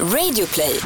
Radioplay. 0.00 0.80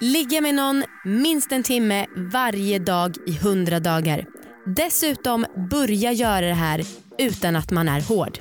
Ligga 0.00 0.40
med 0.40 0.54
någon 0.54 0.84
minst 1.04 1.52
en 1.52 1.62
timme 1.62 2.06
varje 2.16 2.78
dag 2.78 3.16
i 3.26 3.36
hundra 3.38 3.80
dagar. 3.80 4.26
Dessutom 4.66 5.46
börja 5.70 6.12
göra 6.12 6.46
det 6.46 6.54
här 6.54 6.82
utan 7.18 7.56
att 7.56 7.70
man 7.70 7.88
är 7.88 8.00
hård. 8.00 8.38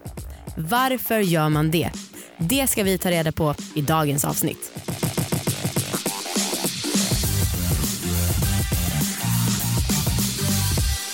Varför 0.57 1.19
gör 1.19 1.49
man 1.49 1.71
det? 1.71 1.91
Det 2.38 2.67
ska 2.67 2.83
vi 2.83 2.97
ta 2.97 3.11
reda 3.11 3.31
på 3.31 3.55
i 3.75 3.82
dagens 3.82 4.25
avsnitt. 4.25 4.71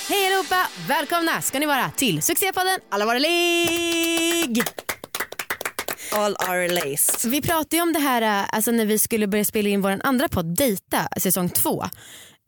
Hej 0.09 0.27
allihopa! 0.27 0.67
Välkomna 0.87 1.41
ska 1.41 1.59
ni 1.59 1.65
vara 1.65 1.91
till 1.91 2.21
succépodden 2.21 2.79
Alla 2.89 3.05
våra 3.05 3.19
ligg! 3.19 4.63
All 6.11 6.35
are 6.39 6.67
laced. 6.67 7.31
Vi 7.31 7.41
pratade 7.41 7.75
ju 7.75 7.81
om 7.81 7.93
det 7.93 7.99
här 7.99 8.21
äh, 8.21 8.45
alltså 8.51 8.71
när 8.71 8.85
vi 8.85 8.99
skulle 8.99 9.27
börja 9.27 9.45
spela 9.45 9.69
in 9.69 9.81
vår 9.81 10.01
andra 10.03 10.29
podd 10.29 10.55
Dejta 10.55 11.07
säsong 11.17 11.49
två. 11.49 11.85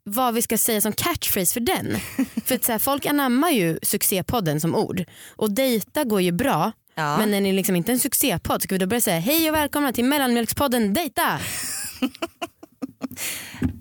Vad 0.04 0.34
vi 0.34 0.42
ska 0.42 0.58
säga 0.58 0.80
som 0.80 0.92
catchphrase 0.92 1.52
för 1.52 1.60
den. 1.60 1.96
för 2.44 2.54
att 2.54 2.64
så 2.64 2.72
här, 2.72 2.78
folk 2.78 3.06
anammar 3.06 3.50
ju 3.50 3.78
succépodden 3.82 4.60
som 4.60 4.74
ord. 4.74 5.04
Och 5.36 5.50
dejta 5.50 6.04
går 6.04 6.20
ju 6.20 6.32
bra. 6.32 6.72
Ja. 6.94 7.18
Men 7.18 7.30
den 7.30 7.46
är 7.46 7.52
liksom 7.52 7.76
inte 7.76 7.92
en 7.92 7.98
succépodd. 7.98 8.62
Ska 8.62 8.74
vi 8.74 8.78
då 8.78 8.86
börja 8.86 9.00
säga 9.00 9.18
hej 9.18 9.50
och 9.50 9.56
välkomna 9.56 9.92
till 9.92 10.04
mellanmjölkspodden 10.04 10.94
Dejta? 10.94 11.38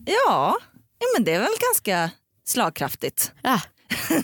Ja, 0.06 0.58
ja, 1.00 1.08
men 1.16 1.24
det 1.24 1.34
är 1.34 1.40
väl 1.40 1.50
ganska 1.62 2.10
slagkraftigt. 2.46 3.32
Ja. 3.42 3.62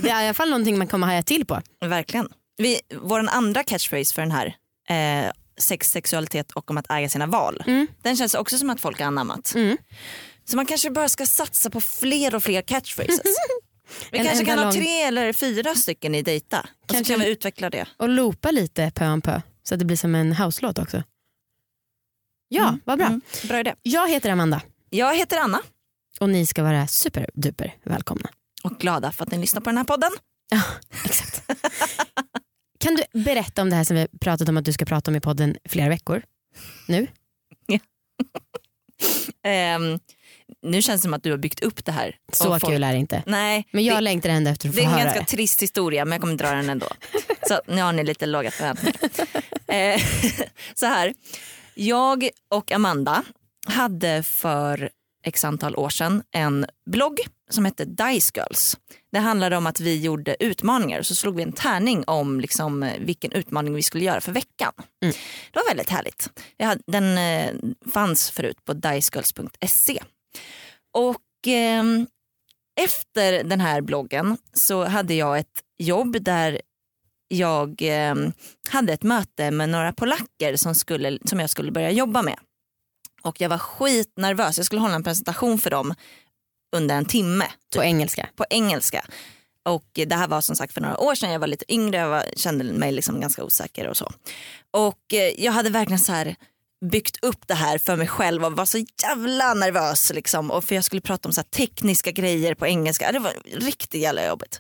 Det 0.02 0.10
är 0.10 0.24
i 0.24 0.26
alla 0.26 0.34
fall 0.34 0.50
någonting 0.50 0.78
man 0.78 0.88
kommer 0.88 1.08
haja 1.08 1.24
till 1.24 1.46
på. 1.46 1.62
Verkligen. 1.86 2.28
Vi, 2.58 2.80
vår 3.02 3.20
andra 3.30 3.64
catchphrase 3.64 4.14
för 4.14 4.22
den 4.22 4.32
här 4.32 4.56
eh, 4.90 5.32
sex, 5.58 5.92
sexualitet 5.92 6.52
och 6.52 6.72
om 6.72 6.78
att 6.78 6.92
äga 6.92 7.10
sina 7.10 7.26
val. 7.26 7.64
Den 8.02 8.18
känns 8.18 8.34
också 8.34 8.58
som 8.58 8.70
att 8.70 8.82
folk 8.82 9.00
har 9.00 9.06
anammat. 9.08 9.56
Så 10.45 10.56
man 10.56 10.66
kanske 10.66 10.92
bara 10.92 11.09
ska 11.09 11.26
satsa 11.26 11.70
på 11.70 11.81
fler 11.81 12.36
och 12.36 12.44
fler 12.44 12.62
catchphrases. 12.62 13.22
Vi 14.12 14.18
En 14.18 14.26
kanske 14.26 14.46
kan 14.46 14.59
ha 14.59 14.72
tre 14.72 15.02
eller 15.02 15.34
fyra 15.34 15.76
stycken 15.76 16.16
i 16.16 16.22
dejta. 16.22 16.59
Och 16.59 16.68
så 16.90 16.94
Kanske- 16.94 17.14
kan 17.14 17.22
vi 17.22 17.30
utveckla 17.31 17.70
det. 17.70 17.88
Och 17.98 18.09
loopa 18.09 18.52
lite 18.52 18.92
pö 18.96 19.08
om 19.09 19.22
pö. 19.22 19.42
Så 19.64 19.73
att 19.73 19.80
det 19.80 19.86
blir 19.86 19.98
som 19.98 20.16
en 20.16 20.34
house-låt 20.34 20.80
också. 20.80 21.04
Ja, 22.50 22.78
vad 22.86 22.98
bra. 22.98 23.08
Mm, 23.08 23.22
bra 23.48 23.59
idé. 23.59 23.76
Jag 23.84 24.09
heter 24.09 24.30
Amanda 24.30 24.62
Jag 24.90 25.16
heter 25.16 25.38
Anna 25.38 25.62
och 26.20 26.30
ni 26.30 26.46
ska 26.46 26.64
vara 26.64 26.88
superduper 26.88 27.76
välkomna. 27.84 28.30
och 28.64 28.78
glada 28.80 29.12
för 29.12 29.24
att 29.24 29.31
ni 29.31 29.38
lyssnar 29.38 29.62
på 29.62 29.70
den 29.70 29.78
här 29.78 29.84
podden. 29.84 30.12
Ja, 30.50 30.62
exakt. 31.06 31.44
Kan 32.78 32.95
du 32.95 33.20
berätta 33.23 33.61
om 33.61 33.70
det 33.70 33.75
här 33.75 33.83
som 33.83 33.95
vi 33.95 34.08
pratat 34.22 34.50
om 34.50 34.58
att 34.58 34.66
du 34.66 34.73
ska 34.73 34.86
prata 34.86 35.11
om 35.11 35.16
i 35.16 35.20
podden 35.20 35.58
flera 35.70 35.89
veckor? 35.89 36.22
Nu? 36.88 37.08
Ehm, 39.44 40.00
nu 40.61 40.81
känns 40.81 41.02
det 41.02 41.03
som 41.03 41.14
att 41.14 41.23
du 41.23 41.31
har 41.31 41.38
byggt 41.38 41.59
upp 41.59 41.86
det 41.86 41.92
här. 41.92 42.16
Så 42.34 42.44
folk- 42.44 42.66
kul 42.66 42.84
är 42.84 42.92
det 42.94 42.97
inte. 43.00 43.23
Nej, 43.25 43.67
Men 43.72 43.84
jag 43.84 43.97
det, 43.97 44.02
längtar 44.02 44.30
ändå 44.30 44.52
efter 44.52 44.69
att 44.69 44.75
det 44.75 44.81
få 44.81 44.88
är 44.88 44.92
en 44.92 44.97
höra 44.97 45.03
ganska 45.03 45.19
det. 45.19 45.25
trist 45.25 45.61
historia 45.61 46.06
men 46.06 46.11
jag 46.11 46.22
kommer 46.22 46.36
dra 46.36 46.52
den 46.52 46.69
ändå. 46.69 46.88
Så 47.47 47.61
nu 47.67 47.81
har 47.81 47.94
ni 47.94 48.03
lite 48.03 48.25
låga 48.25 48.52
förväntningar. 48.52 48.97
Eh, 49.69 50.02
så 50.75 50.86
här, 50.86 51.14
jag 51.75 52.30
och 52.52 52.72
Amanda 52.72 53.23
hade 53.67 54.23
för 54.23 54.89
x 55.23 55.44
antal 55.45 55.75
år 55.75 55.89
sedan 55.89 56.23
en 56.31 56.66
blogg 56.86 57.19
som 57.50 57.66
hette 57.66 57.86
Dice 57.86 58.31
Girls. 58.36 58.78
Det 59.18 59.22
handlade 59.22 59.58
om 59.58 59.68
att 59.68 59.80
vi 59.80 60.02
gjorde 60.02 60.36
utmaningar 60.40 61.02
så 61.02 61.16
slog 61.16 61.36
vi 61.36 61.44
en 61.44 61.52
tärning 61.52 62.04
om 62.08 62.40
liksom, 62.40 62.92
vilken 63.00 63.32
utmaning 63.32 63.74
vi 63.74 63.84
skulle 63.84 64.04
göra 64.04 64.22
för 64.22 64.32
veckan. 64.32 64.74
Mm. 65.04 65.16
Det 65.52 65.59
var 65.59 65.68
väldigt 65.68 65.90
härligt. 65.90 66.30
Den 66.88 67.18
eh, 67.18 67.54
fanns 67.92 68.32
förut 68.32 68.66
på 68.66 68.74
dicegirls.se. 68.74 70.04
Och 70.94 71.48
ehm, 71.48 72.08
efter 72.82 73.44
den 73.44 73.62
här 73.62 73.82
bloggen 73.82 74.38
så 74.53 74.86
hade 74.86 75.14
jag 75.14 75.40
ett 75.40 75.64
jobb 75.78 76.24
där 76.24 76.62
jag 77.28 77.81
eh, 77.81 78.16
hade 78.70 78.94
ett 78.94 79.03
möte 79.03 79.52
med 79.52 79.70
några 79.70 79.94
polacker 79.94 80.56
som, 80.56 80.75
skulle, 80.75 81.20
som 81.25 81.40
jag 81.40 81.50
skulle 81.50 81.72
börja 81.72 81.91
jobba 81.91 82.22
med. 82.22 82.40
Och 83.22 83.41
jag 83.41 83.50
var 83.50 83.58
skitnervös. 83.58 84.58
Jag 84.58 84.66
skulle 84.66 84.81
hålla 84.81 84.96
en 84.96 85.03
presentation 85.03 85.58
för 85.58 85.70
dem 85.70 85.94
under 86.75 86.95
en 86.95 87.05
timme 87.05 87.45
På 87.75 87.83
engelska. 87.83 88.29
på 88.35 88.45
engelska. 88.50 89.05
Och 89.66 89.85
det 89.94 90.16
här 90.16 90.28
var 90.28 90.41
som 90.41 90.55
sagt 90.55 90.73
för 90.73 90.81
några 90.81 90.97
år 90.97 91.16
sedan, 91.16 91.31
jag 91.31 91.39
var 91.39 91.47
lite 91.47 91.73
yngre, 91.73 91.97
jag 91.97 92.09
var, 92.09 92.25
kände 92.35 92.63
mig 92.63 92.91
liksom 92.91 93.19
ganska 93.19 93.44
osäker 93.44 93.88
och 93.88 93.97
så. 93.97 94.11
Och 94.72 95.13
eh, 95.13 95.44
jag 95.44 95.51
hade 95.51 95.69
verkligen 95.69 96.00
så 96.00 96.11
här 96.11 96.35
byggt 96.91 97.23
upp 97.23 97.47
det 97.47 97.53
här 97.53 97.78
för 97.78 97.95
mig 97.95 98.07
själv 98.07 98.45
och 98.45 98.53
var 98.53 98.66
så 98.66 98.85
jävla 99.03 99.53
nervös. 99.53 100.11
Liksom. 100.13 100.51
Och 100.51 100.63
för 100.63 100.75
jag 100.75 100.83
skulle 100.83 101.01
prata 101.01 101.29
om 101.29 101.33
så 101.33 101.41
här 101.41 101.45
tekniska 101.45 102.11
grejer 102.11 102.55
på 102.55 102.67
engelska, 102.67 103.11
det 103.11 103.19
var 103.19 103.34
riktigt 103.51 104.01
jävla 104.01 104.28
jobbigt. 104.28 104.59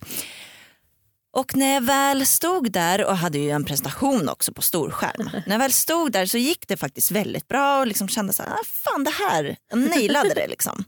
Och 1.33 1.55
när 1.55 1.73
jag 1.73 1.81
väl 1.81 2.25
stod 2.25 2.71
där 2.71 3.05
och 3.05 3.17
hade 3.17 3.37
ju 3.37 3.49
en 3.49 3.65
presentation 3.65 4.29
också 4.29 4.53
på 4.53 4.61
storskärm. 4.61 5.29
när 5.45 5.53
jag 5.53 5.59
väl 5.59 5.73
stod 5.73 6.11
där 6.11 6.25
så 6.25 6.37
gick 6.37 6.67
det 6.67 6.77
faktiskt 6.77 7.11
väldigt 7.11 7.47
bra 7.47 7.79
och 7.79 7.87
liksom 7.87 8.07
kände 8.09 8.33
så 8.33 8.43
här, 8.43 8.51
ah, 8.51 8.63
fan 8.65 9.03
det 9.03 9.11
här, 9.11 9.57
jag 9.69 9.79
nailade 9.79 10.33
det 10.33 10.47
liksom. 10.47 10.83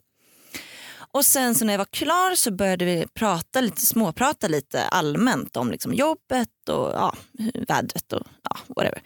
Och 1.13 1.25
sen 1.25 1.55
så 1.55 1.65
när 1.65 1.73
jag 1.73 1.77
var 1.77 1.85
klar 1.85 2.35
så 2.35 2.51
började 2.51 2.85
vi 2.85 3.05
prata 3.13 3.61
lite, 3.61 3.85
småprata 3.85 4.47
lite 4.47 4.83
allmänt 4.83 5.57
om 5.57 5.71
liksom 5.71 5.93
jobbet 5.93 6.69
och 6.69 6.91
ja, 6.93 7.15
vädret 7.67 8.13
och 8.13 8.21
ja, 8.43 8.57
whatever. 8.75 9.01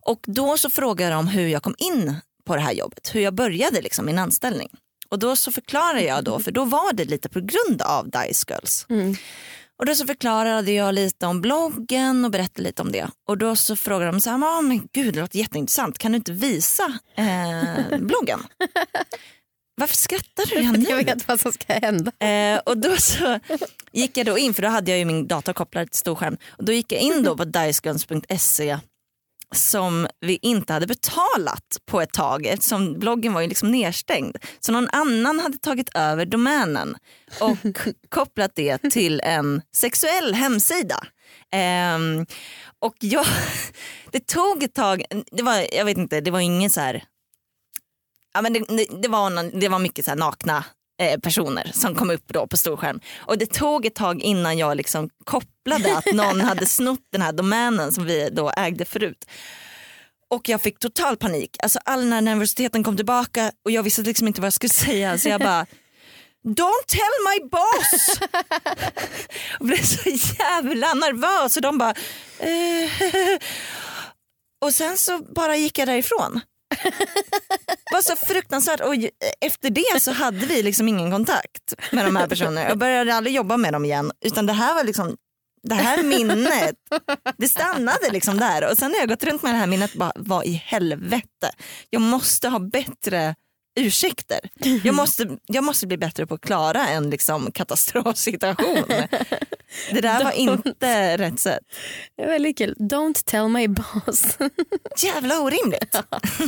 Och 0.00 0.20
då 0.26 0.56
så 0.58 0.70
frågade 0.70 1.14
de 1.14 1.28
hur 1.28 1.48
jag 1.48 1.62
kom 1.62 1.74
in 1.78 2.14
på 2.44 2.54
det 2.56 2.62
här 2.62 2.72
jobbet, 2.72 3.14
hur 3.14 3.20
jag 3.20 3.34
började 3.34 3.80
liksom 3.80 4.06
min 4.06 4.18
anställning. 4.18 4.68
Och 5.08 5.18
då 5.18 5.36
så 5.36 5.52
förklarade 5.52 6.02
jag 6.02 6.24
då, 6.24 6.38
för 6.38 6.50
då 6.52 6.64
var 6.64 6.92
det 6.92 7.04
lite 7.04 7.28
på 7.28 7.40
grund 7.40 7.82
av 7.82 8.10
Dice 8.10 8.44
Girls. 8.48 8.86
Mm. 8.88 9.16
Och 9.78 9.86
då 9.86 9.94
så 9.94 10.06
förklarade 10.06 10.72
jag 10.72 10.94
lite 10.94 11.26
om 11.26 11.40
bloggen 11.40 12.24
och 12.24 12.30
berättade 12.30 12.62
lite 12.62 12.82
om 12.82 12.92
det. 12.92 13.10
Och 13.28 13.38
då 13.38 13.56
så 13.56 13.76
frågade 13.76 14.10
de 14.12 14.20
så 14.20 14.30
här, 14.30 14.38
"Ja, 14.38 14.60
men 14.60 14.88
gud 14.92 15.14
det 15.14 15.20
låter 15.20 15.38
jätteintressant, 15.38 15.98
kan 15.98 16.12
du 16.12 16.16
inte 16.16 16.32
visa 16.32 16.98
eh, 17.16 17.98
bloggen? 17.98 18.40
Varför 19.78 19.96
skrattar 19.96 20.46
du 20.46 20.54
redan 20.54 20.80
nu? 20.80 20.90
Jag 20.90 21.04
vet 21.04 21.28
vad 21.28 21.40
som 21.40 21.52
ska 21.52 21.72
hända. 21.72 22.12
Eh, 22.26 22.60
och 22.66 22.78
då 22.78 22.96
så 22.96 23.40
gick 23.92 24.16
jag 24.16 24.26
då 24.26 24.38
in, 24.38 24.54
för 24.54 24.62
då 24.62 24.68
hade 24.68 24.90
jag 24.90 24.98
ju 24.98 25.04
min 25.04 25.26
dator 25.26 25.52
kopplad 25.52 25.90
till 25.90 25.98
storskärm. 25.98 26.36
Och 26.48 26.64
då 26.64 26.72
gick 26.72 26.92
jag 26.92 27.00
in 27.00 27.22
då 27.22 27.36
på 27.36 27.44
diceguns.se 27.44 28.78
som 29.54 30.08
vi 30.20 30.38
inte 30.42 30.72
hade 30.72 30.86
betalat 30.86 31.76
på 31.86 32.00
ett 32.00 32.12
tag 32.12 32.46
eftersom 32.46 32.98
bloggen 32.98 33.32
var 33.32 33.40
ju 33.40 33.46
liksom 33.46 33.70
nedstängd. 33.70 34.36
Så 34.60 34.72
någon 34.72 34.88
annan 34.92 35.38
hade 35.38 35.58
tagit 35.58 35.90
över 35.94 36.26
domänen 36.26 36.96
och 37.40 37.56
kopplat 38.08 38.50
det 38.54 38.78
till 38.78 39.20
en 39.20 39.62
sexuell 39.76 40.34
hemsida. 40.34 41.06
Ehm, 41.52 42.26
och 42.78 42.96
jag, 43.00 43.26
det 44.10 44.26
tog 44.26 44.62
ett 44.62 44.74
tag, 44.74 45.02
det 45.32 45.42
var, 45.42 45.66
jag 45.72 45.84
vet 45.84 45.98
inte, 45.98 46.20
det 46.20 46.30
var 46.30 46.40
ingen 46.40 46.70
så 46.70 46.80
här 46.80 47.04
ja, 48.38 48.42
men 48.42 48.52
det, 48.52 48.86
det, 49.02 49.08
var, 49.08 49.30
någon, 49.30 49.60
det 49.60 49.68
var 49.68 49.78
mycket 49.78 50.04
så 50.04 50.14
nakna 50.14 50.64
eh, 51.02 51.20
personer 51.20 51.70
som 51.74 51.94
kom 51.94 52.10
upp 52.10 52.24
då 52.26 52.46
på 52.46 52.56
storskärm. 52.56 53.00
Och 53.16 53.38
det 53.38 53.46
tog 53.46 53.86
ett 53.86 53.94
tag 53.94 54.22
innan 54.22 54.58
jag 54.58 54.76
liksom 54.76 55.10
kopplade 55.24 55.96
att 55.96 56.12
någon 56.12 56.40
hade 56.40 56.66
snott 56.76 57.00
den 57.12 57.22
här 57.22 57.32
domänen 57.32 57.92
som 57.92 58.04
vi 58.04 58.30
då 58.32 58.52
ägde 58.56 58.84
förut. 58.84 59.24
Och 60.30 60.48
jag 60.48 60.62
fick 60.62 60.78
total 60.78 61.16
panik. 61.16 61.56
Alltså 61.62 61.78
all 61.84 62.00
den 62.00 62.12
här 62.12 62.20
nervositeten 62.20 62.84
kom 62.84 62.96
tillbaka 62.96 63.52
och 63.64 63.70
jag 63.70 63.82
visste 63.82 64.02
liksom 64.02 64.26
inte 64.28 64.40
vad 64.40 64.46
jag 64.46 64.52
skulle 64.52 64.70
säga. 64.70 65.18
Så 65.18 65.28
jag 65.28 65.40
bara 65.40 65.66
Don't 66.44 66.86
tell 66.86 67.16
my 67.30 67.48
boss! 67.50 68.20
och 69.60 69.66
blev 69.66 69.82
så 69.82 70.08
jävla 70.38 70.94
nervös 70.94 71.56
och 71.56 71.62
de 71.62 71.78
bara 71.78 71.94
eh. 72.38 72.90
Och 74.60 74.74
sen 74.74 74.96
så 74.96 75.18
bara 75.18 75.56
gick 75.56 75.78
jag 75.78 75.88
därifrån. 75.88 76.40
Var 77.92 78.02
så 78.02 78.16
fruktansvärt 78.16 78.80
och 78.80 78.94
efter 79.40 79.70
det 79.70 80.02
så 80.02 80.12
hade 80.12 80.46
vi 80.46 80.62
liksom 80.62 80.88
ingen 80.88 81.10
kontakt 81.10 81.74
med 81.92 82.04
de 82.04 82.16
här 82.16 82.26
personerna. 82.26 82.68
Jag 82.68 82.78
började 82.78 83.14
aldrig 83.14 83.36
jobba 83.36 83.56
med 83.56 83.72
dem 83.72 83.84
igen 83.84 84.12
utan 84.24 84.46
det 84.46 84.52
här 84.52 84.74
var 84.74 84.84
liksom 84.84 85.16
det 85.62 85.74
här 85.74 86.02
minnet, 86.02 86.76
det 87.36 87.48
stannade 87.48 88.10
liksom 88.10 88.38
där. 88.38 88.70
Och 88.70 88.78
sen 88.78 88.92
har 88.92 88.98
jag 88.98 89.08
gått 89.08 89.24
runt 89.24 89.42
med 89.42 89.54
det 89.54 89.58
här 89.58 89.66
minnet 89.66 89.94
bara, 89.94 90.12
vad 90.16 90.46
i 90.46 90.52
helvete. 90.52 91.50
Jag 91.90 92.02
måste 92.02 92.48
ha 92.48 92.58
bättre 92.58 93.34
ursäkter. 93.78 94.40
Jag 94.84 94.94
måste, 94.94 95.38
jag 95.46 95.64
måste 95.64 95.86
bli 95.86 95.98
bättre 95.98 96.26
på 96.26 96.34
att 96.34 96.40
klara 96.40 96.88
en 96.88 97.10
liksom 97.10 97.52
katastrofsituation. 97.52 98.84
Det 99.92 100.00
där 100.00 100.24
var 100.24 100.32
inte 100.32 101.16
rätt 101.18 101.40
sätt. 101.40 101.60
Det 102.16 102.22
är 102.22 102.28
väldigt 102.28 102.58
kul. 102.58 102.74
Don't 102.78 103.22
tell 103.24 103.48
my 103.48 103.68
boss. 103.68 104.38
Jävla 105.02 105.40
orimligt. 105.40 105.96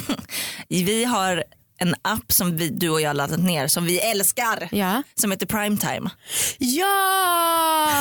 Vi 0.69 1.05
har 1.05 1.45
en 1.81 1.95
app 2.03 2.33
som 2.33 2.57
vi, 2.57 2.69
du 2.69 2.91
och 2.91 3.01
jag 3.01 3.17
laddat 3.17 3.41
ner 3.41 3.69
som 3.69 3.85
vi 3.85 3.99
älskar. 3.99 4.69
Ja. 4.73 5.03
Som 5.15 5.31
heter 5.31 5.47
Primetime. 5.47 6.11
Ja! 6.59 7.97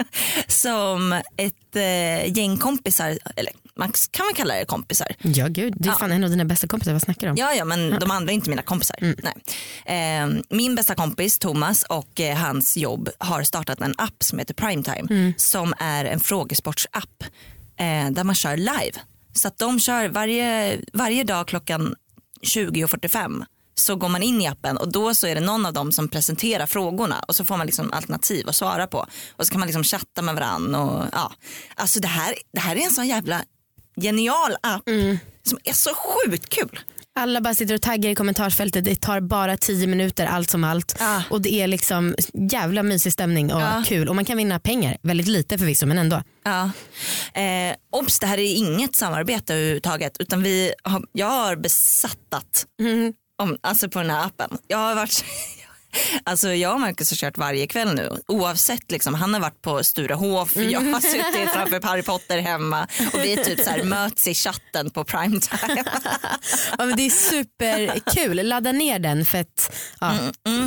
Som 0.46 1.12
ett 1.36 1.76
eh, 1.76 2.38
gäng 2.38 2.58
kompisar, 2.58 3.18
eller 3.36 3.52
man 3.74 3.92
kan 4.10 4.26
man 4.26 4.34
kalla 4.34 4.54
det 4.54 4.64
kompisar. 4.64 5.06
ja 5.18 5.46
gud, 5.48 5.74
det 5.76 5.88
är 5.88 5.92
fan 5.92 6.12
en 6.12 6.24
av 6.24 6.30
dina 6.30 6.44
bästa 6.44 6.66
kompisar, 6.66 6.92
vad 6.92 7.02
snackar 7.02 7.26
du 7.26 7.30
om? 7.30 7.36
Ja, 7.36 7.54
ja 7.54 7.64
men 7.64 7.90
de 8.00 8.10
andra 8.10 8.32
är 8.32 8.34
inte 8.34 8.50
mina 8.50 8.62
kompisar. 8.62 8.96
Nej. 9.00 9.34
Eh, 9.84 10.28
min 10.48 10.74
bästa 10.74 10.94
kompis 10.94 11.38
Thomas 11.38 11.82
och 11.82 12.20
eh, 12.20 12.36
hans 12.36 12.76
jobb 12.76 13.08
har 13.18 13.42
startat 13.42 13.80
en 13.80 13.94
app 13.98 14.22
som 14.22 14.38
heter 14.38 14.54
Primetime 14.54 15.32
som 15.36 15.74
är 15.78 16.04
en 16.04 16.20
frågesportsapp 16.20 17.24
eh, 17.76 18.10
där 18.10 18.24
man 18.24 18.34
kör 18.34 18.56
live. 18.56 19.00
Så 19.32 19.48
att 19.48 19.58
de 19.58 19.80
kör 19.80 20.08
varje, 20.08 20.78
varje 20.92 21.24
dag 21.24 21.48
klockan 21.48 21.94
20.45 22.42 23.44
så 23.74 23.96
går 23.96 24.08
man 24.08 24.22
in 24.22 24.40
i 24.40 24.46
appen 24.46 24.76
och 24.76 24.92
då 24.92 25.14
så 25.14 25.26
är 25.26 25.34
det 25.34 25.40
någon 25.40 25.66
av 25.66 25.72
dem 25.72 25.92
som 25.92 26.08
presenterar 26.08 26.66
frågorna 26.66 27.24
och 27.28 27.36
så 27.36 27.44
får 27.44 27.56
man 27.56 27.66
liksom 27.66 27.92
alternativ 27.92 28.48
att 28.48 28.56
svara 28.56 28.86
på. 28.86 29.06
Och 29.36 29.46
så 29.46 29.50
kan 29.50 29.60
man 29.60 29.66
liksom 29.66 29.84
chatta 29.84 30.22
med 30.22 30.34
varandra. 30.34 30.80
Och, 30.80 31.04
ja. 31.12 31.32
Alltså 31.74 32.00
det 32.00 32.08
här, 32.08 32.34
det 32.52 32.60
här 32.60 32.76
är 32.76 32.80
en 32.80 32.90
sån 32.90 33.08
jävla 33.08 33.44
genial 33.96 34.56
app 34.62 34.82
som 35.42 35.58
är 35.64 35.72
så 35.72 35.90
sjukt 35.94 36.48
kul. 36.48 36.80
Alla 37.20 37.40
bara 37.40 37.54
sitter 37.54 37.74
och 37.74 37.82
taggar 37.82 38.10
i 38.10 38.14
kommentarsfältet, 38.14 38.84
det 38.84 39.00
tar 39.00 39.20
bara 39.20 39.56
10 39.56 39.86
minuter 39.86 40.26
allt 40.26 40.50
som 40.50 40.64
allt. 40.64 40.96
Ah. 41.00 41.22
Och 41.30 41.40
det 41.42 41.52
är 41.54 41.66
liksom 41.66 42.14
jävla 42.50 42.82
mysig 42.82 43.12
stämning 43.12 43.52
och 43.52 43.60
Ja. 43.60 43.82
kul. 43.86 44.08
Och 44.08 44.14
man 44.16 44.24
kan 44.24 44.36
vinna 44.36 44.60
pengar, 44.60 44.96
väldigt 45.02 45.26
lite 45.26 45.58
förvisso 45.58 45.86
men 45.86 45.98
ändå. 45.98 46.22
Ja. 46.44 46.70
Eh, 47.40 47.74
obs, 47.92 48.18
det 48.18 48.26
här 48.26 48.38
är 48.38 48.54
inget 48.56 48.96
samarbete 48.96 49.54
överhuvudtaget 49.54 50.16
utan 50.18 50.42
vi 50.42 50.72
har, 50.84 51.02
jag 51.12 51.26
har 51.26 51.56
besattat 51.56 52.66
om, 53.42 53.58
alltså 53.60 53.88
på 53.88 53.98
den 53.98 54.10
här 54.10 54.26
appen. 54.26 54.58
Jag 54.66 54.78
har 54.78 54.94
varit 54.94 55.24
Alltså 56.24 56.54
jag 56.54 56.74
och 56.74 56.80
Marcus 56.80 57.10
har 57.10 57.16
kört 57.16 57.38
varje 57.38 57.66
kväll 57.66 57.94
nu 57.94 58.10
oavsett 58.28 58.90
liksom, 58.90 59.14
han 59.14 59.34
har 59.34 59.40
varit 59.40 59.62
på 59.62 59.84
Sturehof, 59.84 60.56
jag 60.56 60.80
har 60.80 61.00
suttit 61.00 61.50
framför 61.52 61.82
Harry 61.82 62.02
Potter 62.02 62.38
hemma 62.38 62.86
och 63.12 63.24
vi 63.24 63.36
typ 63.36 63.60
så 63.60 63.70
här 63.70 63.82
möts 63.84 64.28
i 64.28 64.34
chatten 64.34 64.90
på 64.90 65.04
primetime. 65.04 65.84
Ja, 66.78 66.86
men 66.86 66.96
det 66.96 67.02
är 67.06 67.10
superkul, 67.10 68.48
ladda 68.48 68.72
ner 68.72 68.98
den 68.98 69.24
för 69.24 69.38
att, 69.38 69.76
ja, 70.00 70.12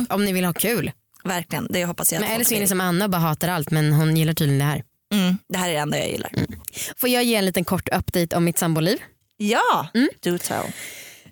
om 0.08 0.24
ni 0.24 0.32
vill 0.32 0.44
ha 0.44 0.52
kul. 0.52 0.92
Verkligen, 1.24 1.66
det 1.70 1.84
hoppas 1.84 2.12
jag 2.12 2.20
Men 2.20 2.30
eller 2.30 2.44
så 2.44 2.54
är 2.54 2.60
ni 2.60 2.66
som 2.66 2.80
Anna 2.80 3.04
och 3.04 3.10
bara 3.10 3.18
hatar 3.22 3.48
allt 3.48 3.70
men 3.70 3.92
hon 3.92 4.16
gillar 4.16 4.34
tydligen 4.34 4.58
det 4.58 4.64
här. 4.64 4.82
mm, 5.14 5.38
Det 5.48 5.58
här 5.58 5.68
är 5.68 5.72
det 5.72 5.78
enda 5.78 5.98
jag 5.98 6.08
gillar. 6.08 6.30
Får 6.96 7.08
jag 7.08 7.24
ge 7.24 7.34
en 7.34 7.44
liten 7.46 7.64
kort 7.64 7.88
update 7.88 8.36
om 8.36 8.44
mitt 8.44 8.58
samboliv? 8.58 8.98
Ja, 9.36 9.86
do 10.24 10.38
tell. 10.38 10.64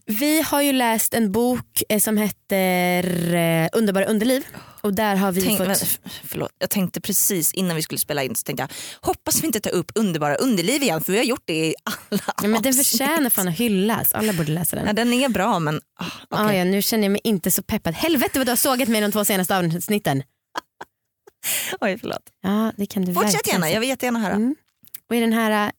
Vi 0.07 0.43
har 0.43 0.63
ju 0.63 0.73
läst 0.73 1.15
en 1.15 1.33
bok 1.33 1.83
eh, 1.89 1.99
som 1.99 2.17
heter 2.17 3.35
eh, 3.35 3.69
Underbara 3.73 4.05
underliv 4.05 4.47
och 4.81 4.95
där 4.95 5.17
har 5.17 5.33
vi 5.33 5.43
Tänk, 5.43 5.59
fått... 5.59 5.67
men, 5.67 5.77
förlåt, 6.25 6.51
jag 6.59 6.71
tänkte 6.71 7.01
precis 7.01 7.53
innan 7.53 7.77
vi 7.77 7.83
skulle 7.83 7.99
spela 7.99 8.23
in 8.23 8.37
så 8.37 8.43
tänkte 8.43 8.63
jag 8.63 8.69
hoppas 9.07 9.43
vi 9.43 9.47
inte 9.47 9.61
tar 9.61 9.71
upp 9.71 9.93
underbara 9.95 10.35
underliv 10.35 10.83
igen 10.83 11.01
för 11.01 11.13
vi 11.13 11.19
har 11.19 11.25
gjort 11.25 11.43
det 11.45 11.67
i 11.67 11.75
alla 11.85 12.23
Ja, 12.43 12.49
men 12.49 12.63
den 12.63 12.73
förtjänar 12.73 13.31
fan 13.31 13.49
att 13.49 13.55
hyllas, 13.55 14.13
alla 14.13 14.33
borde 14.33 14.53
läsa 14.53 14.77
den. 14.77 14.87
Ja, 14.87 14.93
den 14.93 15.13
är 15.13 15.29
bra 15.29 15.59
men 15.59 15.81
ah, 16.01 16.05
okej. 16.31 16.47
Ah, 16.47 16.55
ja, 16.55 16.65
nu 16.65 16.83
känner 16.83 17.05
jag 17.05 17.13
mig 17.13 17.21
inte 17.25 17.51
så 17.51 17.63
peppad. 17.63 17.95
Helvete 17.95 18.39
vad 18.39 18.47
du 18.47 18.51
har 18.51 18.57
sågat 18.57 18.89
mig 18.89 19.01
de 19.01 19.13
två 19.13 19.25
senaste 19.25 19.59
avsnitten. 19.59 20.23
Oj 21.81 21.99
förlåt. 21.99 22.23
Ja, 22.43 22.73
det 22.77 22.87
kan 22.87 23.05
du 23.05 23.15
Fortsätt 23.15 23.49
gärna, 23.49 23.71
jag 23.71 23.81
vill 23.81 23.89
jättegärna 23.89 24.19
höra. 24.19 24.35
Mm. 24.35 24.55
Och 25.09 25.17
i 25.17 25.21
den 25.21 25.33
här 25.33 25.67
äh, 25.67 25.73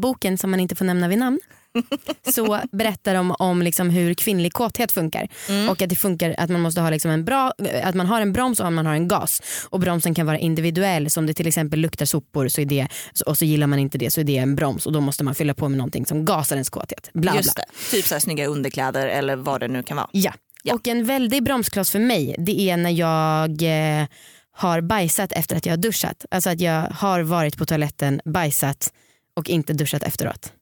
boken 0.00 0.38
som 0.38 0.50
man 0.50 0.60
inte 0.60 0.76
får 0.76 0.84
nämna 0.84 1.08
vid 1.08 1.18
namn 1.18 1.40
så 2.34 2.60
berättar 2.72 3.14
de 3.14 3.36
om 3.38 3.62
liksom 3.62 3.90
hur 3.90 4.14
kvinnlig 4.14 4.52
kåthet 4.52 4.92
funkar. 4.92 5.28
Mm. 5.48 5.68
Och 5.68 5.82
att 5.82 5.88
det 5.88 5.96
funkar 5.96 6.34
att 6.38 6.50
man 6.50 6.60
måste 6.60 6.80
ha 6.80 6.90
liksom 6.90 7.10
en 7.10 7.24
bra, 7.24 7.52
att 7.82 7.94
man 7.94 8.06
har 8.06 8.20
en 8.20 8.32
broms 8.32 8.60
och 8.60 8.72
man 8.72 8.86
har 8.86 8.94
en 8.94 9.08
gas. 9.08 9.42
Och 9.70 9.80
bromsen 9.80 10.14
kan 10.14 10.26
vara 10.26 10.38
individuell, 10.38 11.10
så 11.10 11.20
om 11.20 11.26
det 11.26 11.34
till 11.34 11.46
exempel 11.46 11.78
luktar 11.78 12.06
sopor 12.06 12.48
så 12.48 12.60
är 12.60 12.64
det, 12.64 12.88
och 13.26 13.38
så 13.38 13.44
gillar 13.44 13.66
man 13.66 13.78
inte 13.78 13.98
det 13.98 14.10
så 14.10 14.20
är 14.20 14.24
det 14.24 14.36
en 14.36 14.56
broms 14.56 14.86
och 14.86 14.92
då 14.92 15.00
måste 15.00 15.24
man 15.24 15.34
fylla 15.34 15.54
på 15.54 15.68
med 15.68 15.78
någonting 15.78 16.06
som 16.06 16.24
gasar 16.24 16.56
ens 16.56 16.70
kåthet. 16.70 17.10
Bla, 17.12 17.32
bla. 17.32 17.42
Typ 17.90 18.04
så 18.04 18.14
här 18.14 18.20
snygga 18.20 18.46
underkläder 18.46 19.06
eller 19.06 19.36
vad 19.36 19.60
det 19.60 19.68
nu 19.68 19.82
kan 19.82 19.96
vara. 19.96 20.08
Ja. 20.12 20.32
Ja. 20.62 20.74
och 20.74 20.88
en 20.88 21.04
väldig 21.04 21.44
bromskloss 21.44 21.90
för 21.90 21.98
mig 21.98 22.34
det 22.38 22.60
är 22.60 22.76
när 22.76 22.90
jag 22.90 23.62
eh, 23.62 24.06
har 24.52 24.80
bajsat 24.80 25.32
efter 25.32 25.56
att 25.56 25.66
jag 25.66 25.72
har 25.72 25.76
duschat. 25.76 26.24
Alltså 26.30 26.50
att 26.50 26.60
jag 26.60 26.82
har 26.82 27.20
varit 27.20 27.56
på 27.56 27.66
toaletten, 27.66 28.20
bajsat 28.24 28.92
och 29.36 29.48
inte 29.48 29.72
duschat 29.72 30.02
efteråt. 30.02 30.52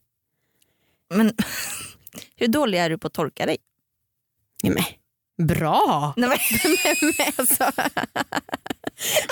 Men 1.15 1.33
hur 2.37 2.49
dålig 2.49 2.79
är 2.79 2.91
du 2.91 2.99
på 2.99 3.07
att 3.07 3.13
torka 3.13 3.47
dig? 3.47 3.57
Ja, 4.63 4.71
men, 4.71 4.85
bra! 5.47 6.15
Nej, 6.17 6.29
men, 6.51 7.13
men, 7.19 7.33
alltså. 7.37 7.73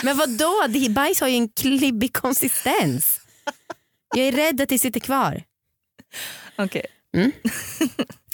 men 0.03 0.17
vadå, 0.17 0.67
det, 0.69 0.91
bajs 0.91 1.21
har 1.21 1.29
ju 1.29 1.35
en 1.35 1.49
klibbig 1.49 2.13
konsistens. 2.13 3.21
Jag 4.17 4.27
är 4.27 4.33
rädd 4.33 4.61
att 4.61 4.69
det 4.69 4.79
sitter 4.79 5.01
kvar. 5.01 5.43
okej. 6.57 6.87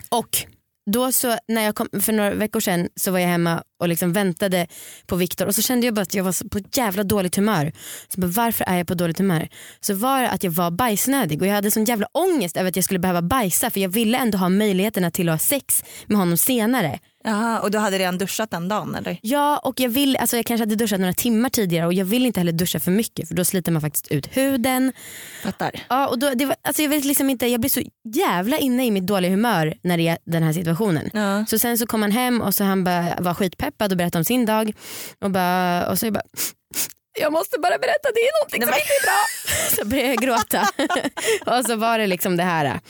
Och 0.08 0.46
då 0.90 1.12
så, 1.12 1.36
när 1.48 1.62
jag 1.62 1.74
kom, 1.74 1.88
för 2.02 2.12
några 2.12 2.34
veckor 2.34 2.60
sedan 2.60 2.88
så 2.96 3.10
var 3.10 3.18
jag 3.18 3.28
hemma 3.28 3.62
och 3.80 3.88
liksom 3.88 4.12
väntade 4.12 4.66
på 5.06 5.16
Viktor 5.16 5.46
och 5.46 5.54
så 5.54 5.62
kände 5.62 5.86
jag 5.86 5.94
bara 5.94 6.02
att 6.02 6.14
jag 6.14 6.24
var 6.24 6.48
på 6.48 6.60
jävla 6.72 7.04
dåligt 7.04 7.36
humör. 7.36 7.72
Så 8.08 8.20
bara, 8.20 8.26
varför 8.26 8.64
är 8.64 8.76
jag 8.76 8.86
på 8.86 8.94
dåligt 8.94 9.18
humör? 9.18 9.48
Så 9.80 9.94
var 9.94 10.22
det 10.22 10.30
att 10.30 10.44
jag 10.44 10.50
var 10.50 10.70
bajsnödig 10.70 11.42
och 11.42 11.48
jag 11.48 11.54
hade 11.54 11.70
sån 11.70 11.84
jävla 11.84 12.06
ångest 12.12 12.56
över 12.56 12.68
att 12.68 12.76
jag 12.76 12.84
skulle 12.84 13.00
behöva 13.00 13.22
bajsa 13.22 13.70
för 13.70 13.80
jag 13.80 13.88
ville 13.88 14.18
ändå 14.18 14.38
ha 14.38 14.48
möjligheterna 14.48 15.10
till 15.10 15.28
att 15.28 15.32
ha 15.32 15.38
sex 15.38 15.84
med 16.06 16.18
honom 16.18 16.36
senare. 16.36 16.98
Jaha, 17.24 17.60
och 17.60 17.70
du 17.70 17.78
hade 17.78 17.98
redan 17.98 18.18
duschat 18.18 18.50
den 18.50 18.68
dagen 18.68 18.94
eller? 18.94 19.18
Ja 19.22 19.58
och 19.58 19.80
jag 19.80 19.88
vill, 19.88 20.16
alltså 20.16 20.36
jag 20.36 20.46
kanske 20.46 20.62
hade 20.62 20.76
duschat 20.76 21.00
några 21.00 21.12
timmar 21.12 21.48
tidigare 21.48 21.86
och 21.86 21.94
jag 21.94 22.04
vill 22.04 22.26
inte 22.26 22.40
heller 22.40 22.52
duscha 22.52 22.80
för 22.80 22.90
mycket 22.90 23.28
för 23.28 23.34
då 23.34 23.44
sliter 23.44 23.72
man 23.72 23.82
faktiskt 23.82 24.08
ut 24.08 24.36
huden. 24.36 24.92
Fattar. 25.42 25.70
Ja, 25.88 26.08
och 26.08 26.18
då, 26.18 26.30
det 26.34 26.46
var, 26.46 26.56
alltså 26.62 26.82
jag, 26.82 26.88
vet 26.90 27.04
liksom 27.04 27.30
inte, 27.30 27.46
jag 27.46 27.60
blir 27.60 27.70
så 27.70 27.82
jävla 28.14 28.58
inne 28.58 28.86
i 28.86 28.90
mitt 28.90 29.06
dåliga 29.06 29.30
humör 29.30 29.74
när 29.82 29.96
det 29.96 30.08
är 30.08 30.18
den 30.24 30.42
här 30.42 30.52
situationen. 30.52 31.10
Ja. 31.12 31.44
Så 31.48 31.58
sen 31.58 31.78
så 31.78 31.86
kom 31.86 32.02
han 32.02 32.12
hem 32.12 32.40
och 32.40 32.54
så 32.54 32.64
han 32.64 32.84
bara 32.84 33.16
var 33.18 33.34
skitpeppad 33.34 33.92
och 33.92 33.98
berättade 33.98 34.20
om 34.20 34.24
sin 34.24 34.46
dag. 34.46 34.72
Och, 35.20 35.30
bara, 35.30 35.90
och 35.90 35.98
så 35.98 36.06
jag 36.06 36.12
bara, 36.12 36.24
jag 37.20 37.32
måste 37.32 37.58
bara 37.58 37.78
berätta, 37.78 38.08
det 38.14 38.20
är 38.20 38.40
någonting 38.40 38.62
som 38.62 38.74
inte 38.74 38.94
är 38.94 39.06
bra. 39.06 39.22
Så 39.76 39.88
började 39.88 40.08
jag 40.08 40.18
gråta. 40.18 40.68
och 41.58 41.64
så 41.64 41.76
var 41.76 41.98
det 41.98 42.06
liksom 42.06 42.36
det 42.36 42.42
här. 42.42 42.80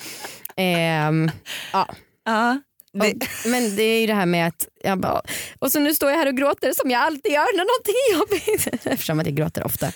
Ehm, 0.56 1.31
ja. 1.73 1.88
Ja, 2.25 2.61
det, 2.92 3.14
men 3.46 3.76
det 3.76 3.82
är 3.82 4.00
ju 4.00 4.06
det 4.06 4.14
här 4.14 4.26
med 4.26 4.46
att 4.46 4.68
jag 4.84 5.00
bara, 5.00 5.22
och 5.58 5.72
så 5.72 5.80
nu 5.80 5.94
står 5.94 6.10
jag 6.10 6.18
här 6.18 6.26
och 6.26 6.36
gråter 6.36 6.72
som 6.72 6.90
jag 6.90 7.00
alltid 7.02 7.32
gör 7.32 7.56
när 7.56 7.64
någonting 7.64 7.94
är 8.10 8.18
jobbigt. 8.18 8.86
Eftersom 8.92 9.20
att 9.20 9.26
jag 9.26 9.36
gråter 9.36 9.64
ofta. 9.64 9.92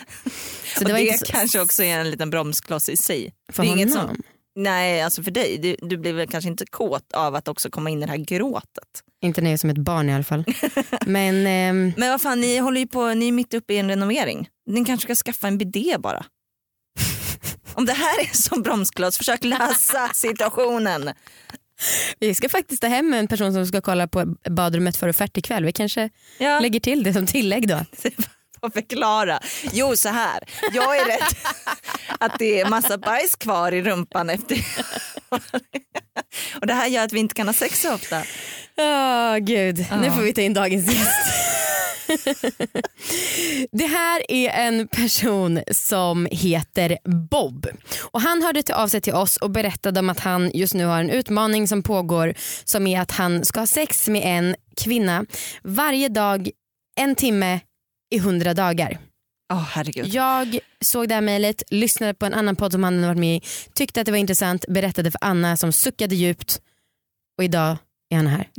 Så 0.76 0.84
och 0.84 0.90
det, 0.90 1.18
så- 1.18 1.26
kanske 1.32 1.60
också 1.60 1.82
är 1.82 1.98
en 1.98 2.10
liten 2.10 2.30
bromskloss 2.30 2.88
i 2.88 2.96
sig. 2.96 3.34
för 3.52 3.62
det 3.62 3.68
är 3.68 3.72
inget 3.72 3.94
honom. 3.96 4.14
som, 4.14 4.22
nej, 4.56 5.02
alltså 5.02 5.22
för 5.22 5.30
dig. 5.30 5.58
Du, 5.58 5.76
du 5.88 5.96
blir 5.96 6.12
väl 6.12 6.28
kanske 6.28 6.50
inte 6.50 6.66
kåt 6.66 7.12
av 7.12 7.34
att 7.34 7.48
också 7.48 7.70
komma 7.70 7.90
in 7.90 8.02
i 8.02 8.06
det 8.06 8.10
här 8.12 8.18
gråtet. 8.18 8.88
Inte 9.24 9.40
när 9.40 9.50
jag 9.50 9.54
är 9.54 9.58
som 9.58 9.70
ett 9.70 9.78
barn 9.78 10.08
i 10.08 10.14
alla 10.14 10.24
fall. 10.24 10.44
Men 11.06 11.46
ehm, 11.46 11.92
Men 11.96 12.10
vad 12.10 12.22
fan, 12.22 12.40
ni 12.40 12.58
håller 12.58 12.80
ju 12.80 12.86
på, 12.86 13.14
ni 13.14 13.28
är 13.28 13.32
mitt 13.32 13.54
uppe 13.54 13.74
i 13.74 13.78
en 13.78 13.88
renovering. 13.88 14.48
Ni 14.70 14.84
kanske 14.84 15.04
ska 15.04 15.14
skaffa 15.32 15.46
en 15.48 15.58
bidé 15.58 15.96
bara. 15.98 16.24
Om 17.74 17.86
det 17.86 17.92
här 17.92 18.20
är 18.20 18.36
som 18.36 18.62
bromskloss, 18.62 19.18
försök 19.18 19.44
lösa 19.44 20.08
situationen. 20.14 21.10
Vi 22.20 22.34
ska 22.34 22.48
faktiskt 22.48 22.82
ta 22.82 22.88
hem 22.88 23.14
en 23.14 23.28
person 23.28 23.52
som 23.52 23.66
ska 23.66 23.80
kolla 23.80 24.06
på 24.08 24.24
badrummet 24.50 24.96
för 24.96 25.08
offert 25.08 25.36
ikväll. 25.36 25.64
Vi 25.64 25.72
kanske 25.72 26.10
Ja. 26.38 26.60
lägger 26.60 26.80
till 26.80 27.02
det 27.02 27.12
som 27.12 27.26
tillägg 27.26 27.68
då. 27.68 27.80
Får 28.66 28.70
förklara. 28.80 29.40
Jo 29.72 29.96
så 29.96 30.08
här, 30.08 30.38
jag 30.72 30.96
är 30.96 31.04
rädd 31.06 31.36
att 32.20 32.38
det 32.38 32.60
är 32.60 32.68
massa 32.70 32.98
bajs 32.98 33.36
kvar 33.36 33.72
i 33.72 33.82
rumpan 33.82 34.30
efter 34.30 34.58
och 36.60 36.66
det 36.66 36.74
här 36.74 36.86
gör 36.86 37.04
att 37.04 37.12
vi 37.12 37.18
inte 37.20 37.34
kan 37.34 37.46
ha 37.48 37.52
sex 37.54 37.80
så 37.82 37.94
ofta. 37.94 38.22
Åh 38.78 39.36
gud, 39.36 39.78
nu 39.78 40.06
Ja. 40.06 40.12
får 40.14 40.22
vi 40.22 40.32
ta 40.32 40.40
in 40.40 40.54
dagens 40.54 40.92
gäst. 40.94 41.32
Det 43.72 43.86
här 43.86 44.22
är 44.32 44.50
en 44.50 44.88
person 44.88 45.60
som 45.72 46.28
heter 46.32 46.98
Bob. 47.30 47.66
Och 48.00 48.20
Han 48.20 48.42
hörde 48.42 48.62
till 48.62 48.74
av 48.74 48.88
sig 48.88 49.00
till 49.00 49.14
oss 49.14 49.36
och 49.36 49.50
berättade 49.50 50.00
om 50.00 50.10
att 50.10 50.20
han 50.20 50.50
just 50.54 50.74
nu 50.74 50.84
har 50.86 51.00
en 51.00 51.10
utmaning 51.10 51.68
som 51.68 51.82
pågår 51.82 52.34
som 52.64 52.86
är 52.86 53.00
att 53.00 53.10
han 53.12 53.44
ska 53.44 53.60
ha 53.60 53.66
sex 53.66 54.08
med 54.08 54.22
en 54.24 54.56
kvinna 54.84 55.24
varje 55.62 56.08
dag 56.08 56.50
en 56.98 57.14
timme 57.14 57.60
i 58.10 58.18
hundra 58.18 58.54
dagar. 58.54 58.98
Åh 59.52 59.62
herregud. 59.70 60.06
Jag 60.06 60.58
såg 60.80 61.08
det 61.08 61.14
här 61.14 61.20
mejlet, 61.22 61.62
lyssnade 61.70 62.14
på 62.14 62.26
en 62.26 62.34
annan 62.34 62.56
podd 62.56 62.72
som 62.72 62.84
han 62.84 62.94
hade 62.94 63.06
varit 63.06 63.18
med 63.18 63.36
i, 63.36 63.40
tyckte 63.74 64.00
att 64.00 64.06
det 64.06 64.12
var 64.12 64.18
intressant, 64.18 64.64
berättade 64.68 65.10
för 65.10 65.18
Anna 65.24 65.56
som 65.56 65.72
suckade 65.72 66.14
djupt 66.14 66.60
och 67.38 67.44
idag 67.44 67.76
är 68.10 68.16
han 68.16 68.26
här. 68.26 68.48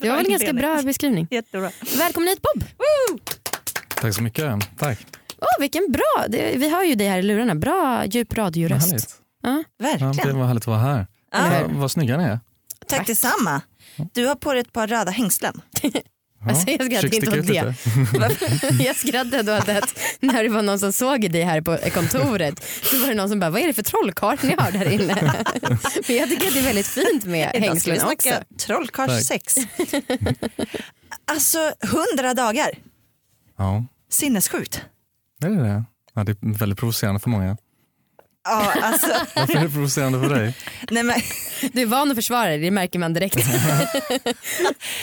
Det 0.00 0.08
var 0.08 0.16
väl 0.16 0.26
en 0.26 0.30
ganska 0.30 0.52
bra 0.52 0.82
beskrivning. 0.82 1.28
Jättebra. 1.30 1.70
Välkommen 1.98 2.28
hit 2.28 2.40
Bob! 2.42 2.64
Tack 3.94 4.14
så 4.14 4.22
mycket. 4.22 4.78
Tack. 4.78 4.98
Åh 5.38 5.60
vilken 5.60 5.92
bra, 5.92 6.26
det, 6.28 6.56
vi 6.56 6.68
har 6.68 6.84
ju 6.84 6.94
dig 6.94 7.08
här 7.08 7.18
i 7.18 7.22
lurarna. 7.22 7.54
Bra 7.54 8.04
djup 8.06 8.34
radioröst. 8.34 9.20
Ja. 9.42 9.48
Ja, 9.48 9.64
det 9.78 9.84
Verkligen. 9.84 10.38
var 10.38 10.46
härligt 10.46 10.62
att 10.62 10.66
vara 10.66 10.78
här. 10.78 11.06
Ja. 11.32 11.62
Vad, 11.62 11.70
vad 11.70 11.90
snygga 11.90 12.16
ni 12.16 12.24
är. 12.24 12.40
Tack 12.88 13.06
detsamma. 13.06 13.60
Du 14.12 14.26
har 14.26 14.34
på 14.34 14.52
dig 14.52 14.60
ett 14.60 14.72
par 14.72 14.86
röda 14.86 15.10
hängslen. 15.10 15.60
Alltså, 16.46 16.70
jag 16.70 16.88
skrattade 16.98 17.16
inte 17.16 17.40
åt 17.40 17.46
det. 17.46 18.84
jag 18.84 18.96
skrattade 18.96 19.58
åt 19.58 19.68
att 19.68 19.98
när 20.20 20.42
det 20.42 20.48
var 20.48 20.62
någon 20.62 20.78
som 20.78 20.92
såg 20.92 21.30
dig 21.30 21.42
här 21.42 21.60
på 21.60 21.78
kontoret 21.94 22.64
så 22.82 22.98
var 22.98 23.08
det 23.08 23.14
någon 23.14 23.28
som 23.28 23.40
bara, 23.40 23.50
vad 23.50 23.60
är 23.62 23.66
det 23.66 23.72
för 23.72 23.82
trollkarl 23.82 24.36
ni 24.42 24.54
har 24.58 24.70
där 24.72 24.90
inne? 24.92 25.14
Men 26.08 26.16
jag 26.16 26.28
tycker 26.28 26.46
att 26.46 26.52
det 26.54 26.58
är 26.60 26.64
väldigt 26.64 26.86
fint 26.86 27.24
med 27.24 27.50
Idag 27.54 27.80
ska 27.80 27.90
vi 27.92 27.98
hängslen 27.98 28.12
också. 28.12 28.44
trollkarlssex. 28.66 29.54
alltså 31.24 31.58
hundra 31.80 32.34
dagar, 32.34 32.70
Ja, 33.58 33.84
sinnessjukt. 34.10 34.82
är 35.44 35.48
det 35.50 35.62
det? 35.62 35.84
Ja, 36.14 36.24
det 36.24 36.32
är 36.32 36.58
väldigt 36.58 36.78
provocerande 36.78 37.20
för 37.20 37.30
många. 37.30 37.56
Ja, 38.44 38.72
alltså, 38.82 39.06
Varför 39.36 39.56
är 39.56 39.60
det 39.64 39.70
provocerande 39.70 40.20
för 40.20 40.34
dig? 40.34 40.56
nej, 40.90 41.02
men, 41.02 41.20
Du 41.72 41.82
är 41.82 41.86
van 41.86 42.10
att 42.10 42.16
försvara 42.16 42.48
dig, 42.48 42.58
det 42.58 42.70
märker 42.70 42.98
man 42.98 43.12
direkt. 43.12 43.36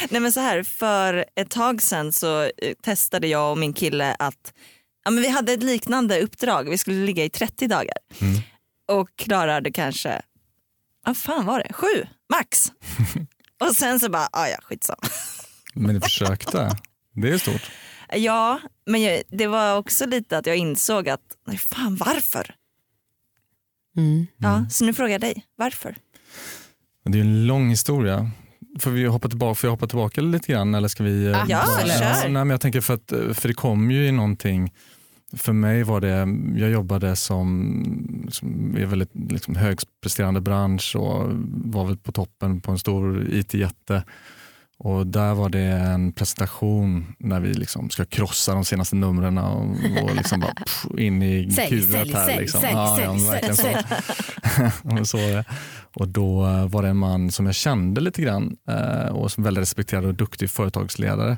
nej 0.10 0.22
men 0.22 0.32
så 0.32 0.40
här, 0.40 0.64
för 0.64 1.26
ett 1.36 1.50
tag 1.50 1.82
sedan 1.82 2.14
så 2.14 2.42
eh, 2.44 2.50
testade 2.84 3.28
jag 3.28 3.52
och 3.52 3.58
min 3.58 3.74
kille 3.74 4.16
att 4.20 4.54
ja, 5.06 5.12
men 5.12 5.24
vi 5.24 5.30
hade 5.30 5.54
ett 5.54 5.64
liknande 5.64 6.22
uppdrag, 6.22 6.70
vi 6.70 6.78
skulle 6.78 7.06
ligga 7.06 7.24
i 7.26 7.30
30 7.30 7.68
dagar 7.68 7.98
Mm. 8.22 8.42
och 8.92 9.10
klarade 9.16 9.72
kanske, 9.72 10.22
vad 11.06 11.18
fan 11.18 11.46
var 11.46 11.60
det, 11.60 11.74
sju 11.74 12.08
max. 12.34 12.72
och 13.62 13.76
sen 13.76 14.00
så 14.00 14.10
bara, 14.10 14.30
ah, 14.32 14.48
ja 14.48 14.58
skitsamma. 14.62 15.00
Men 15.74 15.96
ni 15.96 16.02
försökte. 16.02 16.70
Det 17.16 17.30
är 17.30 17.38
stort. 17.38 17.72
Ja, 18.16 18.60
men 18.86 19.02
jag, 19.02 19.22
det 19.32 19.48
var 19.48 19.78
också 19.78 20.06
lite 20.06 20.38
att 20.38 20.46
jag 20.46 20.56
insåg 20.58 21.10
att, 21.10 21.22
nej 21.48 21.58
fan 21.58 21.96
varför? 21.96 22.56
Mm. 23.98 24.28
Ja, 24.38 24.66
så 24.70 24.86
nu 24.86 24.94
frågar 24.94 25.12
jag 25.12 25.22
dig, 25.22 25.46
varför? 25.56 25.96
Det 27.04 27.12
är 27.20 27.24
ju 27.24 27.30
en 27.30 27.48
lång 27.48 27.70
historia. 27.70 28.32
Får 28.80 28.92
vi 28.92 29.06
hoppa 29.06 29.30
tillbaka, 29.30 29.56
får 29.56 29.68
jag 29.68 29.72
hoppa 29.72 29.88
tillbaka 29.88 30.22
lite 30.22 30.52
grann 30.52 30.76
eller 30.76 30.88
ska 30.88 31.04
vi? 31.04 31.26
eh, 31.26 31.32
Ja, 31.48 31.64
bara- 31.66 31.88
kör. 31.88 32.22
nej, 32.24 32.32
men 32.32 32.50
jag 32.50 32.62
tänker 32.62 32.82
för 32.82 32.94
att 32.94 33.12
eh, 33.12 33.34
för 33.34 33.48
det 33.48 33.54
kom 33.54 33.92
ju 33.92 34.08
i 34.08 34.12
någonting. 34.12 34.74
För 35.38 35.54
mig 35.54 35.84
var 35.84 36.02
det, 36.02 36.28
jag 36.62 36.70
jobbade 36.72 37.16
som, 37.16 38.28
som 38.32 38.78
i 38.78 38.82
en 38.82 38.90
väldigt 38.90 39.12
liksom, 39.32 39.56
högpresterande 39.56 40.42
bransch 40.42 40.96
och 40.96 41.32
var 41.50 41.86
väl 41.86 41.98
på 41.98 42.12
toppen 42.12 42.62
på 42.62 42.72
en 42.72 42.80
stor 42.80 43.28
IT-jätte. 43.34 44.04
Och 44.82 45.08
där 45.08 45.34
var 45.34 45.50
det 45.50 45.62
en 45.62 46.12
presentation 46.12 47.16
när 47.18 47.40
vi 47.40 47.54
liksom 47.54 47.90
ska 47.90 48.06
krossa 48.06 48.54
de 48.54 48.66
senaste 48.66 48.96
numren 48.96 49.38
och, 49.38 49.70
och 50.04 50.16
liksom 50.16 50.40
bara 50.40 50.54
pff, 50.54 50.86
in 50.98 51.24
i 51.24 51.52
Sälj, 51.52 51.70
kuvet 51.70 51.92
sälj, 51.92 52.14
här. 52.14 52.26
sälj, 52.26 52.40
liksom. 52.40 52.62
sälj, 52.62 52.74
ja, 52.74 52.98
sälj, 52.98 53.30
verkligen 53.30 53.56
så. 53.56 53.68
Så. 55.18 55.44
Och 55.94 56.08
då 56.08 56.42
var 56.68 56.84
det 56.84 56.90
en 56.90 56.98
man 56.98 57.32
som 57.32 57.46
jag 57.46 57.56
kände 57.56 58.02
lite 58.02 58.22
grann 58.22 58.58
eh, 58.68 59.16
och 59.16 59.32
som 59.32 59.44
väldigt 59.44 59.62
respekterad 59.62 60.06
och 60.06 60.16
duktig 60.16 60.50
företagsledare. 60.50 61.38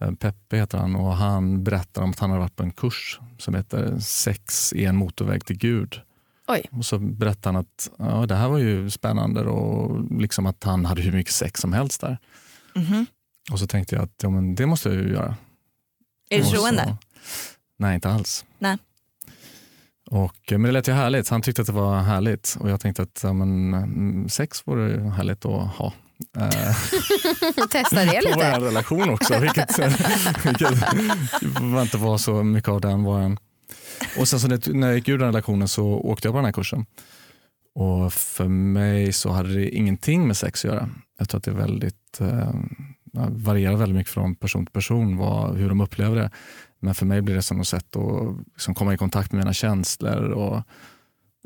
Eh, 0.00 0.10
Peppe 0.10 0.56
heter 0.56 0.78
han 0.78 0.96
och 0.96 1.16
han 1.16 1.64
berättar 1.64 2.02
om 2.02 2.10
att 2.10 2.18
han 2.18 2.30
har 2.30 2.38
varit 2.38 2.56
på 2.56 2.62
en 2.62 2.72
kurs 2.72 3.20
som 3.38 3.54
heter 3.54 3.98
Sex 3.98 4.72
i 4.72 4.84
en 4.84 4.96
motorväg 4.96 5.44
till 5.44 5.58
Gud. 5.58 6.00
Oj. 6.48 6.64
Och 6.70 6.84
så 6.84 6.98
berättar 6.98 7.52
han 7.52 7.60
att 7.60 7.90
ja, 7.98 8.26
det 8.26 8.34
här 8.34 8.48
var 8.48 8.58
ju 8.58 8.90
spännande 8.90 9.40
och 9.40 10.04
liksom 10.20 10.46
att 10.46 10.64
han 10.64 10.84
hade 10.84 11.02
hur 11.02 11.12
mycket 11.12 11.32
sex 11.32 11.60
som 11.60 11.72
helst 11.72 12.00
där. 12.00 12.18
Mhm. 12.76 13.06
Och 13.50 13.58
så 13.58 13.66
tänkte 13.66 13.94
jag 13.94 14.04
att 14.04 14.14
ja, 14.22 14.30
men 14.30 14.54
det 14.54 14.66
måste 14.66 14.88
jag 14.88 14.98
ju 14.98 15.12
göra. 15.12 15.36
Är 16.30 16.38
du 16.38 16.44
troende? 16.44 16.96
Nej, 17.78 17.94
inte 17.94 18.08
alls. 18.10 18.44
Nej. 18.58 18.78
Och, 20.10 20.52
eh, 20.52 20.58
men 20.58 20.62
det 20.62 20.72
lät 20.72 20.88
ju 20.88 20.92
härligt. 20.92 21.28
Han 21.28 21.42
tyckte 21.42 21.62
att 21.62 21.66
det 21.66 21.72
var 21.72 22.00
härligt 22.00 22.56
och 22.60 22.70
jag 22.70 22.80
tänkte 22.80 23.02
att 23.02 23.20
ja, 23.22 23.32
men, 23.32 23.74
mm, 23.74 24.28
sex 24.28 24.62
vore 24.66 24.88
ju 24.90 25.10
härligt 25.10 25.44
att 25.44 25.68
ha. 25.76 25.92
Eh, 26.36 26.76
Testa 27.70 28.04
det 28.04 28.06
på 28.06 28.28
lite. 28.28 28.34
vår 28.58 28.60
relation 28.60 29.10
också, 29.10 29.38
vilket, 29.40 29.78
vilket 30.44 30.70
var 31.60 31.82
inte 31.82 31.96
var 31.96 32.18
så 32.18 32.42
mycket 32.42 32.68
av 32.68 32.80
den 32.80 33.02
var 33.02 33.20
en. 33.20 33.38
Och 34.18 34.28
sen 34.28 34.40
så 34.40 34.48
när, 34.48 34.72
när 34.74 34.86
jag 34.86 34.96
gick 34.96 35.08
ur 35.08 35.18
den 35.18 35.26
relationen 35.26 35.68
så 35.68 35.86
åkte 35.86 36.28
jag 36.28 36.32
på 36.32 36.38
den 36.38 36.44
här 36.44 36.52
kursen. 36.52 36.86
Och 37.76 38.12
för 38.12 38.48
mig 38.48 39.12
så 39.12 39.30
hade 39.30 39.54
det 39.54 39.68
ingenting 39.68 40.26
med 40.26 40.36
sex 40.36 40.64
att 40.64 40.70
göra. 40.70 40.88
Jag 41.18 41.28
tror 41.28 41.38
att 41.38 41.44
det 41.44 41.50
är 41.50 41.54
väldigt, 41.54 42.20
eh, 42.20 42.54
varierar 43.28 43.76
väldigt 43.76 43.96
mycket 43.96 44.12
från 44.12 44.34
person 44.34 44.66
till 44.66 44.72
person 44.72 45.16
vad, 45.16 45.56
hur 45.56 45.68
de 45.68 45.80
upplever 45.80 46.16
det. 46.16 46.30
Men 46.80 46.94
för 46.94 47.06
mig 47.06 47.22
blir 47.22 47.34
det 47.34 47.42
som 47.42 47.60
ett 47.60 47.68
sätt 47.68 47.96
att 47.96 48.36
liksom 48.52 48.74
komma 48.74 48.94
i 48.94 48.96
kontakt 48.96 49.32
med 49.32 49.38
mina 49.38 49.52
känslor. 49.52 50.30
Och, 50.30 50.62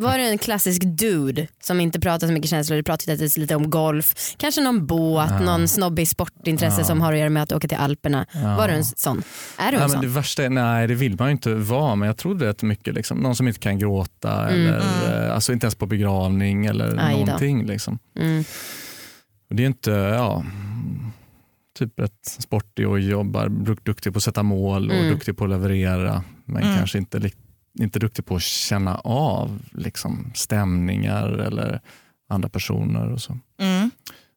var 0.01 0.19
du 0.19 0.25
en 0.25 0.39
klassisk 0.39 0.83
dude 0.85 1.47
som 1.63 1.81
inte 1.81 2.01
pratar 2.01 2.27
så 2.27 2.33
mycket 2.33 2.51
känslor, 2.51 2.77
du 2.77 2.83
pratade 2.83 3.29
lite 3.37 3.55
om 3.57 3.71
golf, 3.71 4.35
kanske 4.37 4.61
någon 4.61 4.87
båt, 4.87 5.31
Ja. 5.31 5.41
någon 5.41 5.69
snobbig 5.69 6.09
sportintresse 6.09 6.81
Ja. 6.81 6.85
som 6.85 7.01
har 7.01 7.13
att 7.13 7.19
göra 7.19 7.31
med 7.31 7.43
att 7.43 7.53
åka 7.53 7.69
till 7.69 7.77
Alperna. 7.79 8.27
ja. 8.33 8.57
Var 8.57 8.69
du 8.69 8.75
en 8.75 8.85
sån? 8.85 9.23
Är 9.59 9.63
du 9.63 9.67
en 9.67 9.73
Nej, 9.73 9.81
men 9.81 9.91
sån? 9.91 10.01
det 10.01 10.07
värsta 10.09 10.45
är, 10.45 10.51
nej 10.51 10.87
det 10.87 10.95
vill 10.95 11.17
man 11.19 11.29
ju 11.29 11.33
inte 11.33 11.55
vara 11.55 11.95
men 11.95 12.07
jag 12.07 12.17
trodde 12.17 12.47
rätt 12.47 12.63
mycket. 12.63 12.95
Liksom. 12.95 13.19
Någon 13.19 13.37
som 13.37 13.49
inte 13.49 13.61
kan 13.61 13.79
gråta 13.79 14.49
Mm. 14.49 14.67
eller 14.67 15.27
eh, 15.29 15.35
alltså 15.35 15.53
inte 15.53 15.65
ens 15.67 15.75
på 15.75 15.87
begravning 15.87 16.67
eller 16.67 16.97
Aj 17.07 17.15
någonting. 17.25 17.67
Liksom. 17.67 17.99
Mm. 18.19 18.45
Och 19.51 19.57
det 19.57 19.63
är 19.63 19.67
inte, 19.67 19.91
ja, 19.91 20.45
typ 21.79 21.99
rätt 22.01 22.37
sportig 22.39 22.89
och 22.89 23.01
jobbar, 23.01 23.49
duk- 23.49 23.85
duktig 23.85 24.13
på 24.13 24.17
att 24.17 24.23
sätta 24.23 24.43
mål 24.43 24.91
och 24.91 24.97
Mm. 24.97 25.11
duktig 25.11 25.37
på 25.37 25.45
att 25.45 25.51
leverera 25.51 26.23
men 26.45 26.63
Mm. 26.63 26.77
kanske 26.79 26.99
inte, 26.99 27.19
li- 27.19 27.33
inte 27.83 27.99
duktig 27.99 28.27
på 28.27 28.37
att 28.37 28.43
känna 28.43 28.95
av 29.05 29.63
liksom, 29.73 30.33
stämningar 30.35 31.29
eller 31.29 31.81
andra 32.29 32.49
personer 32.49 33.13
och 33.13 33.21
så. 33.21 33.39
Mm. 33.59 33.91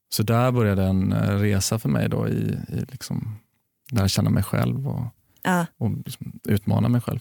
Så 0.09 0.23
där 0.23 0.51
började 0.51 0.83
en 0.83 1.11
eh, 1.13 1.39
resa 1.39 1.79
för 1.79 1.89
mig 1.89 2.09
då 2.09 2.27
i, 2.27 2.57
i 2.67 2.85
liksom, 2.91 3.39
lära 3.91 4.07
känna 4.07 4.29
mig 4.29 4.43
själv 4.43 4.87
och 4.87 5.05
Ja. 5.45 5.65
och 5.77 5.91
liksom 6.05 6.39
utmana 6.43 6.89
mig 6.89 7.01
själv. 7.01 7.19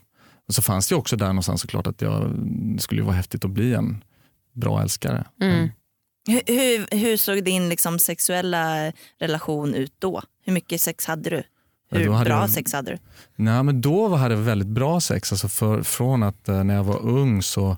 Och 0.49 0.55
så 0.55 0.63
fanns 0.63 0.89
det 0.89 0.95
också 0.95 1.17
där 1.17 1.27
någonstans 1.27 1.61
såklart 1.61 1.87
att 1.87 2.01
jag, 2.01 2.33
det 2.77 2.83
skulle 2.83 3.01
ju 3.01 3.05
vara 3.05 3.17
häftigt 3.17 3.45
att 3.45 3.51
bli 3.51 3.75
en 3.75 4.05
bra 4.53 4.83
älskare. 4.83 5.25
Mm. 5.41 5.69
Hur, 6.29 6.43
hur, 6.47 6.97
hur 6.97 7.17
såg 7.17 7.45
din 7.45 7.69
liksom, 7.69 7.99
sexuella 7.99 8.93
relation 9.19 9.75
ut 9.75 9.95
då? 9.99 10.23
Hur 10.45 10.53
mycket 10.53 10.81
sex 10.81 11.07
hade 11.07 11.31
du? 11.31 11.43
Hur 11.99 12.25
bra 12.25 12.41
jag- 12.41 12.51
sex 12.51 12.73
hade 12.73 12.91
du? 12.91 12.99
Nej, 13.37 13.63
men 13.63 13.81
då 13.81 14.17
hade 14.17 14.35
jag 14.35 14.41
väldigt 14.43 14.69
bra 14.69 15.01
sex. 15.01 15.33
Alltså 15.33 15.49
för, 15.49 15.83
från 15.83 16.23
att 16.23 16.49
eh, 16.49 16.65
när 16.65 16.75
jag 16.75 16.85
var 16.85 17.03
ung 17.07 17.43
så 17.43 17.77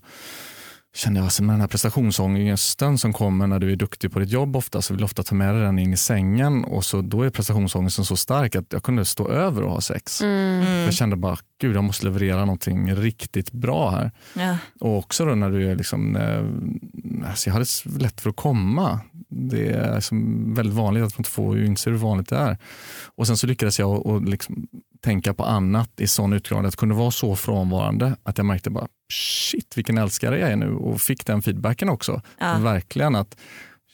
kände 0.97 1.18
jag 1.21 1.25
alltså 1.25 1.42
med 1.42 1.54
den 1.54 1.61
här 1.61 1.68
prestationsångesten 1.68 2.99
som 2.99 3.12
kommer 3.12 3.47
när 3.47 3.59
du 3.59 3.73
är 3.73 3.76
duktig 3.76 4.12
på 4.12 4.18
ditt 4.18 4.30
jobb 4.30 4.56
ofta 4.56 4.83
så 4.83 4.92
vill 4.94 4.99
du 4.99 5.04
ofta 5.04 5.23
ta 5.23 5.35
med 5.35 5.54
dig 5.54 5.62
den 5.62 5.78
in 5.78 5.92
i 5.92 5.97
sängen 5.97 6.64
och 6.64 6.85
så 6.85 7.02
då 7.02 7.23
är 7.23 7.30
prestationsångesten 7.30 8.04
så 8.04 8.16
stark 8.16 8.56
att 8.56 8.73
jag 8.73 8.83
kunde 8.83 9.04
stå 9.04 9.28
över 9.28 9.62
och 9.62 9.71
ha 9.71 9.80
sex. 9.80 10.23
Mm. 10.23 10.66
Jag 10.85 10.94
kände 10.94 11.16
bara, 11.16 11.37
gud 11.64 11.76
jag 11.76 11.85
måste 11.85 12.04
leverera 12.04 12.40
någonting 12.40 12.94
riktigt 12.94 13.52
bra 13.52 13.90
här. 13.90 14.11
Ja. 14.35 14.59
Och 14.80 14.99
också 14.99 15.25
då 15.25 15.35
när 15.35 15.50
du 15.50 15.71
är 15.71 15.76
liksom, 15.76 16.16
eh, 16.16 17.28
alltså 17.28 17.49
jag 17.49 17.54
hade 17.54 17.66
lätt 17.99 18.21
för 18.21 18.30
att 18.30 18.37
komma. 18.37 19.00
Det 19.28 19.68
är 19.68 19.94
liksom 19.94 20.54
väldigt 20.54 20.75
vanligt 20.75 21.04
att 21.04 21.14
man 21.14 21.21
inte 21.21 21.30
får 21.30 21.64
inse 21.64 21.90
hur 21.90 21.97
vanligt 21.97 22.28
det 22.28 22.37
är. 22.37 22.59
Och 23.14 23.26
sen 23.26 23.37
så 23.37 23.47
lyckades 23.47 23.78
jag 23.78 24.09
att 24.09 24.28
liksom 24.28 24.66
tänka 25.04 25.35
på 25.35 25.44
annat 25.44 26.00
i 26.00 26.06
sån 26.06 26.33
utgång 26.33 26.64
att 26.64 26.76
kunde 26.76 26.94
vara 26.94 27.11
så 27.11 27.37
frånvarande 27.37 28.16
att 28.23 28.38
jag 28.38 28.44
märkte 28.44 28.71
bara 28.71 28.88
shit 29.12 29.76
vilken 29.76 29.99
älskare 29.99 30.38
jag 30.38 30.50
är 30.50 30.56
nu 30.56 30.75
och 30.75 31.00
fick 31.00 31.26
den 31.26 31.42
feedbacken 31.42 31.88
också. 31.88 32.23
Ja. 32.38 32.59
Verkligen 32.59 33.14
att 33.14 33.37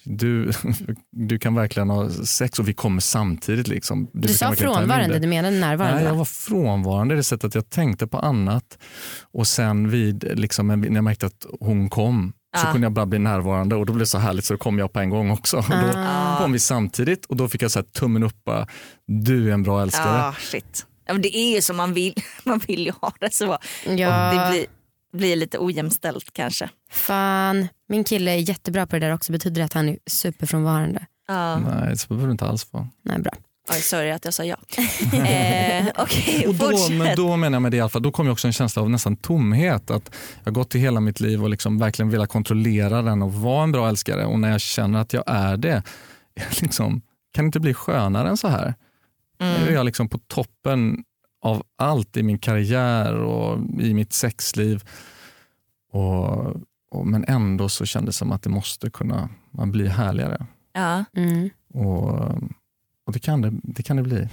du, 0.04 0.52
du 1.12 1.38
kan 1.38 1.54
verkligen 1.54 1.90
ha 1.90 2.11
sex 2.11 2.59
och 2.59 2.69
vi 2.69 2.75
kommer 2.75 3.00
samtidigt. 3.00 3.69
Liksom. 3.69 4.11
Du 4.12 4.28
kan 4.28 4.37
sa 4.37 4.52
frånvarande, 4.54 5.14
det. 5.14 5.19
du 5.19 5.26
menade 5.28 5.57
närvarande 5.59 5.95
Nej, 5.97 6.04
jag 6.04 6.12
va? 6.12 6.19
var 6.19 6.25
frånvarande 6.25 7.14
i 7.14 7.16
det 7.16 7.23
sättet 7.25 7.45
att 7.45 7.54
jag 7.54 7.71
tänkte 7.71 8.07
på 8.07 8.19
annat 8.19 8.78
och 9.33 9.47
sen 9.47 9.90
vid, 9.90 10.38
liksom, 10.38 10.66
när 10.69 10.95
jag 10.95 11.04
märkte 11.04 11.26
att 11.26 11.47
hon 11.61 11.90
kom 11.90 12.33
så 12.57 12.66
Ja. 12.66 12.73
kunde 12.73 12.85
jag 12.85 12.92
bara 12.92 13.07
bli 13.07 13.19
närvarande 13.19 13.76
och 13.76 13.87
då 13.87 13.92
blev 13.92 13.99
det 14.00 14.07
så 14.07 14.19
härligt 14.19 14.45
så 14.45 14.54
då 14.54 14.59
kom 14.59 14.78
jag 14.78 14.92
på 14.92 15.00
en 15.00 15.11
gång 15.11 15.30
också. 15.30 15.57
Och 15.57 15.64
då 15.69 15.92
Ah. 15.97 16.38
kom 16.38 16.52
vi 16.52 16.59
samtidigt 16.59 17.26
och 17.26 17.37
då 17.37 17.49
fick 17.49 17.62
jag 17.62 17.71
så 17.71 17.78
här, 17.78 17.87
tummen 17.87 18.23
upp, 18.23 18.45
bara, 18.45 18.66
du 19.07 19.49
är 19.49 19.52
en 19.52 19.62
bra 19.62 19.83
älskare. 19.83 20.19
Ja, 20.19 20.35
shit. 20.40 20.87
Ja, 21.07 21.12
men 21.12 21.23
det 21.23 21.37
är 21.37 21.54
ju 21.54 21.62
som 21.62 21.76
man 21.76 21.95
vill, 21.95 22.14
man 22.45 22.59
vill 22.59 22.87
ju 22.87 22.92
ha 23.00 23.12
det 23.21 23.33
så. 23.35 23.59
Ja, 23.87 24.33
Det 24.33 24.50
blir, 24.50 24.66
blir 25.12 25.37
lite 25.37 25.59
ojämställt 25.59 26.33
kanske. 26.33 26.71
fan. 26.90 27.69
Min 27.88 28.05
kille 28.05 28.31
är 28.31 28.37
jättebra 28.49 28.87
på 28.87 28.97
det 28.99 29.07
där 29.07 29.14
också. 29.14 29.33
Betyder 29.33 29.61
det 29.61 29.64
att 29.64 29.73
han 29.73 29.88
är 29.88 29.99
superfrånvarande? 30.07 31.07
Ja. 31.29 31.59
Nej, 31.59 31.99
så 31.99 32.09
behöver 32.09 32.26
det 32.26 32.33
inte 32.33 32.45
alls 32.47 32.73
vara. 32.73 32.88
Nej, 33.02 33.19
bra. 33.19 33.33
Oj, 33.73 33.81
sorry 33.81 34.11
att 34.11 34.25
jag 34.25 34.35
sa 34.35 34.45
ja. 34.45 34.57
eh, 35.12 35.87
Okej, 35.99 36.47
Och 36.47 36.55
då, 36.55 36.88
men 36.90 37.17
då 37.17 37.37
menar 37.37 37.57
jag 37.57 37.62
med 37.62 37.71
det 37.73 37.76
i 37.76 37.81
alla 37.81 37.88
fall, 37.90 38.02
då 38.02 38.11
kom 38.12 38.26
ju 38.26 38.33
också 38.33 38.47
en 38.47 38.52
känsla 38.52 38.83
av 38.83 38.90
nästan 38.90 39.17
tomhet. 39.17 39.90
Att 39.90 40.11
jag 40.38 40.45
har 40.45 40.52
gått 40.52 40.75
i 40.75 40.79
hela 40.79 41.00
mitt 41.00 41.21
liv 41.21 41.43
och 41.43 41.50
liksom 41.50 41.79
verkligen 41.79 42.11
velat 42.11 42.29
kontrollera 42.29 43.02
den 43.02 43.23
och 43.23 43.35
vara 43.35 43.62
en 43.62 43.73
bra 43.73 43.88
älskare. 43.88 44.25
Och 44.25 44.38
när 44.38 44.50
jag 44.50 44.61
känner 44.61 45.00
att 45.00 45.12
jag 45.12 45.25
är 45.26 45.57
det, 45.57 45.83
liksom, 46.61 47.02
kan 47.35 47.45
det 47.45 47.47
inte 47.47 47.61
bli 47.61 47.75
skönare 47.75 48.29
än 48.29 48.37
så 48.37 48.49
här? 48.49 48.75
Nu 49.38 49.47
är 49.47 49.61
Mm. 49.62 49.75
jag 49.75 49.87
liksom 49.87 50.09
på 50.09 50.19
toppen 50.19 51.05
av 51.42 51.62
allt 51.78 52.16
i 52.16 52.23
min 52.23 52.38
karriär 52.38 53.14
och 53.14 53.59
i 53.80 53.94
mitt 53.94 54.12
sexliv. 54.12 54.85
Och, 55.92 56.47
och, 56.90 57.06
men 57.06 57.25
ändå 57.25 57.68
så 57.68 57.85
kändes 57.87 58.14
det 58.14 58.18
som 58.18 58.32
att 58.32 58.42
det 58.42 58.50
måste 58.50 58.90
kunna 58.90 59.28
man 59.50 59.73
bli 59.73 59.88
härligare. 59.88 60.47
Ja. 60.73 61.04
Mm. 61.16 61.50
Och, 61.75 62.11
och 63.06 63.12
det, 63.12 63.18
kan 63.18 63.42
det, 63.42 63.52
det 63.62 63.82
kan 63.82 63.97
det 63.97 64.02
bli. 64.02 64.28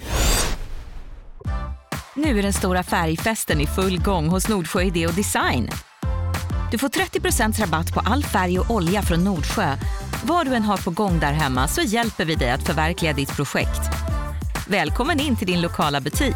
Nu 2.16 2.40
är 2.40 2.44
den 2.44 2.54
stora 2.54 2.84
färgfesten 2.84 3.62
i 3.62 3.68
full 3.68 4.00
gång 4.02 4.28
hos 4.28 4.50
Nordsjö 4.50 4.82
Idé 4.82 5.08
och 5.08 5.14
Design. 5.14 5.70
Du 6.72 6.78
får 6.78 6.90
30% 6.90 7.62
rabatt 7.62 7.94
på 7.94 8.00
all 8.00 8.24
färg 8.24 8.60
och 8.60 8.72
olja 8.72 9.02
från 9.02 9.24
Nordsjö. 9.24 9.78
Vad 10.24 10.46
du 10.46 10.56
än 10.56 10.64
har 10.64 10.78
på 10.78 10.92
gång 10.92 11.20
där 11.20 11.34
hemma 11.34 11.68
så 11.68 11.82
hjälper 11.82 12.26
vi 12.26 12.36
dig 12.36 12.52
att 12.52 12.64
förverkliga 12.64 13.14
ditt 13.14 13.36
projekt. 13.36 13.82
Välkommen 14.68 15.20
in 15.20 15.36
till 15.36 15.48
din 15.48 15.62
lokala 15.62 16.02
butik. 16.02 16.36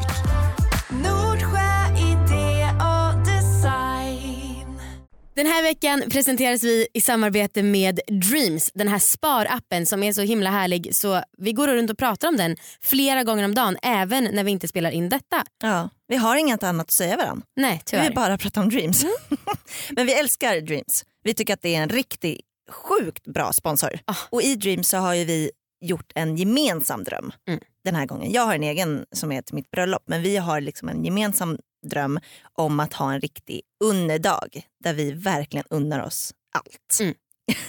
Den 5.33 5.45
här 5.45 5.63
veckan 5.63 6.03
presenteras 6.09 6.63
vi 6.63 6.87
i 6.93 7.01
samarbete 7.01 7.63
med 7.63 7.99
Dreams, 8.07 8.71
den 8.73 8.87
här 8.87 8.99
sparappen 8.99 9.85
som 9.85 10.03
är 10.03 10.13
så 10.13 10.21
himla 10.21 10.49
härlig 10.49 10.95
så 10.95 11.23
vi 11.37 11.53
går 11.53 11.67
runt 11.67 11.91
och 11.91 11.97
pratar 11.97 12.27
om 12.27 12.37
den 12.37 12.57
flera 12.81 13.23
gånger 13.23 13.45
om 13.45 13.55
dagen 13.55 13.77
även 13.81 14.23
när 14.23 14.43
vi 14.43 14.51
inte 14.51 14.67
spelar 14.67 14.91
in 14.91 15.09
detta. 15.09 15.43
Ja, 15.63 15.89
vi 16.07 16.15
har 16.15 16.35
inget 16.35 16.63
annat 16.63 16.83
att 16.87 16.91
säga 16.91 17.17
varandra. 17.17 17.45
Nej 17.55 17.73
Vi 17.77 17.81
tyvärr. 17.85 18.03
vill 18.03 18.13
bara 18.15 18.37
prata 18.37 18.61
om 18.61 18.69
Dreams. 18.69 19.05
Men 19.89 20.05
vi 20.05 20.13
älskar 20.13 20.61
Dreams. 20.61 21.05
Vi 21.23 21.33
tycker 21.33 21.53
att 21.53 21.61
det 21.61 21.75
är 21.75 21.81
en 21.83 21.89
riktigt 21.89 22.41
sjukt 22.69 23.27
bra 23.27 23.53
sponsor. 23.53 23.99
Ah. 24.05 24.15
Och 24.29 24.41
i 24.41 24.55
Dreams 24.55 24.87
så 24.89 24.97
har 24.97 25.13
ju 25.13 25.25
vi 25.25 25.51
gjort 25.81 26.11
en 26.15 26.37
gemensam 26.37 27.03
dröm 27.03 27.31
Mm. 27.47 27.59
den 27.85 27.95
här 27.95 28.05
gången. 28.05 28.31
Jag 28.31 28.45
har 28.45 28.55
en 28.55 28.63
egen 28.63 29.05
som 29.15 29.31
är 29.31 29.41
till 29.41 29.55
mitt 29.55 29.71
bröllop 29.71 30.03
men 30.05 30.21
vi 30.21 30.37
har 30.37 30.61
liksom 30.61 30.89
en 30.89 31.05
gemensam 31.05 31.57
dröm 31.83 32.19
om 32.53 32.79
att 32.79 32.93
ha 32.93 33.13
en 33.13 33.21
riktig 33.21 33.61
underdag 33.83 34.61
där 34.83 34.93
vi 34.93 35.11
verkligen 35.11 35.65
unnar 35.69 35.99
oss 36.05 36.33
allt. 36.53 36.99
Mm. 37.01 37.13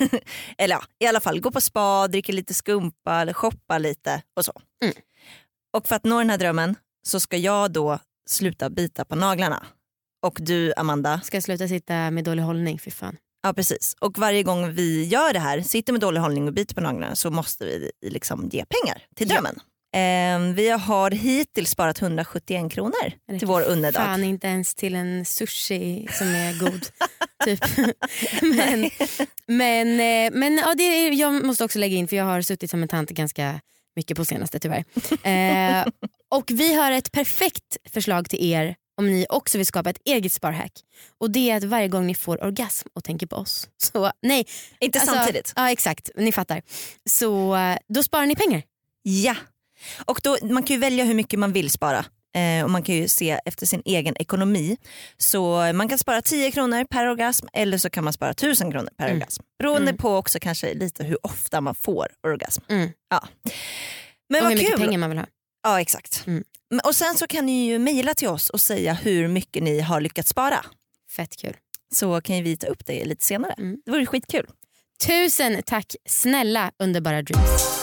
eller 0.59 0.75
ja, 0.75 0.83
i 0.99 1.07
alla 1.07 1.21
fall 1.21 1.41
gå 1.41 1.51
på 1.51 1.61
spa, 1.61 2.09
dricka 2.09 2.33
lite 2.33 2.55
skumpa 2.55 3.21
eller 3.21 3.33
shoppa 3.33 3.79
lite 3.79 4.23
och 4.37 4.45
så. 4.45 4.53
Mm. 4.85 4.95
Och 5.77 5.89
för 5.89 5.97
att 5.97 6.05
nå 6.05 6.19
den 6.19 6.31
här 6.31 6.39
drömmen 6.39 6.77
så 7.07 7.21
ska 7.21 7.37
jag 7.37 7.73
då 7.73 7.99
sluta 8.29 8.71
bita 8.71 9.05
på 9.05 9.15
naglarna. 9.17 9.67
Och 10.23 10.39
du 10.43 10.73
Amanda, 10.77 11.21
Ska 11.25 11.41
sluta 11.41 11.69
sitta 11.69 12.11
med 12.11 12.25
dålig 12.25 12.43
hållning? 12.43 12.79
Fy 12.79 12.91
fan. 12.91 13.17
ja 13.43 13.53
precis. 13.53 13.97
Och 14.01 14.19
varje 14.19 14.43
gång 14.43 14.73
vi 14.73 15.05
gör 15.05 15.33
det 15.33 15.39
här, 15.39 15.61
sitter 15.61 15.93
med 15.93 16.01
dålig 16.01 16.21
hållning 16.21 16.47
och 16.49 16.55
biter 16.55 16.75
på 16.75 16.81
naglarna 16.81 17.15
så 17.17 17.31
måste 17.31 17.65
vi 17.65 17.91
liksom 18.07 18.49
ge 18.53 18.65
pengar 18.65 19.03
till 19.17 19.29
Ja. 19.29 19.35
drömmen. 19.35 19.55
Ehm, 19.55 19.61
vi 20.55 20.71
har 20.71 21.11
hittills 21.11 21.71
sparat 21.71 22.03
171 22.03 22.73
kronor 22.73 23.13
till 23.39 23.49
vår 23.49 23.63
underdag. 23.63 24.03
Fan 24.03 24.25
inte 24.25 24.47
ens 24.47 24.75
till 24.75 24.95
en 24.95 25.25
sushi 25.25 26.09
som 26.13 26.27
är 26.27 26.61
god. 26.61 26.87
typ. 27.45 27.61
men 28.43 28.91
men, 29.47 30.01
eh, 30.01 30.39
men 30.39 30.59
ja, 30.59 30.75
det 30.75 30.83
är, 30.83 31.13
jag 31.13 31.45
måste 31.45 31.65
också 31.65 31.79
lägga 31.79 31.97
in 31.97 32.09
för 32.09 32.17
jag 32.17 32.25
har 32.25 32.43
suttit 32.43 32.71
som 32.71 32.83
en 32.83 32.89
tant 32.89 33.11
ganska 33.11 33.61
mycket 33.97 34.17
på 34.17 34.25
senaste 34.25 34.59
tyvärr. 34.59 34.85
Eh, 35.23 35.87
och 36.29 36.45
vi 36.51 36.75
har 36.75 36.93
ett 36.93 37.13
perfekt 37.13 37.77
förslag 37.91 38.31
till 38.31 38.53
er 38.53 38.75
om 38.97 39.07
ni 39.07 39.27
också 39.29 39.59
vill 39.59 39.67
skapa 39.67 39.91
ett 39.91 40.01
eget 40.05 40.33
sparhack. 40.33 40.73
Och 41.19 41.31
det 41.31 41.51
är 41.51 41.57
att 41.57 41.65
varje 41.65 41.89
gång 41.89 42.07
ni 42.07 42.15
får 42.15 42.45
orgasm 42.45 42.89
och 42.95 43.05
tänker 43.05 43.27
på 43.27 43.37
oss. 43.37 43.69
Så 43.77 44.13
nej. 44.23 44.47
Inte 44.81 45.01
alltså, 45.01 45.15
samtidigt. 45.15 45.53
Ja 45.57 45.71
exakt, 45.71 46.11
ni 46.17 46.33
fattar. 46.33 46.63
Så 47.11 47.57
eh, 47.57 47.79
då 47.89 48.03
sparar 48.03 48.27
ni 48.27 48.37
pengar. 48.37 48.63
Ja. 49.03 49.37
Och 50.07 50.21
då, 50.23 50.37
man 50.43 50.63
kan 50.63 50.75
ju 50.75 50.81
välja 50.81 51.05
hur 51.05 51.15
mycket 51.15 51.39
man 51.39 51.53
vill 51.53 51.71
spara. 51.71 52.05
Eh, 52.35 52.65
och 52.65 52.71
man 52.71 52.83
kan 52.83 52.95
ju 52.95 53.09
se 53.09 53.41
efter 53.45 53.67
sin 53.67 53.83
egen 53.85 54.17
ekonomi. 54.17 54.77
Så 55.17 55.73
man 55.75 55.89
kan 55.89 55.99
spara 55.99 56.23
10 56.23 56.51
kronor 56.53 56.85
per 56.85 57.07
orgasm 57.11 57.47
eller 57.53 57.79
så 57.79 57.91
kan 57.91 58.05
man 58.05 58.13
spara 58.13 58.31
1000 58.35 58.71
kronor 58.73 58.89
per 58.99 59.05
Mm. 59.07 59.17
orgasm. 59.17 59.43
Beroende 59.59 59.89
Mm. 59.91 59.97
på 59.97 60.17
också 60.17 60.39
kanske 60.41 60.75
lite 60.75 61.05
hur 61.05 61.27
ofta 61.27 61.61
man 61.61 61.75
får 61.75 62.07
orgasm. 62.27 62.63
Mm. 62.69 62.91
Ja. 63.11 63.29
Men 64.29 64.39
och 64.41 64.45
vad 64.45 64.53
hur 64.53 64.59
mycket 64.59 64.71
kul! 64.73 64.81
pengar 64.81 64.99
man 64.99 65.11
vill 65.11 65.19
ha. 65.19 65.27
Ja 65.63 65.81
exakt. 65.81 66.25
Mm. 66.27 66.45
Och 66.85 66.97
sen 66.97 67.15
så 67.15 67.27
kan 67.27 67.47
ni 67.47 67.67
ju 67.67 67.79
mejla 67.79 68.15
till 68.15 68.29
oss 68.29 68.51
och 68.51 68.61
säga 68.61 68.93
hur 68.95 69.29
mycket 69.29 69.63
ni 69.63 69.81
har 69.81 70.01
lyckats 70.01 70.29
spara. 70.31 70.65
Fett 71.17 71.37
kul. 71.37 71.57
Så 71.95 72.21
kan 72.21 72.37
ju 72.37 72.43
vi 72.43 72.57
ta 72.57 72.67
upp 72.67 72.87
det 72.87 73.05
lite 73.05 73.25
senare. 73.25 73.53
Mm. 73.59 73.77
Det 73.85 73.91
vore 73.91 74.07
skitkul. 74.07 74.47
Tusen 75.07 75.63
tack 75.67 75.95
snälla 76.09 76.71
underbara 76.79 77.23
Dreams. 77.23 77.83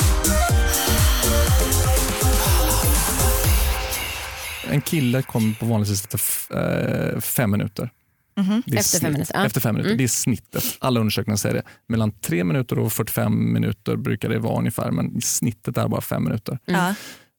En 4.71 4.81
kille 4.81 5.21
kommer 5.21 5.53
på 5.59 5.65
vanligtvis 5.65 6.01
efter 6.03 6.17
f- 6.17 6.51
eh, 6.51 7.19
fem 7.19 7.51
minuter. 7.51 7.89
Mhm. 8.37 8.63
Det 8.65 8.75
är 8.75 8.79
Efter 8.79 8.99
fem 8.99 9.13
minuter. 9.13 9.45
Efter 9.45 9.61
fem 9.61 9.75
minuter. 9.75 9.89
Mm. 9.89 9.97
Det 9.97 10.03
är 10.03 10.07
snittet. 10.07 10.63
Alla 10.79 10.99
undersökningar 10.99 11.37
säger 11.37 11.55
det. 11.55 11.63
Mellan 11.87 12.11
tre 12.11 12.43
minuter 12.43 12.79
och 12.79 12.93
45 12.93 13.53
minuter 13.53 13.95
brukar 13.95 14.29
det 14.29 14.39
vara 14.39 14.57
ungefär, 14.59 14.91
men 14.91 15.21
snittet 15.21 15.77
är 15.77 15.87
bara 15.87 16.01
fem 16.01 16.23
minuter. 16.23 16.59
Mm. 16.67 16.93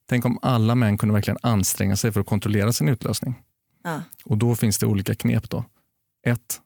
Tänk 0.08 0.24
om 0.24 0.38
alla 0.42 0.74
män 0.74 0.98
kunde 0.98 1.12
verkligen 1.12 1.38
anstränga 1.42 1.96
sig 1.96 2.12
för 2.12 2.20
att 2.20 2.26
kontrollera 2.26 2.72
sin 2.72 2.88
utlösning. 2.88 3.34
Och 4.24 4.38
då 4.38 4.54
finns 4.54 4.78
det 4.78 4.86
olika 4.86 5.14
knep. 5.14 5.50
då. 5.50 5.64
Ett, 6.26 6.60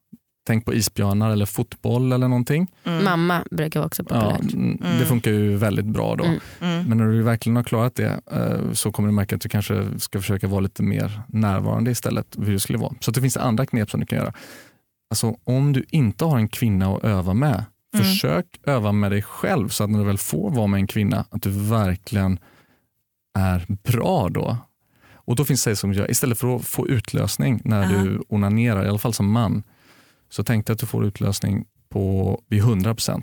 tänk 0.47 0.65
på 0.65 0.75
isbjörnar 0.75 1.31
eller 1.31 1.47
fotboll 1.47 2.13
eller 2.13 2.29
någonting. 2.29 2.71
Mm. 2.85 3.05
Mamma 3.05 3.45
brukar 3.51 3.81
vara 3.81 3.87
också 3.87 4.03
Ja, 4.11 4.21
populärt. 4.37 4.55
mm, 4.55 4.79
Mm. 4.85 4.99
Det 4.99 5.07
funkar 5.07 5.31
ju 5.31 5.57
väldigt 5.57 5.85
bra 5.87 6.17
då. 6.17 6.25
Mm. 6.25 6.39
Mm. 6.61 6.85
Men 6.89 6.99
när 6.99 7.07
du 7.07 7.23
verkligen 7.23 7.57
har 7.57 7.63
klarat 7.63 7.95
det 7.95 8.21
eh, 8.33 8.73
så 8.73 8.93
kommer 8.93 9.09
du 9.09 9.13
märka 9.15 9.35
att 9.37 9.41
du 9.43 9.49
kanske 9.49 9.87
ska 10.01 10.21
försöka 10.21 10.49
vara 10.49 10.61
lite 10.61 10.83
mer 10.83 11.23
närvarande 11.29 11.91
istället. 11.91 12.37
Hur 12.39 12.53
det 12.53 12.61
skulle 12.61 12.79
vara. 12.79 12.95
Så 13.01 13.11
det 13.11 13.21
finns 13.21 13.37
andra 13.37 13.67
knep 13.67 13.91
som 13.91 14.01
du 14.01 14.07
kan 14.07 14.19
göra. 14.19 14.33
Alltså, 15.11 15.35
om 15.45 15.73
du 15.73 15.85
inte 15.89 16.25
har 16.25 16.39
en 16.39 16.49
kvinna 16.49 16.95
att 16.97 17.05
öva 17.05 17.35
med, 17.35 17.65
Mm. 17.95 18.07
försök 18.07 18.47
öva 18.67 18.93
med 18.93 19.11
dig 19.13 19.23
själv 19.23 19.69
så 19.69 19.85
att 19.85 19.91
när 19.91 19.99
du 19.99 20.05
väl 20.05 20.19
får 20.19 20.51
vara 20.51 20.67
med 20.67 20.79
en 20.79 20.87
kvinna, 20.87 21.25
att 21.31 21.43
du 21.43 21.51
verkligen 21.51 22.39
är 23.39 23.67
bra 23.69 24.29
då. 24.29 24.57
Och 25.15 25.37
då 25.37 25.45
finns 25.45 25.65
det 25.65 25.77
som 25.77 25.93
gör, 25.93 26.11
istället 26.11 26.39
för 26.39 26.57
att 26.57 26.65
få 26.65 26.89
utlösning 26.89 27.61
när 27.65 27.83
Aha. 27.83 28.03
du 28.03 28.23
onanerar, 28.29 28.85
i 28.85 28.89
alla 28.89 28.99
fall 28.99 29.13
som 29.15 29.31
man, 29.33 29.63
så 30.35 30.45
tänk 30.45 30.67
dig 30.67 30.75
att 30.75 30.79
du 30.79 30.87
får 30.87 31.05
utlösning 31.07 31.65
på 31.89 32.41
vid 32.49 32.63
100%. 32.63 33.23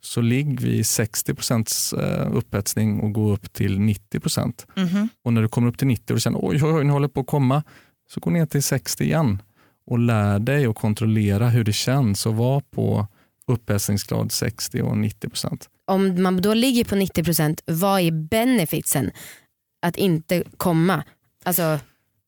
Så 0.00 0.20
ligg 0.20 0.60
vid 0.60 0.82
60% 0.82 2.00
eh, 2.00 2.36
upphetsning 2.36 3.00
och 3.00 3.12
gå 3.12 3.32
upp 3.32 3.52
till 3.52 3.78
90%. 3.78 4.66
Mhm. 4.76 5.08
Och 5.24 5.32
när 5.32 5.42
du 5.42 5.48
kommer 5.48 5.68
upp 5.68 5.78
till 5.78 5.86
90 5.86 6.14
och 6.14 6.20
känner 6.20 6.38
oj, 6.42 6.64
oj, 6.64 6.72
oj, 6.72 6.84
nu 6.84 6.92
håller 6.92 7.08
på 7.08 7.20
att 7.20 7.26
komma, 7.26 7.62
så 8.10 8.20
gå 8.20 8.30
ner 8.30 8.46
till 8.46 8.62
60 8.62 9.04
igen 9.04 9.42
och 9.86 9.98
lär 9.98 10.38
dig 10.38 10.66
att 10.66 10.76
kontrollera 10.76 11.48
hur 11.48 11.64
det 11.64 11.72
känns 11.72 12.26
att 12.26 12.34
vara 12.34 12.60
på 12.60 13.06
upphetsningsgrad 13.46 14.32
60 14.32 14.82
och 14.82 14.96
90%. 14.96 15.62
Om 15.84 16.22
man 16.22 16.42
då 16.42 16.54
ligger 16.54 16.84
på 16.84 16.94
90% 16.94 17.60
vad 17.66 18.00
är 18.00 18.10
benefitsen 18.10 19.10
att 19.82 19.96
inte 19.96 20.44
komma? 20.56 21.04
Alltså, 21.44 21.62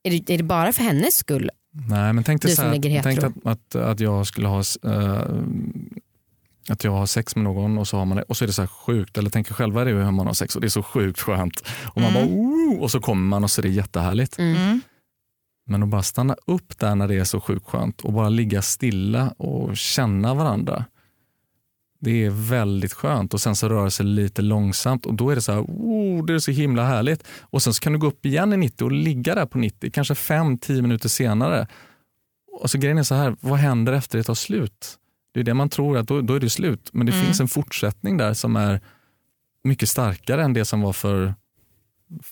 är 0.03 0.11
det, 0.11 0.31
är 0.31 0.39
det 0.39 0.45
bara 0.45 0.73
för 0.73 0.83
hennes 0.83 1.15
skull? 1.15 1.51
Nej, 1.73 2.13
men 2.13 2.25
tänk 2.25 2.43
dig 2.43 2.51
så 2.57 2.63
här, 2.63 3.03
tänk 3.03 3.23
att, 3.23 3.33
att, 3.45 3.75
att 3.75 4.01
jag 4.01 4.27
skulle 4.27 4.49
ha 4.49 4.63
eh, 4.85 5.23
att 6.69 6.85
jag 6.85 6.93
har 6.93 7.07
sex 7.07 7.37
med 7.37 7.45
någon 7.45 7.79
och 7.79 7.89
så, 7.89 7.97
har 7.97 8.05
man 8.05 8.17
det, 8.17 8.23
och 8.23 8.37
så 8.37 8.45
är 8.45 8.47
det 8.47 8.53
så 8.53 8.63
här 8.63 8.67
sjukt, 8.67 9.19
eller 9.19 9.31
tänk 9.31 9.49
själva 9.49 9.85
det 9.85 9.91
hur 9.91 10.11
man 10.11 10.27
har 10.27 10.35
sex 10.35 10.55
och 10.55 10.61
det 10.61 10.67
är 10.67 10.69
så 10.69 10.83
sjukt 10.83 11.21
skönt. 11.21 11.65
Och 11.95 12.01
man 12.01 12.11
Mm. 12.11 12.23
bara, 12.29 12.35
"Ooh", 12.37 12.81
och 12.83 12.91
så 12.91 13.01
kommer 13.01 13.23
man 13.29 13.45
och 13.45 13.51
så 13.51 13.61
är 13.61 13.63
det 13.63 13.69
jättehärligt. 13.69 14.39
Mm. 14.39 14.57
Mm. 14.57 14.81
Men 15.67 15.83
att 15.83 15.89
bara 15.89 16.03
stanna 16.03 16.37
upp 16.47 16.79
där 16.79 16.95
när 16.95 17.09
det 17.09 17.15
är 17.15 17.25
så 17.25 17.41
sjukt 17.41 17.67
skönt 17.67 18.01
och 18.01 18.13
bara 18.13 18.29
ligga 18.29 18.63
stilla 18.63 19.29
och 19.37 19.77
känna 19.77 20.35
varandra. 20.35 20.85
Det 22.03 22.25
är 22.25 22.31
väldigt 22.31 22.93
skönt 22.93 23.35
och 23.35 23.41
sen 23.41 23.57
så 23.57 23.69
röra 23.69 23.91
sig 23.91 24.07
lite 24.07 24.43
långsamt 24.43 25.07
och 25.07 25.15
då 25.15 25.31
är 25.31 25.35
det 25.35 25.41
så 25.43 25.53
här, 25.53 25.61
oh, 25.61 26.25
det 26.27 26.35
är 26.35 26.39
så 26.39 26.51
himla 26.51 26.85
härligt. 26.85 27.25
Och 27.41 27.63
sen 27.63 27.75
så 27.75 27.81
kan 27.81 27.93
du 27.93 27.99
gå 27.99 28.07
upp 28.07 28.27
igen 28.27 28.53
i 28.53 28.57
90 28.57 28.85
och 28.85 28.93
ligga 28.93 29.35
där 29.35 29.47
på 29.47 29.59
90, 29.59 29.91
kanske 29.91 30.15
5-10 30.15 30.83
minuter 30.83 31.09
senare. 31.09 31.67
Och 32.63 32.71
så 32.71 32.79
grejen 32.79 32.99
är 32.99 33.03
så 33.03 33.15
här, 33.15 33.37
vad 33.41 33.59
händer 33.59 33.93
efter 33.93 34.19
det 34.19 34.25
tar 34.25 34.35
slut? 34.35 34.97
Det 35.35 35.41
är 35.41 35.45
det 35.45 35.55
man 35.55 35.69
tror 35.69 35.99
att 35.99 36.09
då, 36.09 36.21
då 36.21 36.35
är 36.35 36.41
det 36.41 36.51
slut. 36.51 36.91
Men 36.93 37.07
det 37.07 37.13
Mm. 37.13 37.25
finns 37.25 37.41
en 37.41 37.49
fortsättning 37.49 38.17
där 38.17 38.35
som 38.35 38.57
är 38.57 38.81
mycket 39.65 39.89
starkare 39.89 40.43
än 40.45 40.53
det 40.53 40.65
som 40.65 40.81
var 40.81 40.93
för 40.93 41.35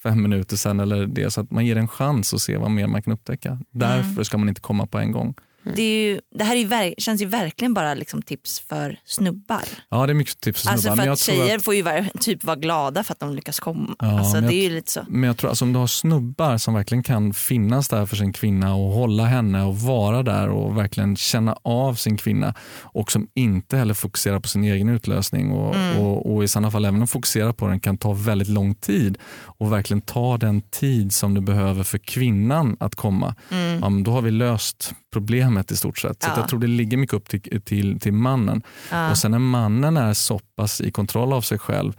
fem 0.03 0.23
minuter 0.23 0.57
sedan. 0.57 0.81
Eller 0.81 1.07
det, 1.07 1.31
så 1.31 1.41
att 1.41 1.51
man 1.51 1.67
ger 1.67 1.77
en 1.77 1.89
chans 1.89 2.35
att 2.35 2.41
se 2.41 2.57
vad 2.57 2.71
mer 2.71 2.87
man 2.87 3.03
kan 3.03 3.13
upptäcka. 3.13 3.59
Därför 3.71 4.23
ska 4.23 4.39
man 4.39 4.49
inte 4.49 4.61
komma 4.61 4.87
på 4.87 4.99
en 4.99 5.13
gång. 5.13 5.35
Det, 5.77 6.03
ju, 6.05 6.21
det 6.35 6.45
här 6.45 6.57
är 6.57 6.89
ju 6.89 6.95
känns 6.99 7.23
ju 7.23 7.27
verkligen 7.27 7.75
bara 7.75 7.95
liksom 7.95 8.23
tips 8.23 8.61
för 8.61 8.99
snubbar. 9.05 9.63
Ja, 9.91 10.07
det 10.07 10.13
är 10.13 10.15
mycket 10.15 10.41
tips 10.41 10.63
för 10.63 10.71
Alltså 10.71 10.83
snubbar. 10.83 10.97
för 10.97 11.01
men 11.03 11.07
jag 11.07 11.13
att 11.13 11.19
tjejer 11.19 11.57
att- 11.57 11.65
får 11.65 11.75
ju 11.75 11.83
var, 11.83 12.19
typ 12.21 12.45
vara 12.45 12.57
glada 12.57 13.05
för 13.05 13.13
att 13.13 13.21
de 13.21 13.35
lyckas 13.35 13.61
komma. 13.61 13.95
Ja, 13.99 14.19
alltså, 14.19 14.37
det 14.41 14.45
jag- 14.47 14.55
är 14.55 14.63
ju 14.63 14.71
lite 14.71 14.91
så. 14.93 15.01
Men 15.09 15.23
jag 15.23 15.37
tror 15.37 15.51
alltså 15.51 15.65
om 15.65 15.73
du 15.73 15.79
har 15.79 15.87
snubbar 15.87 16.59
som 16.59 16.75
verkligen 16.75 17.03
kan 17.03 17.35
finnas 17.35 17.89
där 17.89 18.07
för 18.07 18.17
sin 18.17 18.33
kvinna 18.33 18.75
och 18.75 18.93
hålla 18.93 19.25
henne 19.25 19.63
och 19.65 19.79
vara 19.81 20.23
där 20.23 20.49
och 20.49 20.77
verkligen 20.79 21.17
känna 21.17 21.57
av 21.63 21.95
sin 21.95 22.17
kvinna 22.17 22.55
och 22.81 23.13
som 23.13 23.29
inte 23.35 23.77
heller 23.77 23.95
fokuserar 23.95 24.41
på 24.41 24.49
sin 24.49 24.65
egen 24.65 24.89
utlösning 24.89 25.51
och, 25.53 25.75
Mm. 25.75 25.97
och, 25.99 26.35
och 26.35 26.45
i 26.45 26.49
sådana 26.49 26.71
fall 26.71 26.85
även 26.85 27.01
om 27.01 27.09
fokusera 27.09 27.53
på 27.53 27.67
den 27.69 27.81
kan 27.81 27.99
ta 27.99 28.13
väldigt 28.13 28.49
lång 28.49 28.75
tid 28.75 29.19
och 29.41 29.73
verkligen 29.73 30.01
ta 30.01 30.37
den 30.37 30.61
tid 30.61 31.15
som 31.15 31.35
du 31.35 31.41
behöver 31.41 31.83
för 31.85 31.99
kvinnan 31.99 32.77
att 32.81 32.95
komma. 32.95 33.35
Mm. 33.51 33.79
Ja, 33.99 34.03
då 34.05 34.11
har 34.11 34.23
vi 34.23 34.31
löst 34.31 34.93
problemet 35.13 35.71
i 35.71 35.77
stort 35.77 35.99
sett. 35.99 36.23
Så 36.23 36.31
att 36.31 36.37
Ja. 36.37 36.43
jag 36.43 36.49
tror 36.49 36.61
det 36.61 36.67
ligger 36.67 36.97
mycket 36.97 37.15
upp 37.15 37.29
till, 37.29 37.63
till, 37.63 38.01
till 38.01 38.13
mannen. 38.13 38.63
Ja. 38.91 39.11
Och 39.11 39.19
sen 39.19 39.31
när 39.31 39.39
mannen 39.39 39.97
är 39.97 40.15
så 40.15 40.39
pass 40.39 40.81
i 40.81 40.91
kontroll 40.91 41.33
av 41.33 41.41
sig 41.41 41.59
själv 41.59 41.93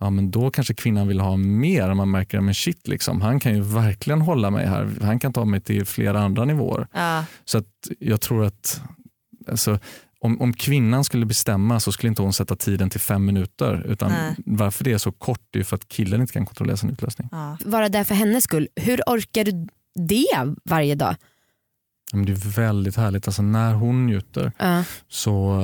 ja, 0.00 0.10
men 0.10 0.30
då 0.30 0.50
kanske 0.50 0.74
kvinnan 0.74 1.08
vill 1.08 1.20
ha 1.20 1.36
mer. 1.36 1.94
Man 1.94 2.10
märker 2.10 2.40
men 2.40 2.54
shit, 2.54 2.88
liksom, 2.88 3.20
han 3.20 3.40
kan 3.40 3.54
ju 3.54 3.60
verkligen 3.60 4.20
hålla 4.20 4.50
mig 4.50 4.66
här. 4.66 4.90
Han 5.02 5.18
kan 5.18 5.32
ta 5.32 5.44
mig 5.44 5.60
till 5.60 5.84
flera 5.84 6.20
andra 6.20 6.44
nivåer. 6.44 6.86
Ja. 6.92 7.24
Så 7.44 7.58
att 7.58 7.66
jag 7.98 8.20
tror 8.20 8.44
att 8.44 8.80
alltså, 9.48 9.78
om, 10.20 10.40
om 10.40 10.52
kvinnan 10.52 11.04
skulle 11.04 11.26
bestämma 11.26 11.80
så 11.80 11.92
skulle 11.92 12.08
inte 12.08 12.22
hon 12.22 12.32
sätta 12.32 12.56
tiden 12.56 12.90
till 12.90 13.00
fem 13.00 13.24
minuter. 13.24 13.86
Utan 13.86 14.10
Nej. 14.12 14.34
varför 14.46 14.84
det 14.84 14.92
är 14.92 14.98
så 14.98 15.12
kort 15.12 15.54
är 15.54 15.58
ju 15.58 15.64
för 15.64 15.76
att 15.76 15.88
killen 15.88 16.20
inte 16.20 16.32
kan 16.32 16.46
kontrollera 16.46 16.76
sin 16.76 16.90
utlösning. 16.90 17.28
Ja. 17.32 17.56
Vara 17.64 17.88
där 17.88 18.04
för 18.04 18.14
hennes 18.14 18.44
skull. 18.44 18.68
Hur 18.76 19.00
orkar 19.06 19.44
du 19.44 19.66
det 20.08 20.54
varje 20.64 20.94
dag? 20.94 21.16
Men 22.16 22.26
det 22.26 22.32
är 22.32 22.50
väldigt 22.56 22.96
härligt. 22.96 23.26
Alltså, 23.28 23.42
när 23.42 23.74
hon 23.74 24.06
njuter 24.06 24.52
Ja, 24.58 24.84
så, 25.08 25.60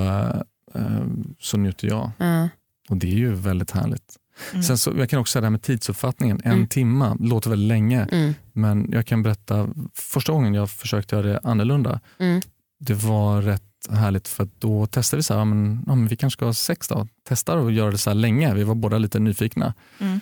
eh, 0.75 1.03
så 1.41 1.57
njuter 1.57 1.89
jag. 1.89 2.11
ja. 2.19 2.49
Och 2.89 2.97
det 2.97 3.07
är 3.07 3.17
ju 3.17 3.35
väldigt 3.35 3.71
härligt. 3.71 4.17
Mm. 4.53 4.63
Sen 4.63 4.79
så, 4.79 4.93
jag 4.97 5.11
kan 5.11 5.21
också 5.21 5.33
säga 5.33 5.41
det 5.41 5.47
här 5.47 5.51
med 5.51 5.63
tidsuppfattningen. 5.63 6.41
En 6.45 6.53
Mm. 6.53 6.67
timma 6.69 7.17
låter 7.21 7.51
väldigt 7.51 7.69
länge. 7.69 8.03
Mm, 8.13 8.35
Men 8.53 8.87
jag 8.93 9.07
kan 9.07 9.23
berätta, 9.23 9.69
första 9.95 10.33
gången 10.33 10.55
jag 10.55 10.71
försökte 10.71 11.17
göra 11.17 11.27
det 11.27 11.41
annorlunda, 11.43 12.01
mm. 12.19 12.41
det 12.81 12.95
var 12.95 13.43
rätt 13.43 13.63
härligt 13.91 14.29
för 14.29 14.49
då 14.59 14.87
testade 14.87 15.19
vi 15.19 15.23
så 15.23 15.35
här, 15.35 15.41
ja, 15.41 15.45
men, 15.45 15.85
ja, 15.87 15.95
men 15.95 16.07
vi 16.07 16.17
kanske 16.17 16.37
ska 16.39 16.45
ha 16.45 16.55
sex 16.55 16.89
då. 16.89 17.07
Testar 17.29 17.67
att 17.67 17.73
göra 17.73 17.91
det 17.91 17.99
så 17.99 18.11
här 18.11 18.15
länge. 18.15 18.55
Vi 18.55 18.65
var 18.65 18.75
båda 18.75 18.99
lite 18.99 19.19
nyfikna. 19.19 19.75
Mm. 19.99 20.21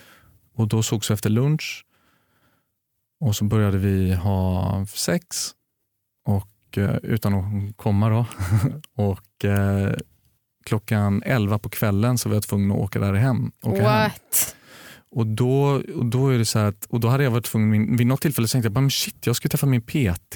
Och 0.55 0.69
då 0.69 0.83
sågs 0.83 1.11
vi 1.11 1.15
efter 1.15 1.31
lunch 1.31 1.85
och 3.21 3.37
så 3.37 3.45
började 3.45 3.79
vi 3.79 4.15
ha 4.15 4.87
sex 4.95 5.51
och 6.25 6.79
eh, 6.79 6.97
utan 7.03 7.35
att 7.35 7.77
komma 7.77 8.09
då. 8.09 8.27
och 9.05 9.45
eh, 9.45 9.95
klockan 10.65 11.23
11 11.27 11.59
på 11.59 11.69
kvällen 11.69 12.19
så 12.19 12.29
var 12.29 12.37
jag 12.37 12.43
tvungen 12.43 12.73
att 12.73 12.79
åka 12.79 12.99
där 12.99 13.15
hem. 13.15 13.53
Åka 13.63 13.77
hem. 13.77 13.85
What? 13.85 14.57
Och 15.11 15.27
då, 15.27 15.83
och 15.95 16.07
då 16.07 16.29
är 16.29 16.39
det 16.39 16.45
så 16.45 16.59
här 16.59 16.67
att, 16.67 16.87
och 16.89 17.01
då 17.01 17.09
hade 17.09 17.25
jag 17.25 17.31
varit 17.31 17.45
tvungen, 17.45 17.97
vid 17.97 18.07
något 18.07 18.21
tillfälle 18.21 18.49
så 18.49 18.53
tänkte 18.53 18.67
jag 18.67 18.73
bara, 18.73 18.81
men 18.81 18.91
shit, 18.91 19.27
jag 19.27 19.37
skulle 19.37 19.51
träffa 19.51 19.67
min 19.67 19.83
PT. 19.83 20.35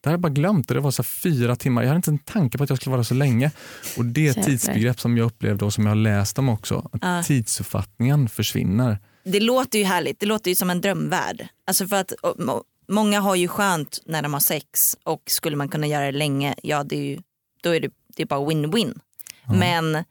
Det 0.00 0.08
hade 0.08 0.14
jag 0.14 0.20
bara 0.20 0.32
glömt. 0.32 0.68
Det 0.68 0.80
var 0.80 0.90
så 0.90 1.02
här 1.02 1.06
fyra 1.06 1.56
timmar. 1.56 1.82
Jag 1.82 1.88
hade 1.88 1.96
inte 1.96 2.10
en 2.10 2.18
tanke 2.18 2.58
på 2.58 2.64
att 2.64 2.70
jag 2.70 2.78
skulle 2.78 2.92
vara 2.92 3.04
så 3.04 3.14
länge. 3.14 3.50
Och 3.96 4.04
det 4.04 4.20
Jävlar. 4.20 4.42
tidsbegrepp 4.42 5.00
som 5.00 5.16
jag 5.16 5.24
upplevde 5.26 5.64
och 5.64 5.74
som 5.74 5.84
jag 5.84 5.90
har 5.90 5.96
läst 5.96 6.38
om 6.38 6.48
också. 6.48 6.88
Att 6.92 7.00
Ja. 7.02 7.22
Tidsuppfattningen 7.22 8.28
försvinner. 8.28 8.98
Det 9.24 9.40
låter 9.40 9.78
ju 9.78 9.84
härligt, 9.84 10.20
det 10.20 10.26
låter 10.26 10.50
ju 10.50 10.54
som 10.54 10.70
en 10.70 10.80
drömvärld. 10.80 11.48
Alltså 11.66 11.86
för 11.86 11.96
att 11.96 12.12
och, 12.12 12.62
Många 12.88 13.20
har 13.20 13.36
ju 13.36 13.48
skönt 13.48 14.00
när 14.06 14.22
de 14.22 14.32
har 14.32 14.40
sex 14.40 14.96
och 15.02 15.22
skulle 15.26 15.56
man 15.56 15.68
kunna 15.68 15.86
göra 15.86 16.06
det 16.06 16.18
länge, 16.18 16.54
ja 16.62 16.84
det 16.84 16.96
är 16.96 17.02
ju, 17.02 17.18
då 17.62 17.70
är 17.70 17.80
det, 17.80 17.90
det 18.16 18.22
är 18.22 18.26
bara 18.26 18.40
win-win. 18.40 19.00
Men 19.58 20.04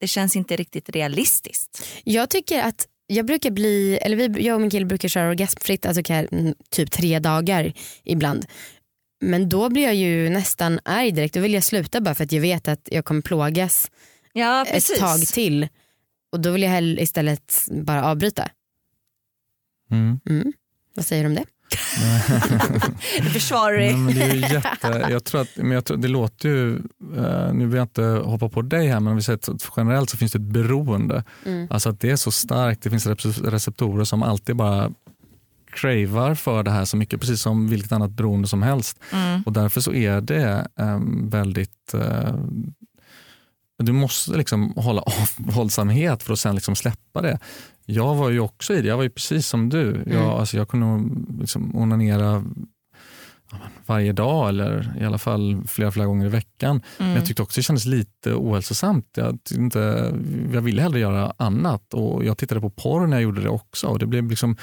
det 0.00 0.08
känns 0.08 0.36
inte 0.36 0.56
riktigt 0.56 0.88
realistiskt. 0.88 1.86
Jag 2.04 2.30
tycker 2.30 2.62
att 2.62 2.88
jag 3.06 3.26
brukar 3.26 3.50
bli, 3.50 3.98
eller 4.02 4.16
vi, 4.16 4.46
jag 4.46 4.54
och 4.54 4.60
min 4.60 4.70
kille 4.70 4.86
brukar 4.86 5.08
köra 5.08 5.28
orgasmfritt, 5.28 5.86
alltså 5.86 6.02
kan, 6.02 6.26
mm, 6.26 6.54
typ 6.70 6.90
tre 6.90 7.18
dagar 7.18 7.72
ibland. 8.04 8.46
Men 9.20 9.48
då 9.48 9.68
blir 9.68 9.82
jag 9.82 9.94
ju 9.94 10.28
nästan 10.28 10.80
arg 10.84 11.10
direkt. 11.10 11.34
Då 11.34 11.40
vill 11.40 11.54
jag 11.54 11.64
sluta 11.64 12.00
bara 12.00 12.14
för 12.14 12.24
att 12.24 12.32
jag 12.32 12.40
vet 12.40 12.68
att 12.68 12.88
jag 12.92 13.04
kommer 13.04 13.22
plågas 13.22 13.90
Ja 14.32 14.64
ett 14.64 14.98
tag 14.98 15.20
till. 15.20 15.68
Och 16.32 16.40
då 16.40 16.50
vill 16.50 16.62
jag 16.62 16.70
hellre 16.70 17.02
istället 17.02 17.54
bara 17.70 18.04
avbryta. 18.04 18.50
Mm. 19.90 20.20
Mm. 20.30 20.52
Vad 20.94 21.06
säger 21.06 21.22
du 21.22 21.28
om 21.28 21.34
det? 21.34 21.44
Försvarar 23.32 23.76
dig. 23.76 23.96
Men 23.96 24.14
det 24.14 24.22
är 24.22 24.34
ju 24.34 24.40
jätte, 24.40 25.06
jag 25.10 25.24
tror 25.24 25.40
att, 25.40 25.48
men 25.56 25.70
jag 25.70 25.84
tror, 25.84 25.96
det 25.96 26.08
låter 26.08 26.48
ju, 26.48 26.76
eh, 27.16 27.52
nu 27.52 27.66
vill 27.66 27.76
jag 27.76 27.84
inte 27.84 28.02
hoppa 28.02 28.48
på 28.48 28.62
dig 28.62 28.86
här 28.86 29.00
men 29.00 29.10
om 29.10 29.16
vi 29.16 29.22
säger 29.22 29.36
att 29.36 29.70
generellt 29.76 30.10
så 30.10 30.16
finns 30.16 30.32
det 30.32 30.38
ett 30.38 30.42
beroende. 30.42 31.24
Mm. 31.46 31.68
Alltså 31.70 31.88
att 31.88 32.00
det 32.00 32.10
är 32.10 32.16
så 32.16 32.30
starkt, 32.30 32.82
det 32.82 32.90
finns 32.90 33.06
receptorer 33.42 34.04
som 34.04 34.22
alltid 34.22 34.56
bara 34.56 34.90
cravar 35.70 36.34
för 36.34 36.62
det 36.62 36.70
här 36.70 36.84
så 36.84 36.96
mycket, 36.96 37.20
precis 37.20 37.42
som 37.42 37.68
vilket 37.68 37.92
annat 37.92 38.10
beroende 38.10 38.48
som 38.48 38.62
helst. 38.62 38.98
Mm. 39.12 39.42
Och 39.42 39.52
därför 39.52 39.80
så 39.80 39.92
är 39.92 40.20
det 40.20 40.68
eh, 40.78 41.00
väldigt 41.22 41.94
eh, 41.94 42.34
du 43.78 43.92
måste 43.92 44.36
liksom 44.36 44.72
hålla 44.76 45.02
avhållsamhet 45.02 46.22
för 46.22 46.32
att 46.32 46.38
sen 46.38 46.54
liksom 46.54 46.76
släppa 46.76 47.22
det. 47.22 47.38
Jag 47.86 48.14
var 48.14 48.30
ju 48.30 48.40
också 48.40 48.74
i 48.74 48.82
det, 48.82 48.88
jag 48.88 48.96
var 48.96 49.04
ju 49.04 49.10
precis 49.10 49.46
som 49.46 49.68
du. 49.68 50.02
Jag, 50.06 50.14
Mm. 50.16 50.28
alltså 50.30 50.56
jag 50.56 50.68
kunde 50.68 51.10
liksom 51.42 51.76
onanera 51.76 52.44
men 53.52 53.70
varje 53.86 54.12
dag 54.12 54.48
eller 54.48 54.96
i 55.00 55.04
alla 55.04 55.18
fall 55.18 55.62
flera, 55.66 55.90
flera 55.90 56.06
gånger 56.06 56.26
i 56.26 56.28
veckan. 56.28 56.82
Men 56.98 57.06
Mm. 57.06 57.16
jag 57.18 57.26
tyckte 57.26 57.42
också 57.42 57.58
det 57.58 57.62
kändes 57.62 57.84
lite 57.84 58.34
ohälsosamt. 58.34 59.06
Jag, 59.16 59.38
inte, 59.56 60.12
jag 60.52 60.60
ville 60.60 60.82
hellre 60.82 60.98
göra 61.00 61.32
annat 61.36 61.94
och 61.94 62.24
jag 62.24 62.38
tittade 62.38 62.60
på 62.60 62.70
porr 62.70 63.06
när 63.06 63.16
jag 63.16 63.22
gjorde 63.22 63.40
det 63.42 63.48
också. 63.48 63.86
Och 63.86 63.98
det 63.98 64.06
blev 64.06 64.30
liksom 64.30 64.56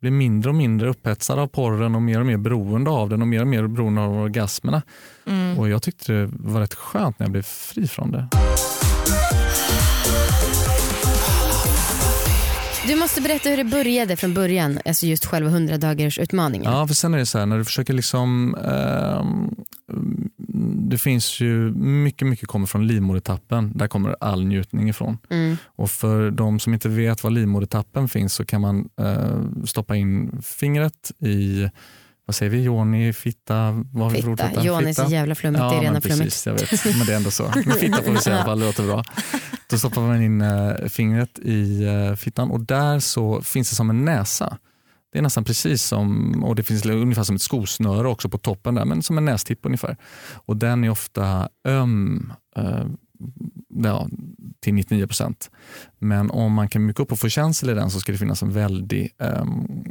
blev 0.00 0.12
mindre 0.12 0.50
och 0.50 0.54
mindre 0.54 0.88
upphetsad 0.88 1.38
av 1.38 1.46
porren 1.46 1.94
och 1.94 2.02
mer 2.02 2.20
och 2.20 2.26
mer 2.26 2.36
beroende 2.36 2.90
av 2.90 3.08
den 3.08 3.22
och 3.22 3.28
mer 3.28 3.40
och 3.40 3.46
mer 3.46 3.66
beroende 3.66 4.00
av 4.00 4.12
orgasmerna. 4.12 4.82
Mm. 5.26 5.58
Och 5.58 5.68
jag 5.68 5.82
tyckte 5.82 6.12
det 6.12 6.30
var 6.32 6.60
rätt 6.60 6.74
skönt 6.74 7.18
när 7.18 7.26
jag 7.26 7.32
blev 7.32 7.42
fri 7.42 7.88
från 7.88 8.12
det. 8.12 8.28
Du 12.86 12.96
måste 12.96 13.20
berätta 13.20 13.48
hur 13.48 13.56
det 13.56 13.64
började 13.64 14.16
från 14.16 14.34
början, 14.34 14.78
alltså 14.84 15.06
just 15.06 15.26
själva 15.26 15.50
100 15.50 15.78
dagars 15.78 16.18
utmaningen. 16.18 16.72
Ja, 16.72 16.86
för 16.86 16.94
sen 16.94 17.14
är 17.14 17.18
det 17.18 17.26
så 17.26 17.38
här 17.38 17.46
när 17.46 17.58
du 17.58 17.64
försöker 17.64 17.92
liksom 17.92 18.54
ehm, 18.54 19.54
det 20.60 20.98
finns 20.98 21.40
ju 21.40 21.72
mycket, 21.74 22.28
mycket 22.28 22.48
kommer 22.48 22.66
från 22.66 22.86
livmodertappen. 22.86 23.72
Där 23.74 23.88
kommer 23.88 24.16
all 24.20 24.44
njutning 24.44 24.88
ifrån. 24.88 25.18
Mm. 25.30 25.56
Och 25.64 25.90
för 25.90 26.30
de 26.30 26.60
som 26.60 26.74
inte 26.74 26.88
vet 26.88 27.24
var 27.24 27.30
livmodertappen 27.30 28.08
finns 28.08 28.34
så 28.34 28.44
kan 28.44 28.60
man 28.60 28.88
eh, 29.00 29.64
stoppa 29.64 29.96
in 29.96 30.42
fingret 30.42 31.12
i, 31.18 31.70
vad 32.26 32.34
säger 32.34 32.50
vi, 32.50 32.64
yoni, 32.64 33.12
fitta, 33.12 33.84
vad 33.92 34.04
har 34.04 34.10
Fitta, 34.10 34.30
detta? 34.30 34.64
Johan 34.64 34.86
är 34.86 34.92
så 34.92 35.10
jävla 35.10 35.34
flummigt, 35.34 35.60
det 35.60 35.76
är 35.76 35.80
rena 35.80 35.92
men 35.92 36.02
flummigt. 36.02 36.24
precis, 36.24 36.46
jag 36.46 36.52
vet. 36.52 36.96
Men 36.96 37.06
det 37.06 37.12
är 37.12 37.16
ändå 37.16 37.30
så. 37.30 37.52
Men 37.66 37.76
fitta 37.76 38.02
får 38.02 38.12
vi 38.12 38.18
säga 38.18 38.36
i 38.36 38.38
alla 38.38 38.46
fall, 38.46 38.60
det 38.60 38.66
låter 38.66 38.86
bra. 38.86 39.04
Då 39.70 39.78
stoppar 39.78 40.02
man 40.02 40.22
in 40.22 40.40
eh, 40.40 40.74
fingret 40.88 41.38
i 41.38 41.84
eh, 41.84 42.14
fittan 42.16 42.50
och 42.50 42.60
där 42.60 42.98
så 42.98 43.42
finns 43.42 43.70
det 43.70 43.76
som 43.76 43.90
en 43.90 44.04
näsa. 44.04 44.58
Det 45.12 45.18
är 45.18 45.22
nästan 45.22 45.44
precis 45.44 45.82
som, 45.82 46.34
och 46.44 46.54
det 46.54 46.62
finns 46.62 46.86
ungefär 46.86 47.22
som 47.22 47.36
ett 47.36 47.42
skosnöre 47.42 48.08
också 48.08 48.28
på 48.28 48.38
toppen 48.38 48.74
där, 48.74 48.84
men 48.84 49.02
som 49.02 49.18
en 49.18 49.24
nästipp 49.24 49.58
ungefär. 49.62 49.96
Och 50.32 50.56
den 50.56 50.84
är 50.84 50.90
ofta 50.90 51.48
öm 51.64 52.32
eh, 52.56 52.84
ja, 53.74 54.08
till 54.60 54.74
99 54.74 55.06
procent. 55.06 55.50
Men 55.98 56.30
om 56.30 56.52
man 56.52 56.68
kan 56.68 56.84
mjuka 56.84 57.02
upp 57.02 57.12
och 57.12 57.18
få 57.18 57.28
känsel 57.28 57.70
i 57.70 57.74
den 57.74 57.90
så 57.90 58.00
ska 58.00 58.12
det 58.12 58.18
finnas 58.18 58.42
en 58.42 58.52
väldig, 58.52 59.10
ehm, 59.18 59.84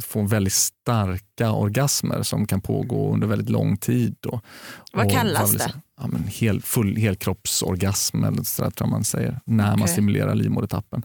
få 0.00 0.22
väldigt 0.22 0.52
starka 0.52 1.52
orgasmer 1.52 2.22
som 2.22 2.46
kan 2.46 2.60
pågå 2.60 3.12
under 3.12 3.26
väldigt 3.26 3.50
lång 3.50 3.76
tid. 3.76 4.16
Då. 4.20 4.40
Vad 4.92 5.06
Och 5.06 5.12
kallas 5.12 5.52
det? 5.52 5.72
Ja, 6.00 6.06
men 6.06 6.24
hel, 6.26 6.62
full 6.62 6.96
helkroppsorgasm 6.96 8.24
eller 8.24 8.42
så 8.42 8.62
där, 8.62 8.70
tror 8.70 8.86
jag 8.86 8.92
man 8.92 9.04
säger, 9.04 9.40
när 9.44 9.64
man 9.64 9.74
Okej. 9.74 9.88
stimulerar 9.88 10.34
livmodertappen. 10.34 11.02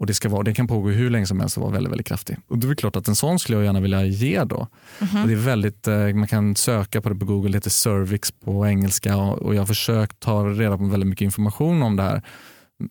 Och 0.00 0.06
det, 0.06 0.14
ska 0.14 0.28
vara, 0.28 0.42
det 0.42 0.54
kan 0.54 0.66
pågå 0.66 0.88
hur 0.88 1.10
länge 1.10 1.26
som 1.26 1.40
helst 1.40 1.56
och 1.56 1.62
vara 1.62 1.72
väldigt, 1.72 1.90
väldigt 1.90 2.06
kraftig. 2.06 2.36
Och 2.48 2.58
då 2.58 2.66
är 2.66 2.68
det 2.68 2.76
klart 2.76 2.96
att 2.96 3.08
en 3.08 3.16
sån 3.16 3.38
skulle 3.38 3.58
jag 3.58 3.64
gärna 3.64 3.80
vilja 3.80 4.04
ge 4.04 4.44
då. 4.44 4.68
Mhm. 4.98 5.22
Och 5.22 5.28
det 5.28 5.34
är 5.34 5.36
väldigt, 5.36 5.88
eh, 5.88 6.08
man 6.14 6.26
kan 6.26 6.56
söka 6.56 7.00
på 7.00 7.08
det 7.08 7.14
på 7.14 7.24
Google, 7.24 7.50
det 7.50 7.56
heter 7.56 7.70
cervix 7.70 8.30
på 8.30 8.66
engelska 8.66 9.16
och, 9.16 9.54
jag 9.54 9.60
har 9.60 9.66
försökt 9.66 10.20
ta 10.20 10.44
reda 10.44 10.78
på 10.78 10.84
väldigt 10.84 11.08
mycket 11.08 11.24
information 11.24 11.82
om 11.82 11.96
det 11.96 12.02
här 12.02 12.22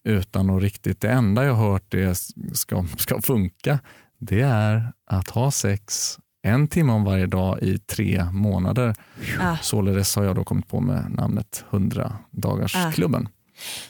utan 0.03 0.49
att 0.49 0.61
riktigt, 0.61 1.01
det 1.01 1.09
enda 1.09 1.45
jag 1.45 1.53
har 1.53 1.71
hört 1.71 1.83
det 1.87 2.17
ska, 2.53 2.85
ska 2.97 3.21
funka, 3.21 3.79
det 4.19 4.41
är 4.41 4.93
att 5.11 5.29
ha 5.29 5.51
sex 5.51 6.17
en 6.41 6.67
timme 6.67 6.93
om 6.93 7.03
varje 7.03 7.25
dag 7.25 7.63
i 7.63 7.77
tre 7.77 8.23
månader. 8.31 8.95
Ah. 9.39 9.57
Således 9.61 10.15
har 10.15 10.23
jag 10.23 10.35
då 10.35 10.43
kommit 10.43 10.67
på 10.67 10.79
med 10.79 11.11
namnet 11.11 11.65
100 11.69 12.13
dagarsklubben. 12.31 13.29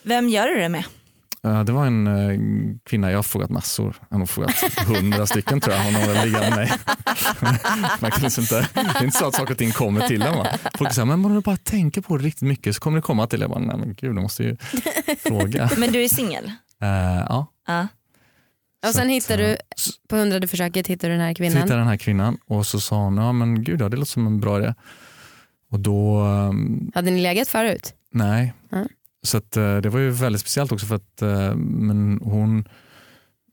Vem 0.03 0.29
gör 0.29 0.47
du 0.47 0.55
det 0.55 0.69
med? 0.69 0.83
Eh, 1.43 1.63
Det 1.63 1.71
var 1.71 1.85
en 1.85 2.07
eh, 2.07 2.39
kvinna, 2.85 3.11
jag 3.11 3.17
har 3.17 3.23
frågat 3.23 3.49
massor, 3.49 3.95
jag 4.09 4.17
har 4.19 4.25
frågat 4.25 4.55
hundra 4.87 5.25
stycken 5.27 5.61
tror 5.61 5.75
jag, 5.75 5.83
hon 5.83 5.93
har 5.95 6.07
väl 6.07 6.25
ligga 6.27 6.39
med 6.39 6.55
mig. 6.55 6.71
Man 8.01 8.11
kan 8.11 8.21
liksom 8.23 8.41
inte, 8.41 8.67
det 8.73 8.79
är 8.99 9.03
inte 9.05 9.17
så 9.17 9.27
att 9.27 9.35
saker 9.35 9.51
och 9.51 9.57
ting 9.57 9.71
kommer 9.71 10.07
till 10.07 10.21
en. 10.21 10.35
Va? 10.37 10.47
Folk 10.77 10.93
säger, 10.93 11.05
men 11.05 11.25
om 11.25 11.33
du 11.35 11.41
bara 11.41 11.57
tänker 11.57 12.01
på 12.01 12.17
det 12.17 12.23
riktigt 12.23 12.47
mycket 12.47 12.75
så 12.75 12.81
kommer 12.81 12.97
det 12.97 13.01
komma 13.01 13.27
till. 13.27 13.41
Jag 13.41 13.49
bara, 13.49 13.59
nej 13.59 13.77
men 13.77 13.93
gud, 13.93 14.15
du 14.15 14.21
måste 14.21 14.43
ju 14.43 14.57
fråga. 15.19 15.69
Men 15.77 15.91
du 15.91 16.03
är 16.03 16.07
singel? 16.09 16.45
Eh, 16.81 16.87
ja, 17.29 17.47
Ja. 17.67 17.87
Och 18.83 18.87
Så 18.87 18.93
sen 18.93 19.09
hittar 19.09 19.37
du, 19.37 19.57
på 20.09 20.15
hundrade 20.15 20.47
försöket 20.47 20.87
hittar 20.87 21.07
du 21.09 21.13
den 21.13 21.21
här 21.23 21.33
Så 21.33 21.37
kvinnan. 21.37 21.55
hittade 21.57 21.73
jag 21.73 21.79
den 21.79 21.87
här 21.87 21.97
kvinnan 21.97 22.37
och 22.47 22.65
så 22.67 22.79
sa 22.79 22.95
hon, 23.03 23.17
ja 23.17 23.31
men 23.31 23.63
gud 23.63 23.81
ja, 23.81 23.89
det 23.89 23.97
låter 23.97 24.11
som 24.11 24.27
en 24.27 24.39
bra 24.39 24.59
idé. 24.59 24.73
Och 25.71 25.79
då, 25.79 26.19
ehm, 26.21 26.91
Hade 26.95 27.11
ni 27.11 27.21
legat 27.21 27.47
förut? 27.47 27.93
nej. 28.11 28.53
Mm. 28.71 28.87
Så 29.23 29.37
att, 29.37 29.57
eh, 29.57 29.77
det 29.77 29.89
var 29.89 29.99
ju 29.99 30.09
väldigt 30.09 30.41
speciellt 30.41 30.71
också 30.71 30.85
för 30.85 30.95
att 30.95 31.21
eh, 31.21 31.55
men 31.55 32.19
hon, 32.23 32.67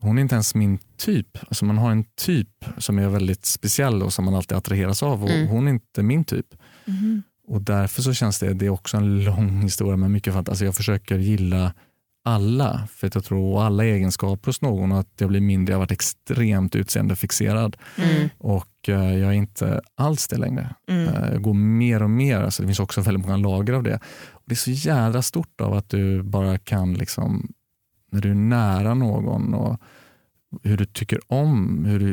hon 0.01 0.19
är 0.19 0.23
inte 0.23 0.35
ens 0.35 0.55
min 0.55 0.79
typ. 0.97 1.39
Alltså 1.49 1.65
man 1.65 1.79
har 1.79 1.91
en 1.91 2.05
typ 2.05 2.65
som 2.79 2.99
är 2.99 3.09
väldigt 3.09 3.45
speciell 3.47 4.03
och 4.03 4.13
som 4.13 4.25
man 4.25 4.35
alltid 4.35 4.57
attraheras 4.59 5.03
av 5.03 5.25
och 5.25 5.31
Mm. 5.31 5.49
hon 5.49 5.67
är 5.67 5.71
inte 5.71 6.03
min 6.03 6.25
typ. 6.25 6.47
Mhm. 6.85 7.23
Och 7.49 7.63
därför 7.63 8.03
så 8.03 8.13
känns 8.15 8.39
det, 8.39 8.55
det 8.55 8.67
är 8.67 8.71
också 8.71 8.97
en 8.97 9.25
lång 9.25 9.63
historia 9.63 9.97
med 9.97 10.11
mycket 10.11 10.33
fantasi. 10.33 10.51
Alltså 10.53 10.65
jag 10.65 10.75
försöker 10.75 11.19
gilla 11.19 11.73
alla, 12.27 12.89
för 12.93 13.07
att 13.07 13.15
jag 13.15 13.25
tror 13.25 13.62
alla 13.62 13.85
egenskaper 13.85 14.47
hos 14.47 14.62
någon 14.62 14.93
och 14.93 14.99
att 15.01 15.09
jag 15.19 15.29
blir 15.29 15.41
mindre, 15.41 15.73
jag 15.73 15.77
har 15.77 15.83
varit 15.83 15.93
extremt 15.93 16.75
utseendefixerad 16.77 17.77
Mm. 17.99 18.29
och 18.39 18.89
eh, 18.89 19.17
jag 19.19 19.29
är 19.29 19.33
inte 19.33 19.81
alls 19.95 20.29
det 20.29 20.37
längre. 20.37 20.75
Mm. 20.89 21.09
Eh, 21.09 21.33
Jag 21.33 21.43
går 21.43 21.55
mer 21.55 22.03
och 22.03 22.11
mer, 22.11 22.41
alltså 22.41 22.62
det 22.62 22.67
finns 22.69 22.81
också 22.81 23.01
väldigt 23.01 23.27
många 23.27 23.37
lager 23.37 23.73
av 23.73 23.83
det. 23.83 24.01
Och 24.33 24.43
det 24.45 24.53
är 24.55 24.57
så 24.57 24.71
jävla 24.71 25.23
stort 25.23 25.61
av 25.61 25.75
att 25.75 25.89
du 25.91 26.23
bara 26.23 26.59
kan, 26.59 26.95
liksom, 26.95 27.49
när 28.12 28.21
du 28.21 28.31
är 28.31 28.35
nära 28.35 28.95
någon 28.95 29.55
och 29.55 29.81
hur 30.63 30.77
du 30.77 30.85
tycker 30.85 31.21
om, 31.33 31.85
hur 31.85 31.99
du, 32.01 32.07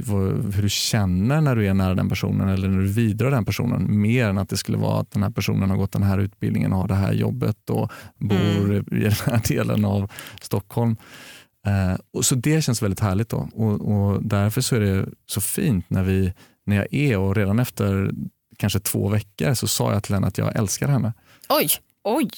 hur 0.56 0.62
du 0.62 0.69
känner 0.69 1.41
när 1.41 1.56
du 1.56 1.67
är 1.67 1.74
nära 1.74 1.93
den 1.96 2.10
personen 2.10 2.50
eller 2.50 2.67
när 2.67 2.78
du 2.78 2.88
vidrör 2.88 3.32
den 3.32 3.46
personen. 3.46 4.02
Mer 4.02 4.28
än 4.28 4.38
att 4.38 4.50
det 4.50 4.58
skulle 4.58 4.78
vara 4.78 5.00
att 5.02 5.12
den 5.12 5.24
här 5.24 5.30
personen 5.30 5.69
har 5.69 5.78
gått 5.78 5.91
den 5.91 6.04
här 6.04 6.17
utbildningen 6.17 6.74
och 6.74 6.80
har 6.80 6.88
det 6.88 6.96
här 6.96 7.13
jobbet 7.13 7.69
och 7.69 7.91
bor 8.17 8.76
i 8.76 9.04
den 9.04 9.12
här 9.26 9.48
delen 9.48 9.86
av 9.86 10.12
Stockholm. 10.41 10.96
Eh, 11.67 11.98
och 12.13 12.26
så 12.26 12.36
det 12.36 12.62
känns 12.62 12.82
väldigt 12.82 13.00
härligt 13.00 13.30
då 13.30 13.50
och, 13.54 13.82
och 13.82 14.24
därför 14.24 14.62
så 14.62 14.76
är 14.76 14.80
det 14.80 15.10
så 15.26 15.41
fint 15.41 15.89
när, 15.89 16.04
vi, 16.04 16.34
när 16.65 16.76
jag 16.76 16.93
är 16.93 17.17
och 17.17 17.36
redan 17.36 17.60
efter 17.60 18.12
kanske 18.58 18.80
två 18.80 19.10
veckor 19.10 19.54
så 19.54 19.67
sa 19.67 19.93
jag 19.93 20.04
till 20.04 20.13
henne 20.13 20.28
att 20.28 20.38
jag 20.38 20.56
älskar 20.56 20.88
henne. 20.88 21.13
Oj, 21.50 21.67
Oj, 22.04 22.30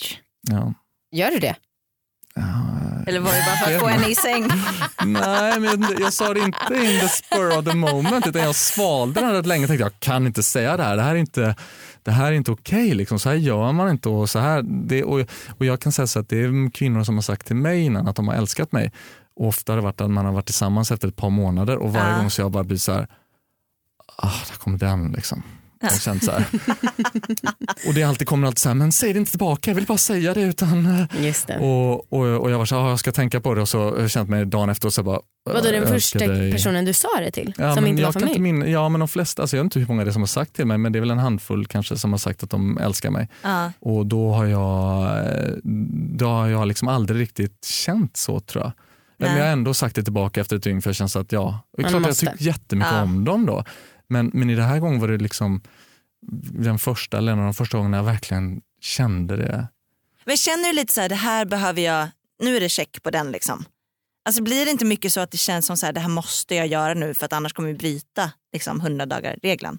Ja. 0.48 0.74
gör 1.12 1.32
du 1.32 1.40
det? 1.40 1.56
Eller 3.08 3.20
var 3.20 3.32
det 3.32 3.44
bara 3.46 3.56
för 3.56 3.76
att 3.76 3.82
få 3.82 3.88
henne 3.88 4.08
i 4.08 4.16
säng? 4.16 4.48
Nej, 5.06 5.60
men 5.60 5.86
jag 6.00 6.14
sa 6.14 6.34
det 6.34 6.40
inte 6.40 6.74
in 6.74 7.00
the 7.00 7.08
spur 7.08 7.58
of 7.58 7.66
the 7.66 7.76
moment 7.76 8.28
utan 8.28 8.42
jag 8.42 8.56
svalde 8.56 9.22
den 9.22 9.32
rätt 9.32 9.46
länge 9.46 9.64
och 9.64 9.68
tänkte 9.68 9.84
jag 9.84 10.00
kan 10.00 10.26
inte 10.28 10.44
säga 10.44 10.78
det 10.78 10.84
här. 10.84 10.96
Det 10.96 11.02
här 11.04 11.12
är 11.12 11.20
inte, 11.20 11.56
det 12.04 12.12
här 12.12 12.26
är 12.26 12.32
inte 12.36 12.52
okej. 12.52 12.94
liksom. 12.94 13.20
Så 13.20 13.30
här 13.30 13.36
gör 13.36 13.72
man 13.72 13.90
inte. 13.90 14.10
Och, 14.10 14.30
så 14.30 14.40
här, 14.40 14.62
det, 14.88 15.04
och, 15.04 15.20
och 15.58 15.66
Jag 15.66 15.80
kan 15.82 15.92
säga 15.92 16.08
så 16.08 16.20
att 16.20 16.30
det 16.30 16.42
är 16.44 16.72
kvinnor 16.72 17.04
som 17.04 17.16
har 17.16 17.22
sagt 17.22 17.48
till 17.48 17.56
mig 17.56 17.82
innan 17.82 18.08
att 18.08 18.16
de 18.16 18.28
har 18.28 18.36
älskat 18.36 18.72
mig. 18.72 18.92
Och 19.36 19.48
ofta 19.48 19.72
har 19.72 19.78
det 19.78 19.84
varit 19.84 20.02
att 20.02 20.12
man 20.12 20.26
har 20.26 20.34
varit 20.34 20.46
tillsammans 20.46 20.92
efter 20.92 21.08
ett 21.08 21.16
par 21.16 21.30
månader 21.30 21.78
och 21.78 21.94
varje 21.94 22.12
Ja. 22.12 22.18
gång 22.18 22.30
så 22.30 22.42
jag 22.42 22.52
bara 22.52 22.64
blir 22.64 22.78
så 22.78 22.92
här, 22.94 23.08
ah, 24.18 24.32
där 24.50 24.56
kommer 24.58 24.78
den. 24.78 25.12
Liksom. 25.12 25.44
Har 25.92 26.00
känt 26.00 26.24
så 26.24 26.32
här. 26.32 26.46
och 27.88 27.94
det 27.94 28.04
alltid 28.04 28.28
kommer 28.28 28.48
alltid 28.48 28.60
så 28.60 28.70
här, 28.70 28.74
men 28.76 28.92
säg 28.92 29.14
det 29.14 29.20
inte 29.20 29.32
tillbaka, 29.32 29.72
jag 29.72 29.76
vill 29.76 29.86
bara 29.86 29.98
säga 29.98 30.34
det. 30.34 30.42
utan... 30.42 30.86
eh, 30.86 31.26
Just 31.26 31.48
det. 31.48 31.58
och, 31.58 32.14
och, 32.14 32.42
och 32.42 32.52
jag 32.52 32.58
var 32.58 32.66
så 32.66 32.76
här, 32.76 32.82
"Ah, 32.86 32.90
jag 32.90 33.00
ska 33.00 33.12
tänka 33.12 33.42
på 33.42 33.54
det 33.54 33.62
och 33.62 33.70
så 33.70 33.90
har 33.90 34.00
jag 34.00 34.12
känt 34.12 34.30
mig 34.30 34.46
dagen 34.46 34.70
efter 34.70 34.88
och 34.88 34.94
så 34.94 35.04
bara. 35.04 35.20
Vadå 35.50 35.72
den 35.72 35.88
första 35.88 36.20
dig. 36.20 36.52
personen 36.52 36.86
du 36.86 36.94
sa 36.94 37.08
det 37.20 37.32
till? 37.32 37.54
Ja, 37.58 37.74
som 37.74 37.84
men 37.84 37.92
inte 37.92 38.04
var 38.04 38.12
familj? 38.12 38.30
inte 38.32 38.42
min, 38.42 38.72
Ja 38.72 38.90
men 38.90 39.00
de 39.00 39.08
flesta, 39.08 39.42
alltså 39.42 39.58
jag 39.58 39.64
vet 39.64 39.66
inte 39.66 39.80
hur 39.80 39.88
många 39.88 40.04
det 40.04 40.10
är 40.10 40.14
som 40.14 40.22
har 40.22 40.28
sagt 40.28 40.54
till 40.56 40.66
mig 40.66 40.78
men 40.78 40.92
det 40.92 41.00
är 41.00 41.02
väl 41.02 41.12
en 41.12 41.20
handfull 41.20 41.66
kanske 41.68 41.98
som 41.98 42.12
har 42.14 42.18
sagt 42.18 42.44
att 42.44 42.50
de 42.50 42.78
älskar 42.78 43.10
mig. 43.12 43.30
Ja. 43.42 43.72
Och 43.80 44.06
då 44.06 44.32
har 44.34 44.46
jag, 44.46 45.04
eh, 45.18 45.54
då 46.18 46.26
har 46.28 46.48
jag 46.48 46.68
liksom 46.68 46.88
aldrig 46.88 47.22
riktigt 47.22 47.66
känt 47.66 48.18
så 48.18 48.40
tror 48.40 48.64
jag. 48.64 48.72
Men 49.18 49.30
Nej. 49.30 49.38
jag 49.38 49.46
har 49.46 49.52
ändå 49.52 49.74
sagt 49.74 49.96
det 49.96 50.04
tillbaka 50.04 50.42
efter 50.42 50.56
ett 50.56 50.64
dygn 50.64 50.82
för 50.82 50.90
jag 50.90 50.96
känns 50.96 51.16
att 51.16 51.32
ja, 51.32 51.60
det 51.78 51.84
är 51.84 51.90
klart 51.90 52.06
jag 52.06 52.18
tycker 52.18 52.36
jättemycket 52.44 52.94
Ja. 52.94 53.02
om 53.04 53.26
dem 53.26 53.46
då. 53.46 53.64
Men, 54.08 54.32
men 54.34 54.50
i 54.50 54.56
det 54.56 54.64
här 54.64 54.80
gången 54.80 55.00
var 55.00 55.08
det 55.08 55.18
liksom 55.18 55.62
den 56.52 56.80
första, 56.80 57.18
eller 57.18 57.32
en 57.32 57.40
av 57.40 57.46
de 57.46 57.54
första 57.54 57.78
gångerna 57.78 57.98
jag 57.98 58.04
verkligen 58.04 58.62
kände 58.82 59.38
det. 59.38 59.68
Men 60.26 60.38
känner 60.38 60.68
du 60.68 60.74
lite 60.74 60.94
så 60.94 61.02
här, 61.02 61.10
det 61.10 61.16
här 61.16 61.46
behöver 61.46 61.82
jag, 61.82 62.08
nu 62.44 62.56
är 62.58 62.60
det 62.62 62.70
check 62.70 63.04
på 63.04 63.10
den 63.12 63.32
liksom. 63.32 63.66
Alltså 64.26 64.44
blir 64.44 64.66
det 64.66 64.72
inte 64.72 64.86
mycket 64.86 65.14
så 65.14 65.20
att 65.20 65.32
det 65.32 65.38
känns 65.38 65.66
som 65.66 65.78
så 65.78 65.86
här, 65.86 65.94
det 65.94 66.00
här 66.00 66.10
måste 66.10 66.56
jag 66.56 66.68
göra 66.68 66.94
nu 66.94 67.14
för 67.14 67.26
att 67.26 67.34
annars 67.34 67.54
kommer 67.54 67.70
vi 67.70 67.76
bryta 67.76 68.32
liksom 68.54 68.80
100 68.82 69.06
dagar 69.06 69.38
regeln. 69.44 69.78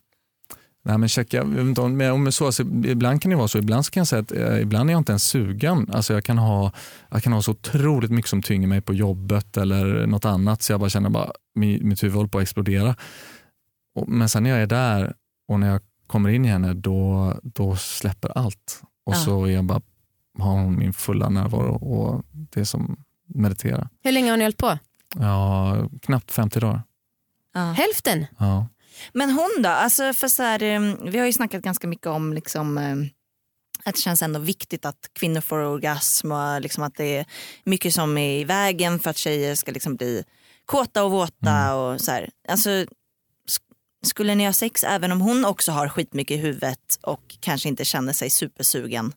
Nej, 0.84 0.98
men 0.98 1.08
checka, 1.08 1.42
inte 1.42 1.80
om- 1.80 1.96
men 1.96 2.12
om 2.12 2.32
så, 2.32 2.46
alltså, 2.46 2.62
ibland 2.62 3.22
kan 3.22 3.30
det 3.30 3.36
vara 3.36 3.48
så, 3.48 3.58
ibland 3.58 3.86
så 3.86 3.90
kan 3.92 4.00
jag 4.00 4.08
säga 4.08 4.22
att 4.22 4.32
eh, 4.32 4.60
ibland 4.60 4.90
är 4.90 4.92
jag 4.94 5.00
inte 5.00 5.12
ens 5.12 5.24
sugen. 5.24 5.90
Alltså, 5.92 6.12
jag, 6.12 6.24
kan 6.24 6.38
ha, 6.38 6.72
jag 7.10 7.22
kan 7.22 7.32
ha 7.32 7.42
så 7.42 7.50
otroligt 7.50 8.10
mycket 8.10 8.28
som 8.28 8.42
tynger 8.42 8.68
mig 8.68 8.80
på 8.80 8.94
jobbet 8.94 9.56
eller 9.56 10.06
något 10.06 10.24
annat 10.24 10.62
så 10.62 10.72
jag 10.72 10.80
bara 10.80 10.90
känner 10.90 11.10
bara 11.10 11.32
mi- 11.58 11.82
mitt 11.82 12.02
huvud 12.02 12.16
håller 12.16 12.28
på 12.28 12.38
att 12.38 12.42
explodera. 12.42 12.96
Och, 13.96 14.09
men 14.09 14.28
sen 14.28 14.42
när 14.42 14.50
jag 14.50 14.62
är 14.62 14.66
där 14.66 15.14
och 15.48 15.61
när 15.61 15.68
jag 15.70 15.80
kommer 16.06 16.28
in 16.30 16.44
i 16.44 16.48
henne 16.48 16.74
då, 16.74 17.32
då 17.42 17.76
släpper 17.76 18.38
allt. 18.38 18.82
Och 19.06 19.12
Ja. 19.14 19.16
så 19.24 19.44
är 19.44 19.50
jag 19.50 19.64
bara, 19.64 19.80
har 20.38 20.50
hon 20.52 20.78
min 20.78 20.92
fulla 20.92 21.28
närvaro 21.28 21.74
och 21.74 22.24
det 22.32 22.61
är 22.61 22.64
som 22.64 22.96
meditera. 23.35 23.88
Hur 24.04 24.12
länge 24.12 24.30
har 24.30 24.37
ni 24.37 24.44
hållit 24.44 24.56
på? 24.56 24.78
Ja, 25.14 25.76
knappt 26.02 26.32
50 26.32 26.61
dagar. 26.61 26.82
Ja. 27.54 27.61
Hälften? 27.72 28.26
Ja. 28.38 28.68
Men 29.12 29.30
hon 29.30 29.62
då? 29.62 29.68
Alltså 29.68 30.12
för 30.12 30.28
så 30.28 30.42
här, 30.42 30.62
eh, 30.62 30.80
vi 31.02 31.18
har 31.18 31.26
ju 31.26 31.32
snackat 31.32 31.62
ganska 31.62 31.87
mycket 31.87 32.06
om 32.06 32.32
liksom, 32.32 32.78
eh, 32.78 32.96
att 33.85 33.94
det 33.94 34.00
känns 34.00 34.22
ändå 34.22 34.40
viktigt 34.40 34.85
att 34.85 35.11
kvinnor 35.12 35.40
får 35.40 35.59
orgasm 35.59 36.32
och 36.32 36.61
liksom 36.61 36.85
att 36.85 36.94
det 36.94 37.16
är 37.16 37.26
mycket 37.64 37.94
som 37.94 38.18
är 38.18 38.40
i 38.40 38.44
vägen 38.44 38.98
för 38.98 39.11
att 39.11 39.16
tjejer 39.16 39.54
ska 39.54 39.72
liksom 39.72 39.96
bli 39.96 40.24
kåta 40.64 41.04
och 41.04 41.11
våta. 41.11 41.74
Och 41.76 42.00
så 42.00 42.11
här. 42.11 42.30
Alltså, 42.48 42.70
skulle 44.06 44.34
ni 44.34 44.44
ha 44.44 44.52
sex 44.52 44.84
även 44.84 45.12
om 45.12 45.20
hon 45.20 45.44
också 45.44 45.72
har 45.72 45.88
skitmycket 45.88 46.36
i 46.36 46.40
huvudet 46.40 46.98
och 47.02 47.36
kanske 47.40 47.68
inte 47.68 47.84
känner 47.84 48.12
sig 48.12 48.30
supersugen? 48.30 49.12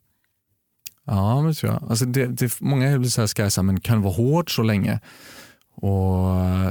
Ja, 1.05 1.35
men 1.41 1.47
det 1.51 1.53
tror 1.53 1.71
jag. 1.73 1.83
Alltså 1.89 2.05
det, 2.05 2.25
det, 2.25 2.61
många 2.61 2.97
blir 2.99 3.09
så 3.09 3.21
här, 3.21 3.27
ska 3.27 3.43
jag 3.43 3.51
säga, 3.51 3.63
men 3.63 3.79
kan 3.79 3.97
det 3.97 4.03
vara 4.03 4.13
hårt 4.13 4.51
så 4.51 4.63
länge 4.63 4.99
och, 5.75 6.29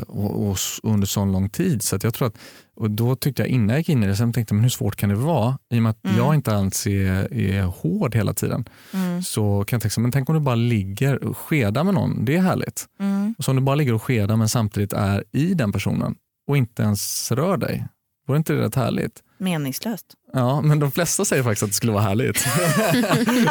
och, 0.09 0.49
och 0.51 0.57
under 0.83 1.07
så 1.07 1.25
lång 1.25 1.49
tid? 1.51 1.83
Så 1.83 1.97
att 1.97 2.05
jag 2.05 2.15
tror 2.15 2.29
att, 2.29 2.39
och 2.77 2.91
då 2.91 3.17
tyckte 3.17 3.43
jag 3.43 3.49
innan 3.49 3.69
jag 3.69 3.79
gick 3.79 3.89
in 3.89 4.03
i 4.03 4.07
det, 4.07 4.17
sen 4.17 4.33
tänkte 4.33 4.53
jag, 4.53 4.57
men 4.57 4.63
hur 4.65 4.71
svårt 4.71 4.97
kan 4.97 5.09
det 5.09 5.15
vara? 5.15 5.59
I 5.71 5.79
och 5.79 5.83
med 5.83 5.91
att 5.91 6.05
Mm. 6.05 6.17
jag 6.17 6.35
inte 6.35 6.57
alls 6.57 6.87
är, 6.87 7.33
är 7.35 7.63
hård 7.63 8.15
hela 8.15 8.35
tiden 8.35 8.65
Mm. 8.95 9.23
så 9.23 9.65
kan 9.67 9.77
jag 9.77 9.83
tänka, 9.83 10.01
men 10.01 10.13
tänk 10.13 10.29
om 10.29 10.35
du 10.35 10.41
bara 10.41 10.55
ligger 10.55 11.25
och 11.25 11.39
skedar 11.39 11.85
med 11.85 11.95
någon, 11.95 12.25
det 12.25 12.37
är 12.37 12.41
härligt. 12.41 12.87
Mm. 13.01 13.35
Och 13.39 13.45
så 13.45 13.51
om 13.51 13.57
du 13.57 13.63
bara 13.63 13.77
ligger 13.77 13.95
och 13.95 14.03
skedar 14.03 14.37
men 14.37 14.49
samtidigt 14.49 14.93
är 14.93 15.25
i 15.33 15.55
den 15.55 15.73
personen 15.73 16.15
och 16.49 16.57
inte 16.57 16.83
ens 16.83 17.33
rör 17.33 17.57
dig, 17.57 17.87
vore 18.29 18.39
inte 18.39 18.53
det 18.53 18.61
rätt 18.63 18.75
härligt? 18.75 19.23
Meningslöst. 19.39 20.07
Ja, 20.33 20.61
men 20.61 20.79
de 20.79 20.91
flesta 20.93 21.25
säger 21.25 21.43
faktiskt 21.43 21.63
att 21.63 21.69
det 21.71 21.75
skulle 21.75 21.93
vara 21.93 22.03
härligt. 22.03 22.45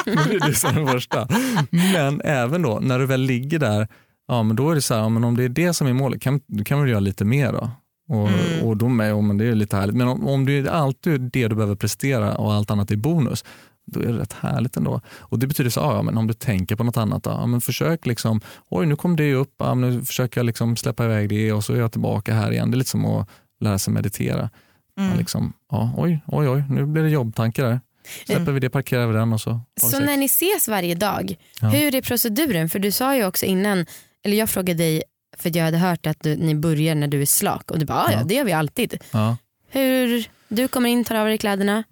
det 0.06 0.36
är 0.36 0.48
det 0.48 0.54
som 0.54 0.70
är 0.70 0.74
den 0.80 0.88
första. 0.88 1.28
Men 1.72 2.22
även 2.22 2.62
då, 2.62 2.80
när 2.82 3.00
du 3.00 3.06
väl 3.06 3.22
ligger 3.22 3.60
där, 3.60 3.88
ja 4.28 4.44
men 4.44 4.56
då 4.56 4.70
är 4.72 4.76
det 4.76 4.82
så 4.82 4.94
här, 4.94 5.02
ja, 5.02 5.10
men 5.10 5.24
om 5.24 5.38
det 5.38 5.44
är 5.44 5.50
det 5.50 5.74
som 5.74 5.88
är 5.88 5.94
målet, 5.94 6.22
kan, 6.22 6.40
du 6.48 6.64
kan 6.64 6.80
väl 6.82 6.90
göra 6.90 7.00
lite 7.00 7.26
mer 7.26 7.52
då? 7.54 7.70
Och, 8.10 8.28
Mm. 8.30 8.66
och 8.68 8.78
då 8.78 8.88
med, 8.90 9.12
ja, 9.12 9.22
men 9.22 9.38
det 9.38 9.46
är 9.46 9.56
lite 9.56 9.76
härligt. 9.76 9.96
Men 9.96 10.08
om, 10.08 10.28
om 10.28 10.46
det 10.46 10.58
är 10.58 10.66
alltid 10.68 11.22
det 11.22 11.48
du 11.48 11.56
behöver 11.56 11.76
prestera 11.76 12.38
och 12.38 12.54
allt 12.54 12.72
annat 12.72 12.92
är 12.92 12.96
bonus, 12.96 13.46
då 13.92 14.00
är 14.00 14.06
det 14.08 14.20
rätt 14.20 14.34
härligt 14.34 14.78
ändå. 14.78 15.02
Och 15.20 15.40
det 15.40 15.48
betyder 15.48 15.70
så, 15.70 15.80
ja, 15.80 16.02
men 16.02 16.18
om 16.18 16.28
du 16.28 16.34
tänker 16.34 16.76
på 16.76 16.84
något 16.84 16.98
annat, 16.98 17.24
då, 17.24 17.30
ja, 17.30 17.46
men 17.46 17.62
försök 17.62 18.06
liksom, 18.06 18.42
oj 18.70 18.86
nu 18.86 18.96
kom 18.96 19.16
det 19.16 19.34
upp, 19.34 19.54
ja, 19.60 19.74
nu 19.76 20.06
försöker 20.06 20.40
jag 20.40 20.46
liksom 20.46 20.76
släppa 20.76 21.06
iväg 21.06 21.30
det 21.30 21.54
och 21.54 21.64
så 21.64 21.74
är 21.74 21.78
jag 21.78 21.92
tillbaka 21.92 22.34
här 22.34 22.52
igen. 22.52 22.72
Det 22.72 22.76
är 22.76 22.78
lite 22.78 22.90
som 22.90 23.06
att 23.06 23.30
lära 23.60 23.80
sig 23.80 23.94
meditera. 23.94 24.50
Mm. 24.98 25.18
Liksom, 25.18 25.54
ja, 25.72 25.94
oj, 25.98 26.20
oj, 26.28 26.50
oj, 26.50 26.64
nu 26.70 26.86
blir 26.86 27.04
det 27.04 27.10
jobbtankar 27.10 27.64
där. 27.64 27.80
Släpper 28.26 28.52
vi 28.52 28.60
det, 28.60 28.70
parkerar 28.70 29.08
vi 29.08 29.14
den 29.14 29.34
och 29.34 29.42
så 29.42 29.62
Så 29.82 29.88
sex. 29.90 30.00
när 30.06 30.18
ni 30.18 30.26
ses 30.26 30.68
varje 30.68 30.96
dag, 30.96 31.36
Ja. 31.62 31.68
hur 31.70 31.96
är 31.96 32.02
proceduren? 32.02 32.70
För 32.70 32.80
du 32.80 32.92
sa 32.92 33.16
ju 33.16 33.26
också 33.26 33.46
innan, 33.46 33.86
eller 34.24 34.38
jag 34.38 34.50
frågade 34.50 34.84
dig 34.84 35.04
för 35.38 35.58
jag 35.58 35.64
hade 35.66 35.78
hört 35.78 36.06
att 36.08 36.18
du, 36.24 36.36
ni 36.36 36.56
börjar 36.56 36.96
när 36.96 37.08
du 37.08 37.22
är 37.22 37.26
slak 37.26 37.72
och 37.72 37.80
du 37.80 37.86
bara, 37.86 37.98
"Ah, 38.04 38.12
ja 38.12 38.24
det 38.24 38.34
gör 38.34 38.44
vi 38.44 38.52
alltid. 38.54 39.04
Ja. 39.12 39.38
Hur, 39.70 40.28
du 40.48 40.68
kommer 40.68 40.90
in, 40.90 41.04
tar 41.04 41.16
av 41.16 41.28
dig 41.28 41.38
kläderna, 41.38 41.84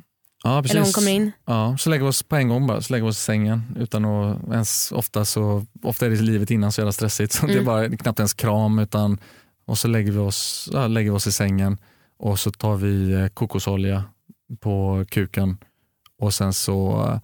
Ja, 0.44 0.62
precis. 0.62 0.72
eller 0.76 0.84
hon 0.84 0.94
kommer 0.94 1.12
in. 1.12 1.32
Ja, 1.46 1.78
så 1.80 1.90
lägger 1.90 2.04
vi 2.04 2.10
oss 2.10 2.24
på 2.24 2.36
en 2.36 2.48
gång 2.50 2.68
bara, 2.68 2.82
så 2.82 2.94
lägger 2.94 3.04
vi 3.06 3.10
oss 3.12 3.18
i 3.20 3.22
sängen 3.22 3.64
utan 3.80 4.06
att 4.06 4.44
ens, 4.54 4.92
ofta, 4.92 5.26
så, 5.26 5.66
ofta 5.84 6.06
är 6.06 6.10
det 6.10 6.16
livet 6.22 6.52
innan 6.52 6.72
så 6.72 6.82
jävla 6.82 6.92
stressigt 6.92 7.34
så 7.34 7.46
det 7.48 7.52
är 7.54 7.56
Mm. 7.56 7.66
bara 7.66 7.90
knappt 7.98 8.20
ens 8.20 8.34
kram 8.34 8.80
utan 8.80 9.18
och 9.66 9.78
så 9.78 9.88
lägger 9.88 10.12
vi 10.12 10.18
oss, 10.18 10.70
ja, 10.74 10.88
lägger 10.88 11.12
vi 11.12 11.18
oss 11.18 11.28
i 11.28 11.32
sängen 11.32 11.78
och 12.18 12.40
så 12.40 12.52
tar 12.52 12.76
vi 12.76 13.12
eh, 13.12 13.28
kokosolja 13.28 14.04
på 14.60 15.06
kuken 15.10 15.58
och 16.20 16.34
sen 16.34 16.54
så, 16.54 17.08
eh, 17.08 17.20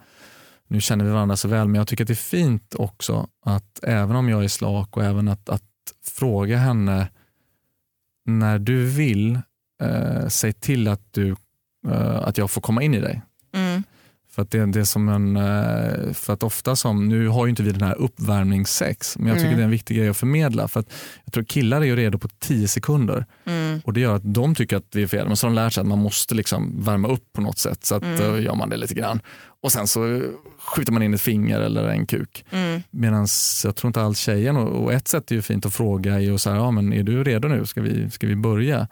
nu 0.67 0.81
känner 0.81 1.05
vi 1.05 1.11
varandra 1.11 1.35
så 1.35 1.47
väl 1.47 1.67
men 1.67 1.75
jag 1.75 1.87
tycker 1.87 2.03
att 2.03 2.07
det 2.07 2.13
är 2.13 2.15
fint 2.15 2.75
också 2.75 3.27
att 3.45 3.83
även 3.83 4.15
om 4.15 4.29
jag 4.29 4.43
är 4.43 4.47
slak 4.47 4.97
och 4.97 5.03
även 5.03 5.27
att, 5.27 5.49
att 5.49 5.63
fråga 6.03 6.57
henne 6.57 7.09
när 8.25 8.59
du 8.59 8.85
vill, 8.85 9.39
eh, 9.81 10.27
säg 10.27 10.53
till 10.53 10.87
att, 10.87 11.13
du, 11.13 11.35
eh, 11.87 12.21
att 12.21 12.37
jag 12.37 12.51
får 12.51 12.61
komma 12.61 12.83
in 12.83 12.93
i 12.93 12.99
dig. 12.99 13.21
För 14.35 14.41
att 14.41 14.51
det, 14.51 14.65
det 14.65 14.79
är 14.79 14.83
som 14.83 15.09
en, 15.09 15.35
eh, 15.35 16.13
för 16.13 16.33
att 16.33 16.43
ofta 16.43 16.75
som, 16.75 17.07
nu 17.09 17.27
har 17.27 17.45
ju 17.45 17.49
inte 17.49 17.63
vi 17.63 17.71
den 17.71 17.81
här 17.81 17.95
uppvärmningssex, 17.95 19.17
men 19.17 19.27
jag 19.27 19.35
tycker 19.37 19.47
Mm. 19.47 19.57
det 19.57 19.61
är 19.63 19.65
en 19.65 19.71
viktig 19.71 19.97
grej 19.97 20.09
att 20.09 20.17
förmedla. 20.17 20.67
För 20.67 20.79
att 20.79 20.93
jag 21.25 21.33
tror 21.33 21.43
killar 21.43 21.81
är 21.81 21.85
ju 21.85 21.95
redo 21.95 22.17
på 22.17 22.27
10 22.39 22.67
sekunder 22.67 23.25
Mm. 23.45 23.81
och 23.85 23.93
det 23.93 23.99
gör 23.99 24.15
att 24.15 24.33
de 24.33 24.55
tycker 24.55 24.77
att 24.77 24.85
vi 24.95 25.03
är 25.03 25.07
fel. 25.07 25.27
Men 25.27 25.37
så 25.37 25.47
har 25.47 25.51
de 25.51 25.55
lärt 25.55 25.73
sig 25.73 25.81
att 25.81 25.87
man 25.87 25.99
måste 25.99 26.35
liksom 26.35 26.83
värma 26.83 27.07
upp 27.07 27.33
på 27.33 27.41
något 27.41 27.57
sätt. 27.57 27.85
Så 27.85 27.95
att 27.95 28.03
Mm. 28.03 28.17
då 28.19 28.39
gör 28.39 28.55
man 28.55 28.69
det 28.69 28.77
lite 28.77 28.93
grann. 28.93 29.19
Och 29.63 29.71
sen 29.71 29.87
så 29.87 30.21
skjuter 30.75 30.91
man 30.93 31.03
in 31.03 31.13
ett 31.13 31.21
finger 31.21 31.59
eller 31.59 31.83
en 31.87 32.05
kuk. 32.05 32.45
Mm. 32.51 32.81
Medan 32.91 33.27
jag 33.63 33.75
tror 33.75 33.89
inte 33.89 34.01
alls 34.01 34.19
tjejen, 34.19 34.55
och, 34.57 34.83
och 34.83 34.93
ett 34.93 35.07
sätt 35.07 35.31
är 35.31 35.35
ju 35.35 35.41
fint 35.41 35.65
att 35.65 35.73
fråga 35.73 36.13
är 36.13 36.19
ju 36.19 36.37
så 36.37 36.49
här, 36.49 36.57
ja 36.57 36.71
men 36.71 36.93
är 36.93 37.03
du 37.03 37.23
redo 37.23 37.47
nu? 37.47 37.65
Ska 37.65 37.81
vi, 37.81 38.09
ska 38.09 38.27
vi 38.27 38.35
börja? 38.35 38.87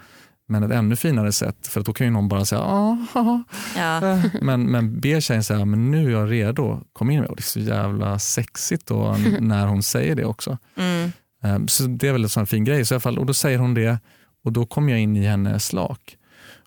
Men 0.50 0.64
ett 0.64 0.72
ännu 0.72 0.96
finare 0.96 1.32
sätt, 1.32 1.68
för 1.68 1.82
då 1.84 1.94
kan 1.94 2.08
ju 2.08 2.12
någon 2.12 2.28
bara 2.28 2.46
säga 2.46 2.62
ah, 2.62 2.98
Ja. 3.14 3.44
eh." 4.14 4.26
men, 4.42 4.64
men 4.64 5.00
be 5.00 5.22
tjejen 5.22 5.44
säga 5.44 5.66
men 5.66 5.92
nu 5.92 6.08
är 6.08 6.12
jag 6.12 6.32
redo, 6.32 6.82
kom 6.94 7.10
in 7.12 7.20
med. 7.20 7.30
Och 7.30 7.36
det 7.36 7.40
är 7.42 7.44
så 7.44 7.60
jävla 7.60 8.20
sexigt 8.20 8.86
då 8.88 9.16
när 9.40 9.68
hon 9.68 9.84
säger 9.84 10.16
det 10.16 10.26
också. 10.26 10.58
Mm. 10.78 11.12
Eh, 11.44 11.66
Så 11.68 11.84
det 11.84 12.08
är 12.08 12.12
väl 12.14 12.24
en 12.24 12.30
sån 12.30 12.48
fin 12.48 12.64
grej. 12.64 12.86
Så 12.86 12.94
i 12.94 12.96
alla 12.96 13.00
fall, 13.00 13.18
och 13.20 13.26
då 13.26 13.34
säger 13.34 13.58
hon 13.58 13.74
det 13.74 14.00
och 14.44 14.54
då 14.54 14.66
kommer 14.66 14.92
jag 14.92 15.02
in 15.02 15.16
i 15.18 15.26
henne 15.26 15.60
slak. 15.60 16.16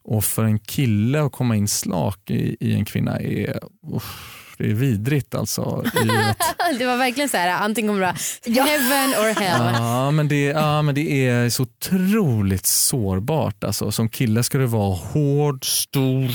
Och 0.04 0.24
för 0.24 0.44
en 0.44 0.58
kille 0.58 1.22
att 1.22 1.32
komma 1.32 1.56
in 1.56 1.68
slak 1.68 2.30
i, 2.30 2.56
i 2.60 2.74
en 2.74 2.84
kvinna 2.84 3.20
är, 3.20 3.60
uff, 3.94 4.41
det 4.62 4.70
är 4.70 4.74
vidrigt 4.74 5.34
alltså. 5.34 5.84
Det 6.78 6.86
var 6.86 6.96
verkligen 6.96 7.28
så 7.28 7.36
här, 7.36 7.48
antingen 7.48 7.88
kommer 7.88 8.00
det 8.00 8.06
vara 8.06 8.66
heaven 8.66 9.10
or 9.10 9.40
hell. 9.40 9.74
ja, 9.74 10.10
men 10.10 10.28
det, 10.28 10.44
ja, 10.44 10.82
men 10.82 10.94
det 10.94 11.28
är 11.28 11.50
så 11.50 11.62
otroligt 11.62 12.66
sårbart. 12.66 13.64
Alltså. 13.64 13.92
Som 13.92 14.08
kille 14.08 14.42
ska 14.42 14.58
du 14.58 14.66
vara 14.66 14.94
hård, 14.94 15.66
stor, 15.66 16.28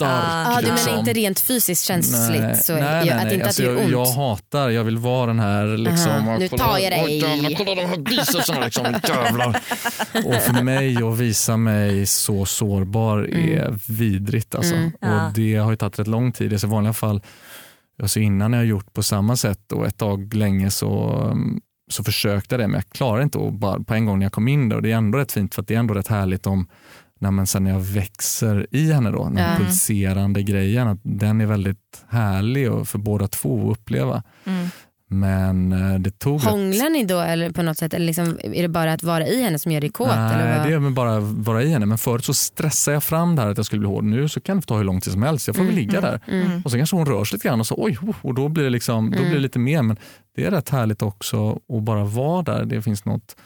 stark. 0.00 0.46
Ja, 0.46 0.60
du 0.60 0.66
liksom. 0.66 0.86
menar 0.86 0.98
inte 0.98 1.12
rent 1.12 1.40
fysiskt 1.40 1.84
känsligt? 1.84 2.42
Nej, 2.42 2.56
så, 2.56 2.72
nej, 2.72 2.82
nej, 2.82 3.10
att 3.10 3.24
nej. 3.24 3.34
inte 3.34 3.46
Alltså, 3.46 3.62
att 3.62 3.68
det 3.68 3.72
gör 3.72 3.90
jag, 3.90 4.00
ont? 4.00 4.16
jag 4.16 4.22
hatar, 4.22 4.70
jag 4.70 4.84
vill 4.84 4.98
vara 4.98 5.26
den 5.26 5.40
här 5.40 5.66
liksom, 5.76 6.10
Aha, 6.10 6.38
nu 6.38 6.48
tar 6.48 6.78
jag 6.78 6.92
dig. 6.92 7.04
Oj, 7.04 7.18
jävlar, 7.18 7.50
kolla 7.56 7.74
de 7.74 7.86
här 7.86 7.96
bicepsarna 7.96 8.64
liksom, 8.64 8.94
jävlar. 9.08 9.48
Och 10.24 10.34
för 10.34 10.62
mig 10.62 10.96
att 10.96 11.18
visa 11.18 11.56
mig 11.56 12.06
så 12.06 12.44
sårbar 12.44 13.18
är 13.34 13.78
vidrigt 13.88 14.54
alltså. 14.54 14.74
Mm. 14.74 14.92
Ja. 15.00 15.26
Och 15.26 15.32
det 15.32 15.56
har 15.56 15.70
ju 15.70 15.76
tagit 15.76 15.98
rätt 15.98 16.06
lång 16.06 16.32
tid. 16.32 16.52
Alltså, 16.52 16.66
I 16.66 16.70
vanliga 16.70 16.92
fall, 16.92 17.22
alltså 18.02 18.20
innan 18.20 18.52
jag 18.52 18.60
har 18.60 18.64
gjort 18.64 18.92
på 18.92 19.02
samma 19.02 19.36
sätt 19.36 19.72
och 19.72 19.86
ett 19.86 19.98
tag 19.98 20.34
länge 20.34 20.70
så 20.70 21.20
um, 21.30 21.60
så 21.90 22.04
försökte 22.04 22.54
jag 22.54 22.60
det 22.60 22.68
men 22.68 22.74
jag 22.74 22.90
klarade 22.90 23.22
inte 23.22 23.38
att 23.38 23.52
bara 23.52 23.80
på 23.80 23.94
en 23.94 24.06
gång 24.06 24.18
när 24.18 24.26
jag 24.26 24.32
kom 24.32 24.48
in 24.48 24.68
där 24.68 24.76
och 24.76 24.82
det 24.82 24.92
är 24.92 24.96
ändå 24.96 25.18
rätt 25.18 25.32
fint 25.32 25.54
för 25.54 25.62
att 25.62 25.68
det 25.68 25.74
är 25.74 25.78
ändå 25.78 25.94
rätt 25.94 26.08
härligt 26.08 26.46
om 26.46 26.68
när, 27.20 27.30
man, 27.30 27.46
sen 27.46 27.64
när 27.64 27.70
jag 27.70 27.80
växer 27.80 28.66
i 28.70 28.92
henne 28.92 29.10
då, 29.10 29.24
den 29.24 29.36
här 29.36 29.52
Ja. 29.52 29.64
pulserande 29.64 30.42
grejen, 30.42 30.88
att 30.88 31.00
den 31.02 31.40
är 31.40 31.46
väldigt 31.46 32.04
härlig 32.08 32.72
och 32.72 32.88
för 32.88 32.98
båda 32.98 33.28
två 33.28 33.70
att 33.70 33.78
uppleva. 33.78 34.22
Mm. 34.44 34.68
Men 35.12 35.72
eh, 35.72 35.98
det 35.98 36.18
tog 36.18 36.40
Hånglar 36.40 36.90
ni 36.90 37.04
då 37.04 37.18
eller 37.20 37.50
på 37.50 37.62
något 37.62 37.78
sätt? 37.78 37.94
Eller 37.94 38.06
liksom, 38.06 38.38
är 38.42 38.62
det 38.62 38.68
bara 38.68 38.92
att 38.92 39.02
vara 39.02 39.26
i 39.26 39.42
henne 39.42 39.58
som 39.58 39.72
gör 39.72 39.80
dig 39.80 39.90
kåt? 39.90 40.08
eller 40.10 40.44
Nej, 40.44 40.58
vad? 40.58 40.68
det 40.68 40.88
är 40.88 40.90
bara 40.90 41.20
vara 41.20 41.62
i 41.62 41.68
henne. 41.68 41.86
Men 41.86 41.98
förut 41.98 42.24
så 42.24 42.34
stressade 42.34 42.94
jag 42.94 43.02
fram 43.04 43.36
det 43.36 43.42
här 43.42 43.48
att 43.48 43.56
jag 43.56 43.66
skulle 43.66 43.80
bli 43.80 43.88
hård. 43.88 44.04
Nu 44.04 44.28
så 44.28 44.40
kan 44.40 44.56
det 44.60 44.66
ta 44.66 44.76
hur 44.76 44.84
lång 44.84 45.00
tid 45.00 45.12
som 45.12 45.22
helst. 45.22 45.46
Jag 45.46 45.56
får 45.56 45.64
väl 45.64 45.74
ligga 45.74 46.00
där. 46.00 46.20
Mm. 46.28 46.62
Och 46.64 46.70
så 46.70 46.76
kanske 46.76 46.96
hon 46.96 47.06
rör 47.06 47.24
sig 47.24 47.36
lite 47.36 47.48
grann 47.48 47.60
och 47.60 47.66
så 47.66 47.74
oj, 47.78 47.98
och 48.22 48.34
då 48.34 48.48
blir 48.48 48.64
det, 48.64 48.70
liksom, 48.70 49.10
då 49.10 49.22
blir 49.22 49.34
det 49.34 49.40
lite 49.40 49.58
mer. 49.58 49.82
Men 49.82 49.96
det 50.36 50.44
är 50.44 50.50
rätt 50.50 50.68
härligt 50.68 51.02
också 51.02 51.50
att 51.52 51.82
bara 51.82 52.04
vara 52.04 52.42
där. 52.42 52.64
Det 52.64 52.82
finns 52.82 53.04
något 53.04 53.36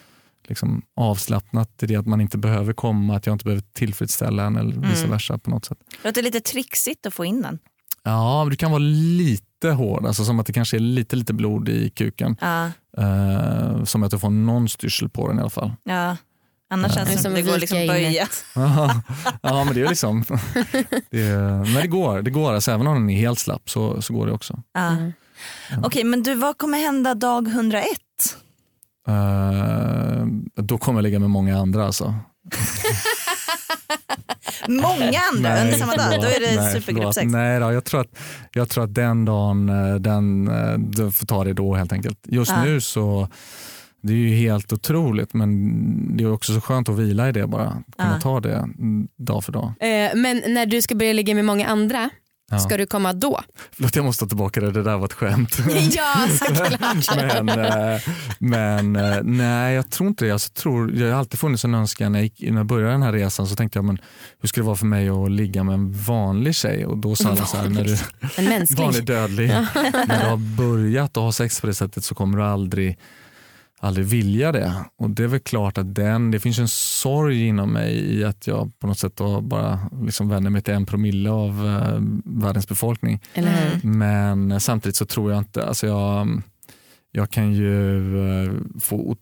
liksom 0.49 0.81
avslappnat 0.95 1.83
i 1.83 1.85
det 1.85 1.95
att 1.95 2.05
man 2.07 2.21
inte 2.21 2.37
behöver 2.37 2.73
komma, 2.73 3.15
att 3.15 3.25
jag 3.25 3.33
inte 3.33 3.45
behöver 3.45 3.63
tillfredsställa 3.73 4.43
en 4.43 4.55
eller 4.55 4.75
vice 4.75 4.99
Mm. 4.99 5.11
versa 5.11 5.37
på 5.37 5.49
något 5.49 5.65
sätt. 5.65 5.77
Det 6.01 6.07
låter 6.09 6.21
lite 6.21 6.39
trixigt 6.39 7.05
att 7.05 7.13
få 7.13 7.25
in 7.25 7.41
den. 7.41 7.59
Ja, 8.03 8.43
men 8.43 8.49
du 8.49 8.55
kan 8.55 8.71
vara 8.71 8.79
lite 8.79 9.69
hård, 9.69 10.05
alltså 10.05 10.25
som 10.25 10.39
att 10.39 10.45
det 10.47 10.53
kanske 10.53 10.77
är 10.77 10.79
lite, 10.79 11.15
lite 11.15 11.33
blod 11.33 11.69
i 11.69 11.89
kuken. 11.89 12.37
Ja, 12.41 12.71
Eh, 12.97 13.83
som 13.83 14.03
att 14.03 14.11
du 14.11 14.19
får 14.19 14.29
någon 14.29 14.69
styrsel 14.69 15.09
på 15.09 15.27
den 15.27 15.37
i 15.37 15.41
alla 15.41 15.49
fall. 15.49 15.71
ja. 15.83 16.17
Annars 16.69 16.91
Ja. 16.91 16.95
känns 16.95 17.09
det 17.09 17.17
som 17.17 17.31
att 17.31 17.35
det 17.35 17.41
går 17.41 17.57
liksom 17.57 17.77
böja. 17.87 18.27
Ja, 19.41 19.63
men 19.63 19.73
det 19.73 19.81
är 19.81 19.89
liksom, 19.89 20.23
det 21.09 21.21
är, 21.21 21.73
men 21.73 21.73
det 21.73 21.87
går, 21.87 22.21
det 22.21 22.31
går 22.31 22.53
alltså, 22.53 22.71
även 22.71 22.87
om 22.87 22.93
den 22.95 23.09
är 23.09 23.17
helt 23.17 23.39
slapp 23.39 23.69
så, 23.69 24.01
så 24.01 24.13
går 24.13 24.27
det 24.27 24.33
också. 24.33 24.63
Ja. 24.73 24.87
Mm. 24.87 25.13
Okej, 25.83 26.03
men 26.03 26.23
du, 26.23 26.35
vad 26.35 26.57
kommer 26.57 26.77
hända 26.77 27.15
dag 27.15 27.47
101? 27.47 27.85
Eh, 29.07 30.25
då 30.63 30.77
kommer 30.77 30.97
jag 30.97 31.03
ligga 31.03 31.19
med 31.19 31.29
många 31.29 31.57
andra 31.59 31.85
alltså. 31.85 32.15
Många 34.67 35.19
andra 35.33 35.61
under 35.61 35.73
samma 35.77 35.95
dag, 35.95 36.21
då 36.21 36.27
är 36.27 36.39
det 36.39 36.55
Nej, 36.61 36.73
supergrupp 36.73 36.85
förlåt. 36.85 37.15
sex. 37.15 37.31
Nej 37.31 37.59
då, 37.59 37.71
jag 37.73 37.83
tror 37.85 38.01
att, 38.01 38.17
jag 38.53 38.69
tror 38.69 38.83
att 38.83 38.93
den 38.95 39.25
dagen, 39.25 39.69
eh, 39.69 39.95
den, 39.95 40.47
eh, 40.47 40.73
du 40.77 41.11
får 41.11 41.25
ta 41.25 41.43
det 41.43 41.53
då 41.53 41.75
helt 41.75 41.93
enkelt. 41.93 42.19
Just 42.27 42.51
Ja. 42.51 42.63
nu 42.63 42.81
så, 42.81 43.27
det 44.01 44.13
är 44.13 44.17
ju 44.17 44.35
helt 44.35 44.73
otroligt 44.73 45.33
men 45.33 46.17
det 46.17 46.23
är 46.23 46.31
också 46.33 46.53
så 46.53 46.61
skönt 46.61 46.89
att 46.89 46.95
vila 46.99 47.29
i 47.29 47.31
det 47.31 47.47
bara. 47.47 47.69
Kunna 47.97 48.13
Ja. 48.13 48.21
ta 48.21 48.39
det 48.39 48.67
dag 49.17 49.43
för 49.43 49.51
dag. 49.51 49.65
Eh, 49.79 50.15
Men 50.15 50.41
när 50.47 50.65
du 50.65 50.81
ska 50.81 50.95
börja 50.95 51.13
ligga 51.13 51.35
med 51.35 51.45
många 51.45 51.67
andra, 51.67 52.09
Ja. 52.51 52.59
ska 52.59 52.77
du 52.77 52.85
komma 52.85 53.13
då? 53.13 53.41
Förlåt 53.71 53.95
jag 53.95 54.05
måste 54.05 54.25
ta 54.25 54.29
tillbaka 54.29 54.61
det, 54.61 54.71
det 54.71 54.83
där 54.83 54.97
var 54.97 55.05
ett 55.05 55.13
skämt. 55.13 55.57
ja 55.91 56.27
såklart. 56.31 57.15
men 57.43 57.59
eh, 57.59 58.01
men 58.39 58.95
eh, 58.95 59.23
nej, 59.23 59.75
jag 59.75 59.89
tror 59.89 60.09
inte 60.09 60.25
det. 60.25 60.31
Alltså, 60.31 60.49
jag, 60.55 60.61
tror, 60.61 60.95
jag 60.95 61.11
har 61.11 61.19
alltid 61.19 61.39
funnits 61.39 61.65
en 61.65 61.75
önskan, 61.75 62.11
när 62.11 62.19
jag, 62.19 62.23
gick, 62.23 62.41
när 62.41 62.57
jag 62.57 62.65
började 62.65 62.91
den 62.91 63.03
här 63.03 63.13
resan 63.13 63.47
så 63.47 63.55
tänkte 63.55 63.77
jag, 63.77 63.85
men 63.85 63.97
hur 64.41 64.47
skulle 64.47 64.63
det 64.63 64.67
vara 64.67 64.77
för 64.77 64.85
mig 64.85 65.09
att 65.09 65.31
ligga 65.31 65.63
med 65.63 65.73
en 65.73 65.91
vanlig 65.91 66.55
tjej? 66.55 66.85
Och 66.85 66.97
då 66.97 67.15
sa 67.15 67.29
alla 67.29 67.45
så 67.45 67.57
här, 67.57 67.69
när 67.69 67.83
du, 67.83 67.97
En 68.37 68.45
mänsklig. 68.45 68.79
vanlig 68.85 69.05
dödlig, 69.05 69.47
när 70.07 70.21
du 70.21 70.29
har 70.29 70.37
börjat 70.57 71.17
att 71.17 71.23
ha 71.23 71.31
sex 71.31 71.61
på 71.61 71.67
det 71.67 71.73
sättet 71.73 72.03
så 72.03 72.15
kommer 72.15 72.37
du 72.37 72.43
aldrig 72.43 72.97
aldrig 73.79 74.05
vilja 74.07 74.51
det. 74.51 74.73
Och 74.97 75.09
det 75.09 75.23
är 75.23 75.27
väl 75.27 75.39
klart 75.39 75.77
att 75.77 75.95
den, 75.95 76.31
det 76.31 76.39
finns 76.39 76.59
en 76.59 76.67
sorg 76.67 77.47
inom 77.47 77.71
mig 77.73 77.93
i 78.15 78.23
att 78.23 78.47
jag 78.47 78.71
på 78.79 78.87
något 78.87 78.99
sätt 78.99 79.15
då 79.15 79.41
bara 79.41 79.79
liksom 80.05 80.29
vänder 80.29 80.49
mig 80.49 80.61
till 80.61 80.73
en 80.73 80.85
promille 80.85 81.29
av 81.29 81.49
eh, 81.67 81.99
världens 82.25 82.67
befolkning. 82.67 83.21
Eller 83.33 83.51
hur? 83.51 83.85
Mm. 83.89 83.97
Men 84.47 84.59
samtidigt 84.59 84.95
så 84.95 85.05
tror 85.05 85.31
jag 85.31 85.37
inte, 85.39 85.65
alltså 85.67 85.87
jag, 85.87 86.41
jag 87.11 87.29
kan 87.29 87.53
ju 87.53 88.17
eh, 88.45 88.51
få 88.81 89.15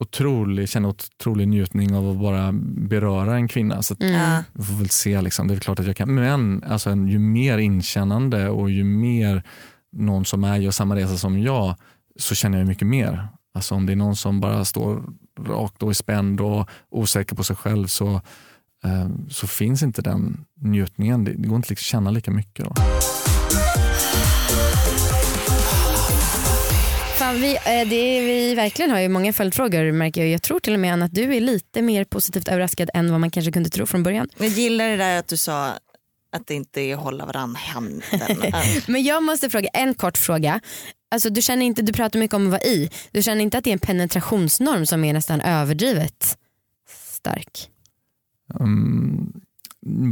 otrolig, 0.00 0.68
känna 0.68 0.88
otrolig 0.88 1.48
njutning 1.48 1.94
av 1.94 2.10
att 2.10 2.16
bara 2.20 2.52
beröra 2.88 3.34
en 3.36 3.48
kvinna. 3.48 3.82
Så 3.82 3.94
att 3.94 4.02
Mm. 4.02 4.42
Vi 4.52 4.62
får 4.64 4.74
väl 4.74 4.88
se, 4.90 5.20
liksom. 5.22 5.46
det 5.48 5.52
är 5.52 5.54
väl 5.54 5.62
klart 5.62 5.78
att 5.78 5.86
jag 5.86 5.96
kan. 5.96 6.14
Men 6.14 6.64
alltså, 6.64 6.90
en- 6.90 7.08
ju 7.08 7.18
mer 7.18 7.58
inkännande 7.58 8.48
och 8.48 8.70
ju 8.70 8.84
mer 8.84 9.42
någon 9.96 10.24
som 10.24 10.44
är 10.44 10.56
gör 10.56 10.70
samma 10.70 10.96
resa 10.96 11.16
som 11.16 11.38
jag 11.42 11.74
så 12.18 12.34
känner 12.34 12.58
jag 12.58 12.66
mycket 12.66 12.86
mer. 12.88 13.28
Alltså 13.54 13.74
om 13.74 13.86
det 13.86 13.92
är 13.92 13.96
någon 13.96 14.16
som 14.16 14.40
bara 14.40 14.64
står 14.64 15.02
rakt 15.40 15.82
och 15.82 15.90
är 15.90 15.94
spänd 15.94 16.40
och 16.40 16.68
osäker 16.90 17.36
på 17.36 17.44
sig 17.44 17.56
själv 17.56 17.86
så, 17.86 18.14
eh, 18.84 19.08
så 19.30 19.46
finns 19.46 19.82
inte 19.82 20.02
den 20.02 20.44
njutningen. 20.60 21.24
Det, 21.24 21.32
det 21.32 21.48
går 21.48 21.56
inte 21.56 21.72
att 21.72 21.78
känna 21.78 22.10
lika 22.10 22.30
mycket. 22.30 22.64
Då. 22.64 22.74
Fan, 27.18 27.40
vi, 27.40 27.54
eh, 27.54 27.88
det 27.88 28.20
vi 28.20 28.54
verkligen 28.54 28.90
har 28.90 29.00
ju 29.00 29.08
många 29.08 29.32
följdfrågor 29.32 29.92
märker 29.92 30.20
jag. 30.20 30.30
Jag 30.30 30.42
tror 30.42 30.60
till 30.60 30.74
och 30.74 30.80
med 30.80 30.92
Anna 30.92 31.04
att 31.04 31.14
du 31.14 31.36
är 31.36 31.40
lite 31.40 31.82
mer 31.82 32.04
positivt 32.04 32.48
överraskad 32.48 32.90
än 32.94 33.10
vad 33.10 33.20
man 33.20 33.30
kanske 33.30 33.52
kunde 33.52 33.70
tro 33.70 33.86
från 33.86 34.02
början. 34.02 34.28
Jag 34.38 34.48
gillar 34.48 34.88
det 34.88 34.96
där 34.96 35.18
att 35.18 35.28
du 35.28 35.36
sa 35.36 35.72
att 36.36 36.46
det 36.46 36.54
inte 36.54 36.80
är 36.80 36.96
hålla 36.96 37.26
varandra 37.26 37.60
i 37.60 37.68
handen. 37.70 38.02
Men 38.86 39.02
jag 39.02 39.22
måste 39.22 39.50
fråga 39.50 39.68
en 39.68 39.94
kort 39.94 40.18
fråga. 40.18 40.60
Alltså, 41.12 41.30
du, 41.30 41.42
känner 41.42 41.66
inte, 41.66 41.82
du 41.82 41.92
pratar 41.92 42.18
mycket 42.18 42.34
om 42.34 42.44
att 42.46 42.50
vara 42.50 42.62
i. 42.62 42.90
Du 43.10 43.22
känner 43.22 43.42
inte 43.42 43.58
att 43.58 43.64
det 43.64 43.70
är 43.70 43.72
en 43.72 43.78
penetrationsnorm 43.78 44.86
som 44.86 45.04
är 45.04 45.12
nästan 45.12 45.40
överdrivet 45.40 46.38
stark? 46.88 47.68
Mm, 48.60 49.32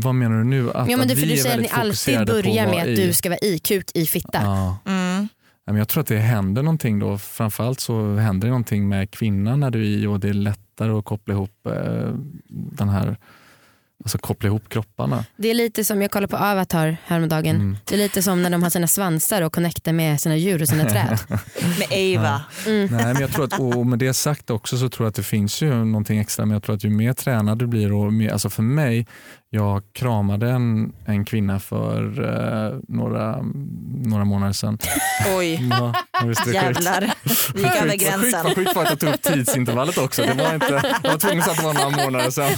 vad 0.03 0.15
menar 0.15 0.39
du 0.39 0.45
nu? 0.45 0.71
Att, 0.71 0.91
Ja, 0.91 0.97
men 0.97 1.01
att 1.01 1.09
du, 1.09 1.15
för 1.15 1.23
vi 1.23 1.27
du 1.27 1.33
är 1.33 1.43
säger 1.43 1.55
att 1.57 1.63
ni 1.63 1.69
alltid 1.69 1.87
fokuserade 1.95 2.27
på 2.27 2.33
börjar 2.33 2.67
med 2.67 2.83
att 2.83 2.87
i- 2.89 3.07
du 3.07 3.13
ska 3.13 3.29
vara 3.29 3.39
i, 3.43 3.59
kuk 3.59 3.91
i 3.95 4.07
fitta. 4.07 4.41
Ja. 4.43 4.79
Mm. 4.87 5.29
Ja, 5.65 5.73
men 5.73 5.77
Jag 5.79 5.89
tror 5.89 6.01
att 6.01 6.07
det 6.07 6.19
händer 6.19 6.63
någonting 6.63 6.99
då. 6.99 7.19
Framförallt 7.19 7.81
så 7.81 8.15
händer 8.17 8.47
det 8.47 8.51
någonting 8.51 8.89
med 8.89 9.11
kvinnan 9.11 9.61
när 9.61 9.71
du 9.71 9.81
är 9.81 9.85
i 9.99 10.07
och 10.07 10.21
det 10.21 10.29
är 10.29 10.33
lättare 10.35 10.93
att 10.93 11.05
koppla 11.05 11.35
ihop 11.35 11.67
eh, 11.67 12.15
den 12.51 12.89
här 12.89 13.17
Alltså 14.05 14.19
koppla 14.19 14.47
ihop 14.47 14.69
kropparna. 14.69 15.25
Det 15.37 15.51
är 15.51 15.55
lite 15.55 15.85
som, 15.85 16.03
jag 16.03 16.11
kollade 16.11 16.31
på 16.31 16.37
Avatar 16.37 16.97
häromdagen. 17.07 17.57
Mm. 17.57 17.77
Det 17.85 17.95
är 17.95 17.99
lite 17.99 18.23
som 18.23 18.43
när 18.43 18.51
de 18.51 18.63
har 18.63 18.71
sina 18.71 18.87
svansar 18.87 19.43
och 19.43 19.53
connectar 19.53 19.93
med 19.93 20.21
sina 20.21 20.37
djur 20.37 20.63
och 20.63 20.69
sina 20.69 20.85
träd. 20.85 21.19
Med 21.79 21.89
Eva. 21.91 22.43
Nej, 22.67 22.89
men 22.91 23.21
jag 23.21 23.33
tror 23.33 23.45
att, 23.45 23.61
och 23.61 23.87
med 23.87 23.99
det 23.99 24.15
sagt 24.15 24.51
också 24.51 24.79
så 24.79 24.89
tror 24.89 25.05
jag 25.07 25.09
att 25.11 25.15
det 25.15 25.23
finns 25.23 25.63
ju 25.63 25.85
någonting 25.85 26.19
extra. 26.19 26.47
Men 26.47 26.53
jag 26.53 26.63
tror 26.63 26.75
att 26.77 26.85
ju 26.85 26.91
mer 26.91 27.13
tränad 27.13 27.59
du 27.59 27.67
blir 27.67 27.93
och 27.93 28.13
mer, 28.13 28.33
alltså 28.33 28.51
för 28.51 28.63
mig, 28.63 29.07
jag 29.53 29.83
kramade 29.93 30.51
en, 30.51 30.93
en 31.05 31.25
kvinna 31.25 31.61
för 31.61 32.03
eh, 32.25 32.79
några, 32.89 33.43
några 34.05 34.25
månader 34.25 34.53
sedan. 34.53 34.79
Oj, 35.37 35.69
Ja, 35.71 35.95
jävlar. 36.53 37.15
Vi 37.55 37.63
gick 37.63 37.83
över 37.83 37.97
gränsen. 37.97 38.45
Vad 38.45 38.55
sjukt 38.55 38.77
var 38.77 38.83
att 38.83 38.91
jag 38.91 39.01
tog 39.01 39.09
upp 39.09 39.23
tidsintervallet 39.23 39.99
också. 39.99 40.23
Det 40.23 40.35
var 40.35 40.55
inte, 40.55 40.83
jag 41.03 41.11
var 41.11 41.19
tvungen 41.19 41.39
att 41.39 41.45
säga 41.45 41.53
att 41.53 41.57
det 41.57 41.63
var 41.65 41.91
några 41.91 42.05
månader 42.05 42.31
sedan. 42.31 42.51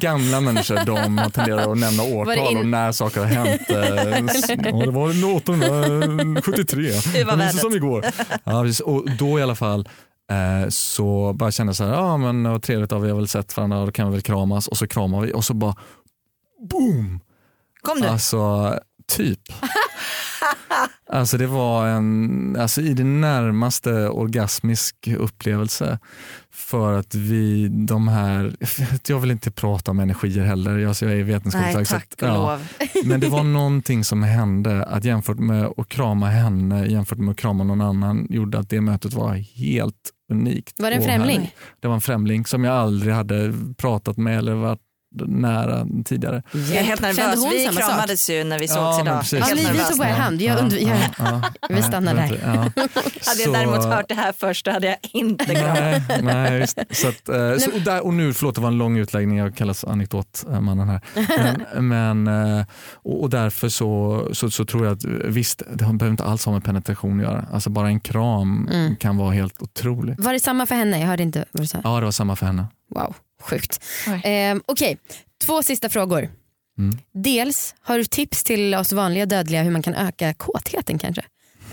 Gamla 0.00 0.40
människor 0.40 0.84
de 0.86 1.30
tenderar 1.32 1.72
att 1.72 1.78
nämna 1.78 2.02
årtal 2.02 2.50
in- 2.52 2.58
och 2.58 2.66
när 2.66 2.92
saker 2.92 3.20
har 3.20 3.26
hänt. 3.26 3.60
Eh, 3.70 3.76
Ja, 4.78 4.84
det 4.86 4.90
var 4.90 5.10
1873. 5.10 6.90
Det 7.12 7.24
var 7.24 7.36
minns 7.36 7.48
värdet. 7.48 7.60
som 7.60 7.74
igår. 7.74 8.04
Ja, 8.44 8.62
precis. 8.62 8.80
och 8.80 9.10
då 9.18 9.38
i 9.38 9.42
alla 9.42 9.54
fall 9.54 9.88
eh, 10.30 10.68
så 10.68 11.32
bara 11.32 11.50
kände 11.52 11.68
jag 11.70 11.76
så 11.76 11.84
här, 11.84 11.92
ja 11.92 12.16
men 12.16 12.50
vad 12.50 12.62
trevligt, 12.62 12.92
vi 12.92 12.96
har 13.10 13.16
väl 13.16 13.28
sett 13.28 13.56
varandra 13.56 13.84
då 13.86 13.92
kan 13.92 14.06
vi 14.06 14.12
väl 14.12 14.22
kramas 14.22 14.68
och 14.68 14.76
så 14.76 14.86
kramar 14.86 15.20
vi 15.20 15.32
och 15.32 15.44
så 15.44 15.54
bara 15.54 15.74
boom! 16.70 17.20
Kom 17.82 18.00
du? 18.00 18.06
Alltså 18.08 18.74
typ. 19.12 19.40
Alltså 21.12 21.38
det 21.38 21.46
var 21.46 21.86
en, 21.86 22.56
alltså 22.60 22.80
i 22.80 22.94
det 22.94 23.04
närmaste 23.04 24.08
orgasmisk 24.08 25.08
upplevelse. 25.18 25.98
För 26.52 26.98
att 26.98 27.14
vi, 27.14 27.68
de 27.68 28.08
här, 28.08 28.56
jag 29.08 29.20
vill 29.20 29.30
inte 29.30 29.50
prata 29.50 29.90
om 29.90 30.00
energier 30.00 30.44
heller, 30.44 30.86
alltså 30.86 31.06
jag 31.06 31.18
är 31.18 31.22
vetenskaplig. 31.22 31.74
Nej 31.74 31.84
så 31.84 31.94
tack 31.94 32.22
och 32.22 32.28
lov. 32.28 32.68
Men 33.04 33.20
det 33.20 33.28
var 33.28 33.42
någonting 33.42 34.04
som 34.04 34.22
hände, 34.22 34.84
att 34.84 35.04
jämfört 35.04 35.38
med 35.38 35.72
att 35.76 35.88
krama 35.88 36.26
henne 36.26 36.86
jämfört 36.86 37.18
med 37.18 37.30
att 37.30 37.38
krama 37.38 37.64
någon 37.64 37.80
annan 37.80 38.26
gjorde 38.30 38.58
att 38.58 38.70
det 38.70 38.80
mötet 38.80 39.14
var 39.14 39.34
helt 39.34 40.10
unikt. 40.32 40.74
Var 40.78 40.90
det 40.90 40.96
en 40.96 41.02
främling? 41.02 41.36
härligt. 41.36 41.54
Det 41.80 41.88
var 41.88 41.94
en 41.94 42.00
främling 42.00 42.46
som 42.46 42.64
jag 42.64 42.74
aldrig 42.74 43.14
hade 43.14 43.54
pratat 43.76 44.16
med 44.16 44.38
eller 44.38 44.54
varit 44.54 44.80
nära 45.12 45.86
tidigare. 46.04 46.42
Jag 46.52 46.76
är 46.76 46.82
helt 46.82 47.00
Kände 47.00 47.22
nervös. 47.22 47.40
hon 47.40 47.50
Vi 47.50 47.64
samma 47.66 47.80
sak? 47.80 47.90
kramades 47.90 48.30
ju 48.30 48.44
när 48.44 48.58
vi 48.58 48.68
sågs 48.68 48.78
Ja, 48.78 49.00
idag. 49.00 49.22
Ja, 49.32 49.46
vi, 49.72 49.78
tog 49.88 49.98
bara 49.98 50.08
hand. 50.08 50.42
Jag 50.42 50.58
und- 50.58 50.78
jag, 50.88 50.98
ja, 51.18 51.42
vi 51.68 51.82
stannar 51.82 52.14
ja, 52.14 52.20
där. 52.20 52.40
Ja. 52.44 52.50
Hade 53.26 53.42
jag 53.44 53.52
däremot 53.52 53.84
hört 53.84 54.08
det 54.08 54.14
här 54.14 54.32
först 54.38 54.64
då 54.64 54.70
hade 54.70 54.86
jag 54.86 54.96
inte 55.12 55.44
kramat. 55.54 55.78
Nej, 56.08 56.22
nej 56.22 56.60
visst. 56.60 56.78
Så 56.90 57.08
att, 57.08 57.28
eh, 57.28 57.56
så, 57.58 57.70
och, 57.74 57.80
där, 57.80 58.04
och 58.06 58.14
nu, 58.14 58.32
förlåt 58.32 58.54
det 58.54 58.60
var 58.60 58.68
en 58.68 58.78
lång 58.78 58.96
utläggning, 58.98 59.38
jag 59.38 59.56
kallas 59.56 59.84
anekdotmannen 59.84 60.88
här. 60.88 61.00
Men, 61.74 61.88
men, 62.24 62.58
eh, 62.58 62.66
och, 62.94 63.22
och 63.22 63.30
därför 63.30 63.68
så, 63.68 64.28
så, 64.32 64.50
så 64.50 64.64
tror 64.64 64.84
jag 64.86 64.92
att 64.96 65.04
visst, 65.24 65.58
det 65.72 65.76
behöver 65.84 66.08
inte 66.10 66.24
alls 66.24 66.44
ha 66.44 66.52
med 66.52 66.64
penetration 66.64 67.20
att 67.20 67.26
göra. 67.26 67.44
Alltså 67.52 67.70
bara 67.70 67.86
en 67.88 68.00
kram 68.00 68.68
Mm. 68.72 68.96
kan 68.96 69.16
vara 69.16 69.30
helt 69.32 69.62
otrolig. 69.62 70.14
Var 70.18 70.32
det 70.32 70.40
samma 70.40 70.66
för 70.66 70.74
henne? 70.74 71.00
Jag 71.00 71.06
hörde 71.06 71.22
inte 71.22 71.44
vad 71.52 71.62
du 71.62 71.66
sa. 71.66 71.80
Ja 71.84 71.98
det 71.98 72.04
var 72.04 72.12
samma 72.12 72.36
för 72.36 72.46
henne. 72.46 72.66
Wow, 72.94 73.14
sjukt. 73.40 73.84
Ehm, 74.24 74.62
Okej, 74.66 74.98
två 75.44 75.62
sista 75.62 75.88
frågor. 75.88 76.30
Mm. 76.78 76.98
Dels, 77.14 77.74
har 77.80 77.98
du 77.98 78.04
tips 78.04 78.44
till 78.44 78.74
oss 78.74 78.92
vanliga 78.92 79.26
dödliga 79.26 79.62
hur 79.62 79.70
man 79.70 79.82
kan 79.82 79.94
öka 79.94 80.34
kåtheten 80.34 80.98
kanske? 80.98 81.22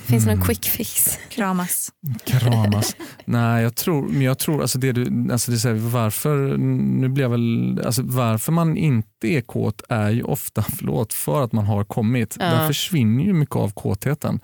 Finns 0.08 0.26
det 0.26 0.36
någon 0.36 0.46
quick 0.46 0.66
fix? 0.66 1.20
Kramas. 1.30 1.92
Kramas. 2.26 2.96
Nej, 3.26 3.64
jag 3.64 3.76
tror, 3.76 4.08
men 4.08 4.22
jag 4.22 4.38
tror 4.38 4.62
alltså 4.62 4.80
det 4.80 4.92
du, 4.92 5.32
alltså 5.32 5.52
det 5.52 5.58
säger, 5.58 5.76
varför, 5.76 6.58
nu 6.58 7.10
blir 7.10 7.24
jag 7.24 7.30
väl, 7.30 7.82
alltså 7.86 8.02
varför 8.06 8.52
man 8.52 8.78
inte 8.78 9.28
är 9.28 9.42
kåt 9.42 9.82
är 9.90 10.10
ju 10.10 10.24
ofta, 10.24 10.62
förlåt, 10.78 11.14
för 11.14 11.44
att 11.44 11.52
man 11.52 11.66
har 11.66 11.84
kommit. 11.84 12.38
Ja. 12.40 12.46
Där 12.46 12.68
försvinner 12.68 13.24
ju 13.24 13.34
mycket 13.34 13.56
av 13.56 13.72
kåtheten. 13.72 14.40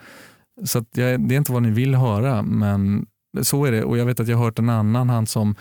Så 0.66 0.80
att 0.80 0.88
jag, 0.94 1.28
det 1.28 1.36
är 1.36 1.38
inte 1.38 1.52
vad 1.52 1.64
ni 1.64 1.72
vill 1.72 1.96
höra, 1.96 2.42
men 2.42 3.06
så 3.42 3.66
är 3.66 3.72
det. 3.72 3.84
Och 3.84 3.98
jag 3.98 4.06
vet 4.06 4.20
att 4.20 4.28
jag 4.28 4.38
har 4.38 4.46
hört 4.46 4.60
en 4.60 4.70
annan, 4.70 5.10
han 5.10 5.28
som 5.28 5.56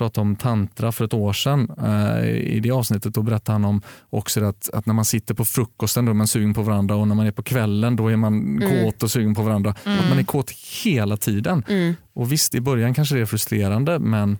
pratade 0.00 0.22
om 0.22 0.36
tantra 0.36 0.92
för 0.92 1.04
ett 1.04 1.14
år 1.14 1.32
sedan. 1.32 1.70
Eh, 1.84 2.28
I 2.56 2.60
det 2.60 2.70
avsnittet 2.70 3.14
då 3.14 3.22
berättade 3.22 3.52
han 3.54 3.64
om 3.64 3.82
också 4.10 4.44
att, 4.44 4.70
att 4.70 4.86
när 4.86 4.94
man 4.94 5.04
sitter 5.04 5.34
på 5.34 5.44
frukosten 5.44 6.04
då 6.04 6.10
är 6.10 6.14
man 6.14 6.28
sugen 6.28 6.54
på 6.54 6.62
varandra 6.62 6.96
och 6.96 7.08
när 7.08 7.14
man 7.14 7.26
är 7.26 7.30
på 7.32 7.42
kvällen 7.42 7.96
då 7.96 8.08
är 8.08 8.16
man 8.16 8.34
Mm. 8.40 8.84
kåt 8.84 9.02
och 9.02 9.10
sugen 9.10 9.34
på 9.34 9.42
varandra. 9.42 9.70
Att 9.70 10.08
man 10.08 10.18
är 10.18 10.24
kåt 10.24 10.50
hela 10.84 11.16
tiden. 11.16 11.64
Mm. 11.68 11.94
Och 12.12 12.32
visst, 12.32 12.54
i 12.54 12.60
början 12.60 12.94
kanske 12.94 13.14
det 13.14 13.20
är 13.20 13.26
frustrerande, 13.26 13.98
men... 13.98 14.38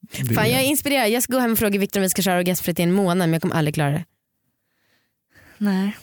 Det, 0.00 0.34
Fan, 0.34 0.50
jag 0.50 0.60
är 0.60 0.64
inspirerad. 0.64 1.10
Jag 1.10 1.22
ska 1.22 1.32
gå 1.32 1.38
hem 1.38 1.52
och 1.52 1.58
fråga 1.58 1.78
Viktor 1.78 2.00
om 2.00 2.02
vi 2.02 2.08
ska 2.10 2.22
köra 2.22 2.38
orgasmfritt 2.38 2.78
i 2.78 2.82
en 2.82 2.92
månad 2.92 3.16
men 3.28 3.32
jag 3.32 3.42
kommer 3.42 3.54
aldrig 3.54 3.74
klara 3.74 3.90
det. 3.90 4.04
Nej. 5.58 5.96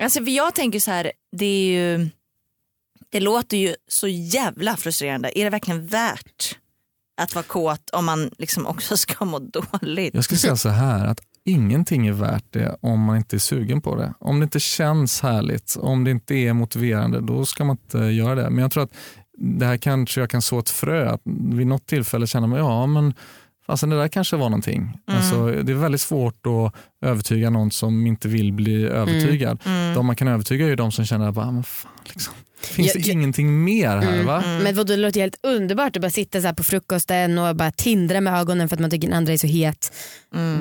Alltså 0.00 0.24
för 0.24 0.30
jag 0.30 0.54
tänker 0.54 0.80
så 0.80 0.90
här, 0.90 1.12
det 1.32 1.46
är 1.46 1.66
ju, 1.66 2.08
det 3.10 3.20
låter 3.20 3.56
ju 3.56 3.74
så 3.88 4.08
jävla 4.08 4.76
frustrerande. 4.76 5.38
Är 5.38 5.44
det 5.44 5.50
verkligen 5.50 5.86
värt 5.86 6.58
att 7.16 7.34
vara 7.34 7.42
kåt 7.42 7.90
om 7.90 8.04
man 8.04 8.30
liksom 8.38 8.66
också 8.66 8.96
ska 8.96 9.24
må 9.24 9.38
dåligt? 9.38 10.14
Jag 10.14 10.24
skulle 10.24 10.38
säga 10.38 10.56
så 10.56 10.68
här, 10.68 11.06
att 11.06 11.20
ingenting 11.44 12.06
är 12.06 12.12
värt 12.12 12.44
det 12.50 12.76
om 12.80 13.00
man 13.00 13.16
inte 13.16 13.36
är 13.36 13.38
sugen 13.38 13.80
på 13.80 13.96
det. 13.96 14.14
Om 14.18 14.40
det 14.40 14.44
inte 14.44 14.60
känns 14.60 15.20
härligt, 15.20 15.76
om 15.80 16.04
det 16.04 16.10
inte 16.10 16.34
är 16.34 16.52
motiverande, 16.52 17.20
då 17.20 17.46
ska 17.46 17.64
man 17.64 17.76
inte 17.76 17.98
göra 17.98 18.34
det. 18.34 18.50
Men 18.50 18.62
jag 18.62 18.70
tror 18.70 18.82
att 18.82 18.94
det 19.38 19.66
här 19.66 19.76
kanske 19.76 20.20
jag 20.20 20.30
kan 20.30 20.42
så 20.42 20.58
ett 20.58 20.70
frö, 20.70 21.10
att 21.10 21.20
vid 21.52 21.66
något 21.66 21.86
tillfälle 21.86 22.26
känna 22.26 22.46
mig, 22.46 22.58
ja 22.58 22.86
men 22.86 23.14
Fasen 23.66 23.90
det 23.90 23.96
där 23.96 24.08
kanske 24.08 24.36
var 24.36 24.48
någonting. 24.48 24.98
Alltså, 25.06 25.46
det 25.46 25.72
är 25.72 25.76
väldigt 25.76 26.00
svårt 26.00 26.46
att 26.46 26.74
övertyga 27.08 27.50
någon 27.50 27.70
som 27.70 28.06
inte 28.06 28.28
vill 28.28 28.52
bli 28.52 28.84
övertygad. 28.84 29.62
De 29.94 30.06
man 30.06 30.16
kan 30.16 30.28
övertyga 30.28 30.64
är 30.64 30.68
ju 30.68 30.76
de 30.76 30.92
som 30.92 31.04
känner 31.04 31.28
att 31.28 31.36
men 31.36 31.64
fan, 31.64 31.92
liksom. 32.04 32.34
Finns 32.66 32.94
Ja, 32.94 33.00
det 33.00 33.06
ja. 33.06 33.12
ingenting 33.12 33.64
mer 33.64 33.88
här? 33.96 34.22
va? 34.22 34.42
Men 34.62 34.74
vadå, 34.76 34.84
det 34.92 34.96
låter 34.96 35.20
helt 35.20 35.38
underbart 35.42 35.96
att 35.96 36.02
bara 36.02 36.10
sitta 36.10 36.40
så 36.40 36.46
här 36.46 36.54
på 36.54 36.64
frukosten 36.64 37.38
och 37.38 37.56
bara 37.56 37.70
tindra 37.70 38.20
med 38.20 38.34
ögonen 38.40 38.68
för 38.68 38.76
att 38.76 38.80
man 38.80 38.90
tycker 38.90 39.08
den 39.08 39.16
andra 39.16 39.32
är 39.32 39.36
så 39.36 39.46
het. 39.46 39.92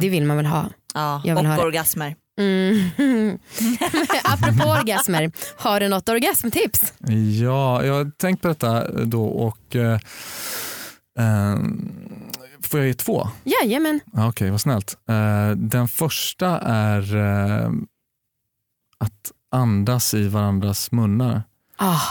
Det 0.01 0.10
vill 0.10 0.26
man 0.26 0.38
väl 0.38 0.45
ha. 0.45 0.70
Ja, 0.93 1.22
Jag 1.26 1.36
vill 1.36 1.45
ha 1.45 1.54
och 1.54 1.62
det. 1.62 1.68
orgasmer. 1.68 2.16
Mm. 2.39 2.89
Apropå 4.24 4.70
orgasmer, 4.70 5.32
har 5.58 5.80
du 5.80 5.88
något 5.88 6.10
orgasmtips? 6.10 6.93
Ja, 7.41 7.86
jag 7.86 7.93
har 7.93 8.12
tänkt 8.18 8.41
på 8.41 8.47
detta 8.47 8.88
då 9.04 9.26
och 9.26 9.76
eh, 9.76 9.99
eh, 11.20 11.58
får 12.62 12.80
jag 12.80 12.88
ge 12.88 12.93
två? 12.93 13.28
Jajamän. 13.43 13.99
Ja, 14.14 14.28
Okej, 14.30 14.49
vad 14.51 14.62
snällt. 14.62 14.97
Eh, 15.10 15.49
den 15.58 15.88
första 15.88 16.60
är 16.60 17.16
eh, 17.16 17.70
att 18.97 19.32
andas 19.51 20.14
i 20.14 20.28
varandras 20.28 20.91
munnar. 20.91 21.43
Ah, 21.84 22.02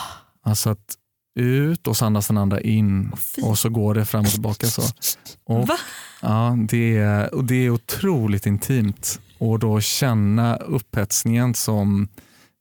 Alltså 0.45 0.71
att 0.71 0.95
ut 1.41 1.87
och 1.87 1.97
så 1.97 2.05
andas 2.07 2.27
den 2.27 2.39
andra 2.39 2.61
in 2.61 3.13
fy. 3.17 3.43
och 3.43 3.59
så 3.59 3.69
går 3.69 3.95
det 3.95 4.05
fram 4.05 4.21
och 4.25 4.31
tillbaka 4.31 4.67
så. 4.67 4.83
Och, 5.45 5.67
Va? 5.69 5.77
Ja, 6.23 6.57
det 6.69 6.97
är, 6.97 7.35
och 7.35 7.45
det 7.45 7.55
är 7.55 7.71
otroligt 7.71 8.47
intimt 8.47 9.21
och 9.39 9.59
då 9.59 9.81
känna 9.81 10.57
upphetsningen 10.57 11.55
som 11.55 12.09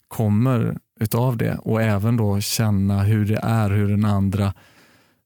kommer 0.08 0.78
utav 1.00 1.38
det 1.38 1.56
och 1.58 1.82
även 1.82 2.18
då 2.18 2.42
känna 2.42 3.04
hur 3.04 3.26
det 3.26 3.40
är, 3.44 3.70
hur 3.70 3.90
den 3.90 4.06
andra 4.06 4.54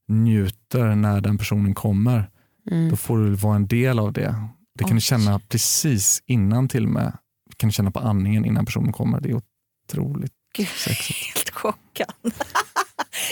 njuter 0.08 0.94
när 0.94 1.20
den 1.20 1.38
personen 1.38 1.74
kommer. 1.74 2.30
mm. 2.70 2.88
Då 2.90 2.96
får 2.96 3.18
du 3.18 3.30
vara 3.34 3.56
en 3.56 3.66
del 3.66 3.98
av 3.98 4.12
det. 4.12 4.34
Det 4.78 4.84
kan 4.84 4.90
du 4.90 4.96
Oj. 4.96 5.00
känna 5.00 5.38
precis 5.38 6.22
innan 6.26 6.68
till 6.68 6.84
och 6.84 6.90
med. 6.92 7.12
Det 7.50 7.56
kan 7.56 7.68
du 7.68 7.72
känna 7.72 7.90
på 7.90 8.00
andningen 8.00 8.44
innan 8.44 8.64
personen 8.66 8.92
kommer. 8.92 9.20
Det 9.20 9.30
är 9.30 9.40
otroligt 9.90 10.32
Gud, 10.56 10.68
helt 10.86 11.50
chockad. 11.50 12.14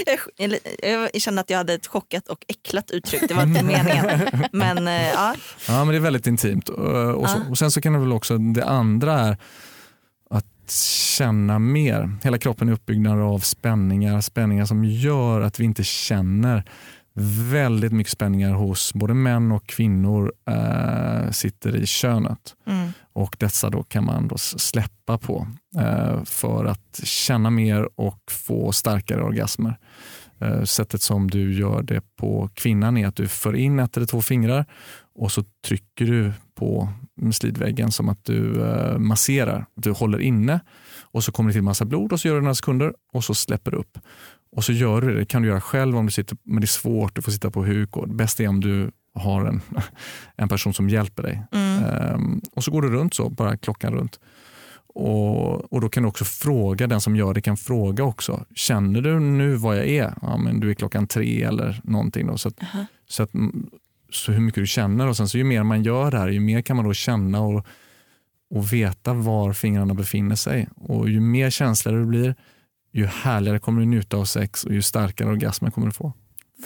jag, 0.06 1.08
jag 1.12 1.22
kände 1.22 1.40
att 1.40 1.50
jag 1.50 1.58
hade 1.58 1.74
ett 1.74 1.86
chockat 1.86 2.28
och 2.28 2.44
äcklat 2.48 2.90
uttryck, 2.90 3.22
det 3.28 3.34
var 3.34 3.42
inte 3.42 3.62
meningen. 3.64 4.28
Men 4.52 4.88
eh, 4.88 5.08
ja, 5.08 5.34
Ja, 5.68 5.84
men 5.84 5.88
det 5.88 5.96
är 5.96 6.00
väldigt 6.00 6.26
intimt. 6.26 6.68
Och, 6.68 7.30
så. 7.30 7.40
Och 7.50 7.58
Sen 7.58 7.70
så 7.70 7.80
kan 7.80 7.92
det 7.92 7.98
väl 7.98 8.12
också, 8.12 8.38
det 8.38 8.64
andra 8.64 9.20
är 9.20 9.36
att 10.30 10.70
känna 11.16 11.58
mer. 11.58 12.16
Hela 12.22 12.38
kroppen 12.38 12.68
är 12.68 12.72
uppbyggd 12.72 13.06
av 13.06 13.38
spänningar, 13.38 14.20
spänningar 14.20 14.64
som 14.64 14.84
gör 14.84 15.40
att 15.40 15.60
vi 15.60 15.64
inte 15.64 15.84
känner 15.84 16.64
väldigt 17.50 17.92
mycket 17.92 18.12
spänningar 18.12 18.52
hos 18.52 18.94
både 18.94 19.14
män 19.14 19.52
och 19.52 19.66
kvinnor 19.66 20.32
eh, 20.48 21.30
sitter 21.30 21.76
i 21.76 21.86
könet. 21.86 22.54
mm 22.66 22.92
och 23.14 23.36
dessa 23.38 23.70
då 23.70 23.82
kan 23.82 24.04
man 24.04 24.28
då 24.28 24.38
släppa 24.38 25.18
på 25.18 25.46
eh, 25.78 26.24
för 26.24 26.64
att 26.64 27.00
känna 27.04 27.50
mer 27.50 27.88
och 28.00 28.20
få 28.30 28.72
starkare 28.72 29.22
orgasmer. 29.22 29.78
Eh, 30.38 30.62
sättet 30.62 31.02
som 31.02 31.30
du 31.30 31.58
gör 31.58 31.82
det 31.82 32.02
på 32.16 32.50
kvinnan 32.54 32.96
är 32.96 33.06
att 33.06 33.16
du 33.16 33.28
för 33.28 33.56
in 33.56 33.78
ett 33.78 33.96
eller 33.96 34.06
två 34.06 34.22
fingrar 34.22 34.66
och 35.14 35.32
så 35.32 35.44
trycker 35.66 36.04
du 36.06 36.32
på 36.54 36.88
slidväggen 37.32 37.90
som 37.90 38.08
att 38.08 38.24
du 38.24 38.64
eh, 38.64 38.98
masserar. 38.98 39.66
Du 39.74 39.90
håller 39.90 40.18
inne 40.20 40.60
och 41.02 41.24
så 41.24 41.32
kommer 41.32 41.50
det 41.50 41.54
till 41.54 41.62
massa 41.62 41.84
blod 41.84 42.12
och 42.12 42.20
så 42.20 42.28
gör 42.28 42.34
du 42.34 42.40
några 42.40 42.54
sekunder 42.54 42.94
och 43.12 43.24
så 43.24 43.34
släpper 43.34 43.70
du 43.70 43.76
upp. 43.76 43.98
Och 44.56 44.64
så 44.64 44.72
gör 44.72 45.00
du 45.00 45.12
det, 45.12 45.18
det 45.18 45.26
kan 45.26 45.42
du 45.42 45.48
göra 45.48 45.60
själv 45.60 45.96
om 45.96 46.06
du 46.06 46.12
sitter, 46.12 46.36
men 46.44 46.60
det 46.60 46.64
är 46.64 46.66
svårt, 46.66 47.16
du 47.16 47.22
får 47.22 47.32
sitta 47.32 47.50
på 47.50 47.64
huk 47.64 47.96
och 47.96 48.08
det 48.08 48.14
bästa 48.14 48.42
är 48.42 48.48
om 48.48 48.60
du 48.60 48.90
har 49.14 49.44
en, 49.44 49.60
en 50.36 50.48
person 50.48 50.74
som 50.74 50.88
hjälper 50.88 51.22
dig. 51.22 51.42
Mm. 51.52 51.84
Ehm, 51.84 52.40
och 52.52 52.64
så 52.64 52.70
går 52.70 52.82
du 52.82 52.88
runt 52.88 53.14
så, 53.14 53.30
bara 53.30 53.56
klockan 53.56 53.94
runt. 53.94 54.20
Och, 54.94 55.72
och 55.72 55.80
Då 55.80 55.88
kan 55.88 56.02
du 56.02 56.08
också 56.08 56.24
fråga, 56.24 56.86
den 56.86 57.00
som 57.00 57.16
gör 57.16 57.34
det 57.34 57.40
kan 57.40 57.56
fråga 57.56 58.04
också. 58.04 58.44
Känner 58.54 59.00
du 59.00 59.20
nu 59.20 59.54
vad 59.54 59.76
jag 59.76 59.86
är? 59.86 60.14
Ja, 60.22 60.36
men 60.36 60.60
du 60.60 60.70
är 60.70 60.74
klockan 60.74 61.06
tre 61.06 61.42
eller 61.42 61.80
någonting. 61.84 62.26
Då, 62.26 62.38
så, 62.38 62.48
att, 62.48 62.62
Aha. 62.62 62.86
så, 63.08 63.22
att, 63.22 63.34
mm, 63.34 63.70
så 64.10 64.32
hur 64.32 64.40
mycket 64.40 64.62
du 64.62 64.66
känner 64.66 65.06
och 65.06 65.16
sen 65.16 65.28
så 65.28 65.38
ju 65.38 65.44
mer 65.44 65.62
man 65.62 65.82
gör 65.82 66.10
det 66.10 66.18
här, 66.18 66.28
ju 66.28 66.40
mer 66.40 66.62
kan 66.62 66.76
man 66.76 66.84
då 66.84 66.94
känna 66.94 67.40
och, 67.40 67.66
och 68.50 68.72
veta 68.72 69.14
var 69.14 69.52
fingrarna 69.52 69.94
befinner 69.94 70.36
sig. 70.36 70.68
Och 70.76 71.08
ju 71.08 71.20
mer 71.20 71.50
känsligare 71.50 72.00
du 72.00 72.06
blir, 72.06 72.34
ju 72.92 73.06
härligare 73.06 73.58
kommer 73.58 73.80
du 73.80 73.86
njuta 73.86 74.16
av 74.16 74.24
sex 74.24 74.64
och 74.64 74.72
ju 74.72 74.82
starkare 74.82 75.28
orgasmer 75.28 75.70
kommer 75.70 75.86
du 75.86 75.92
få. 75.92 76.12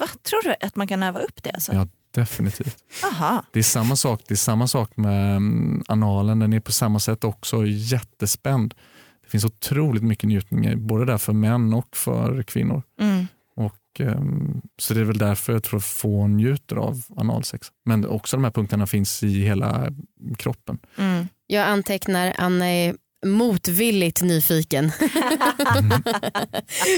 Va, 0.01 0.07
tror 0.23 0.43
du 0.43 0.67
att 0.67 0.77
man 0.77 0.87
kan 0.89 1.03
öva 1.03 1.21
upp 1.21 1.43
det? 1.43 1.51
Alltså? 1.51 1.73
Ja, 1.73 1.87
definitivt. 2.19 2.77
Aha. 3.05 3.45
Det 3.53 3.59
är 3.59 3.63
samma 3.63 3.97
sak, 3.97 4.23
det 4.29 4.35
är 4.35 4.37
samma 4.37 4.67
sak 4.67 4.97
med 4.97 5.37
mm, 5.37 5.85
analen, 5.89 6.39
den 6.39 6.53
är 6.53 6.61
på 6.61 6.73
samma 6.73 7.01
sätt 7.01 7.25
också 7.25 7.67
jättespänd. 7.67 8.75
Det 9.23 9.31
finns 9.31 9.45
otroligt 9.45 10.03
mycket 10.03 10.29
njutningar, 10.29 10.77
både 10.77 11.05
där 11.05 11.19
för 11.19 11.33
män 11.33 11.75
och 11.75 11.97
för 11.97 12.43
kvinnor. 12.43 12.83
Mm. 13.01 13.27
Och, 13.57 14.01
ehm, 14.01 14.61
så 14.79 14.95
det 14.95 15.01
är 15.01 15.05
väl 15.05 15.19
därför 15.19 15.53
jag 15.53 15.63
tror 15.63 15.79
att 15.79 15.85
få 15.85 16.27
njuter 16.27 16.77
av 16.77 17.03
analsex. 17.17 17.69
Men 17.85 18.07
också 18.07 18.37
de 18.37 18.45
här 18.45 18.51
punkterna 18.51 18.87
finns 18.87 19.23
i 19.23 19.43
hela 19.43 19.93
kroppen. 20.39 20.79
Mm. 20.99 21.29
Jag 21.47 21.67
antecknar, 21.67 22.35
Anna 22.39 22.67
är 22.67 22.95
motvilligt 23.27 24.23
nyfiken. 24.23 24.85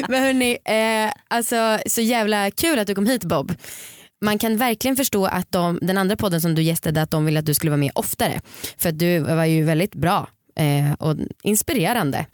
Men 0.08 0.22
hörni, 0.22 0.58
eh, 0.64 1.12
alltså, 1.28 1.78
så 1.86 2.00
jävla 2.00 2.50
kul 2.50 2.78
att 2.78 2.86
du 2.86 2.94
kom 2.94 3.06
hit 3.06 3.24
Bob. 3.24 3.52
Man 4.20 4.38
kan 4.38 4.56
verkligen 4.56 4.96
förstå 4.96 5.26
att 5.26 5.52
de, 5.52 5.78
den 5.82 5.98
andra 5.98 6.16
podden 6.16 6.40
som 6.40 6.54
du 6.54 6.62
gästade 6.62 7.02
att 7.02 7.10
de 7.10 7.24
ville 7.24 7.38
att 7.40 7.46
du 7.46 7.54
skulle 7.54 7.70
vara 7.70 7.78
med 7.78 7.90
oftare. 7.94 8.40
För 8.78 8.88
att 8.88 8.98
du 8.98 9.18
var 9.18 9.44
ju 9.44 9.64
väldigt 9.64 9.94
bra 9.94 10.28
eh, 10.58 10.92
och 10.92 11.16
inspirerande. 11.42 12.26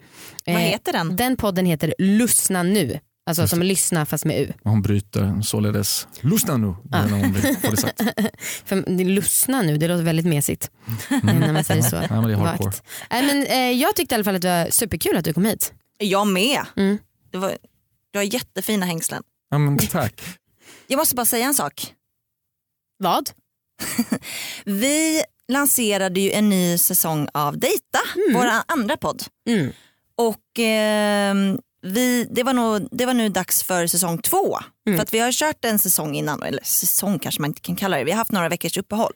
Vad 0.45 0.55
Eh, 0.55 0.61
heter 0.61 0.93
den? 0.93 1.15
Den 1.15 1.37
podden 1.37 1.65
heter 1.65 1.93
Lyssna 1.97 2.63
nu. 2.63 2.99
Alltså 3.25 3.47
som 3.47 3.61
lyssna 3.61 4.05
fast 4.05 4.25
med 4.25 4.39
U. 4.41 4.53
Hon 4.63 4.81
bryter 4.81 5.41
således. 5.41 6.07
Lyssna 6.21 6.57
nu. 6.57 6.75
När 6.83 7.09
hon 7.09 7.33
få 7.61 7.71
det 7.71 7.77
sagt. 7.77 8.01
För 8.65 9.03
lyssna 9.03 9.61
nu, 9.61 9.77
det 9.77 9.87
låter 9.87 10.03
väldigt 10.03 10.25
mesigt. 10.25 10.71
eh, 11.11 11.17
När 11.23 11.53
man 11.53 11.63
säger 11.63 11.81
så. 11.81 11.95
Nej, 11.99 12.07
men 12.09 12.23
det 12.27 12.33
är 12.33 12.37
hardcore. 12.37 12.71
Nej, 13.11 13.25
men, 13.25 13.45
eh, 13.45 13.71
jag 13.81 13.95
tyckte 13.95 14.13
i 14.13 14.15
alla 14.15 14.23
fall 14.23 14.35
att 14.35 14.41
det 14.41 14.47
var 14.63 14.71
superkul 14.71 15.17
att 15.17 15.25
du 15.25 15.33
kom 15.33 15.45
hit. 15.45 15.73
Jag 15.97 16.27
med. 16.27 16.59
Mm. 16.75 16.97
Det 17.31 17.37
var, 17.37 17.57
du 18.11 18.19
har 18.19 18.23
jättefina 18.23 18.85
hängslen. 18.85 19.23
Ja, 19.49 19.57
men 19.57 19.77
tack. 19.77 20.21
Jag 20.87 20.97
måste 20.97 21.15
bara 21.15 21.25
säga 21.25 21.45
en 21.45 21.53
sak. 21.53 21.93
Vad? 22.97 23.29
Vi 24.65 25.23
lanserade 25.47 26.19
ju 26.19 26.31
en 26.31 26.49
ny 26.49 26.77
säsong 26.77 27.27
av 27.33 27.57
Dejta, 27.57 27.99
vår 28.33 28.47
andra 28.67 28.97
podd. 28.97 29.23
Mm. 29.49 29.71
Och 30.15 30.59
ehm, 30.59 31.59
vi, 31.81 32.27
det, 32.31 32.43
var 32.43 32.53
nog, 32.53 32.87
det 32.91 33.05
var 33.05 33.13
nu 33.13 33.29
dags 33.29 33.63
för 33.63 33.87
säsong 33.87 34.17
två. 34.17 34.59
Mm. 34.87 34.97
För 34.97 35.03
att 35.03 35.13
vi 35.13 35.19
har 35.19 35.31
kört 35.31 35.65
en 35.65 35.79
säsong 35.79 36.15
innan, 36.15 36.43
eller 36.43 36.63
säsong 36.63 37.19
kanske 37.19 37.41
man 37.41 37.49
inte 37.49 37.61
kan 37.61 37.75
kalla 37.75 37.97
det. 37.97 38.03
Vi 38.03 38.11
har 38.11 38.17
haft 38.17 38.31
några 38.31 38.49
veckors 38.49 38.77
uppehåll. 38.77 39.13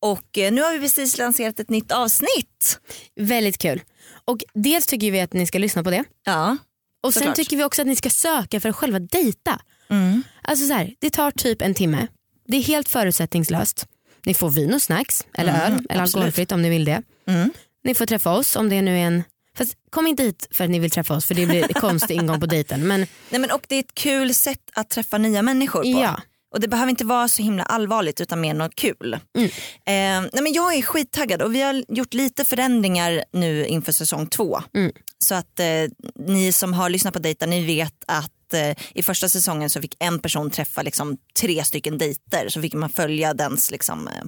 Och 0.00 0.38
eh, 0.38 0.52
nu 0.52 0.62
har 0.62 0.72
vi 0.72 0.78
precis 0.78 1.18
lanserat 1.18 1.60
ett 1.60 1.70
nytt 1.70 1.92
avsnitt. 1.92 2.80
Väldigt 3.20 3.58
kul. 3.58 3.82
Och 4.24 4.44
dels 4.54 4.86
tycker 4.86 5.10
vi 5.10 5.20
att 5.20 5.32
ni 5.32 5.46
ska 5.46 5.58
lyssna 5.58 5.84
på 5.84 5.90
det. 5.90 6.04
Ja. 6.24 6.56
Och 7.02 7.12
sen 7.14 7.20
Såklart. 7.20 7.36
tycker 7.36 7.56
vi 7.56 7.64
också 7.64 7.82
att 7.82 7.88
ni 7.88 7.96
ska 7.96 8.10
söka 8.10 8.60
för 8.60 8.68
att 8.68 8.76
själva 8.76 8.98
dejta. 8.98 9.60
Mm. 9.88 10.22
Alltså 10.42 10.66
så 10.66 10.72
här, 10.72 10.94
det 10.98 11.10
tar 11.10 11.30
typ 11.30 11.62
en 11.62 11.74
timme. 11.74 12.06
Det 12.48 12.56
är 12.56 12.62
helt 12.62 12.88
förutsättningslöst. 12.88 13.86
Ni 14.26 14.34
får 14.34 14.50
vin 14.50 14.74
och 14.74 14.82
snacks 14.82 15.26
eller 15.34 15.52
öl 15.52 15.58
eller 15.60 15.74
absolut. 15.78 16.00
alkoholfritt 16.00 16.52
om 16.52 16.62
ni 16.62 16.70
vill 16.70 16.84
det. 16.84 17.02
Mm. 17.28 17.50
Ni 17.84 17.94
får 17.94 18.06
träffa 18.06 18.32
oss 18.32 18.56
om 18.56 18.68
det 18.68 18.82
nu 18.82 18.98
är 18.98 19.02
en 19.02 19.22
Fast 19.58 19.74
kom 19.90 20.06
inte 20.06 20.22
hit 20.22 20.48
för 20.50 20.64
att 20.64 20.70
ni 20.70 20.78
vill 20.78 20.90
träffa 20.90 21.14
oss 21.14 21.24
för 21.24 21.34
det 21.34 21.46
blir 21.46 21.62
konstig 21.80 22.14
ingång 22.14 22.40
på 22.40 22.46
dejten. 22.46 22.86
Men 22.86 23.06
Nej, 23.30 23.40
men, 23.40 23.50
och 23.50 23.62
det 23.68 23.74
är 23.74 23.80
ett 23.80 23.94
kul 23.94 24.34
sätt 24.34 24.60
att 24.72 24.90
träffa 24.90 25.18
nya 25.18 25.42
människor 25.42 25.82
på. 25.82 25.88
ja, 25.88 26.20
Och 26.54 26.60
det 26.60 26.68
behöver 26.68 26.90
inte 26.90 27.04
vara 27.04 27.28
så 27.28 27.42
himla 27.42 27.62
allvarligt 27.62 28.20
utan 28.20 28.40
mer 28.40 28.54
något 28.54 28.74
kul. 28.74 29.18
Mm. 29.36 29.50
Eh, 29.86 30.30
nej 30.32 30.42
men 30.42 30.52
jag 30.52 30.74
är 30.74 30.82
skittaggad 30.82 31.42
och 31.42 31.54
vi 31.54 31.62
har 31.62 31.84
gjort 31.88 32.14
lite 32.14 32.44
förändringar 32.44 33.24
nu 33.32 33.66
inför 33.66 33.92
säsong 33.92 34.26
två. 34.26 34.62
Mm. 34.74 34.92
Så 35.24 35.34
att 35.34 35.60
eh, 35.60 35.66
ni 36.14 36.52
som 36.52 36.72
har 36.72 36.90
lyssnat 36.90 37.14
på 37.14 37.20
Dejta 37.20 37.46
ni 37.46 37.66
vet 37.66 37.94
att 38.06 38.54
eh, 38.54 38.76
i 38.94 39.02
första 39.02 39.28
säsongen 39.28 39.70
så 39.70 39.80
fick 39.80 39.96
en 39.98 40.18
person 40.18 40.50
träffa 40.50 40.82
liksom, 40.82 41.16
tre 41.40 41.64
stycken 41.64 41.98
dejter 41.98 42.48
så 42.48 42.60
fick 42.62 42.74
man 42.74 42.90
följa 42.90 43.34
dens 43.34 43.70
liksom, 43.70 44.08
eh, 44.08 44.24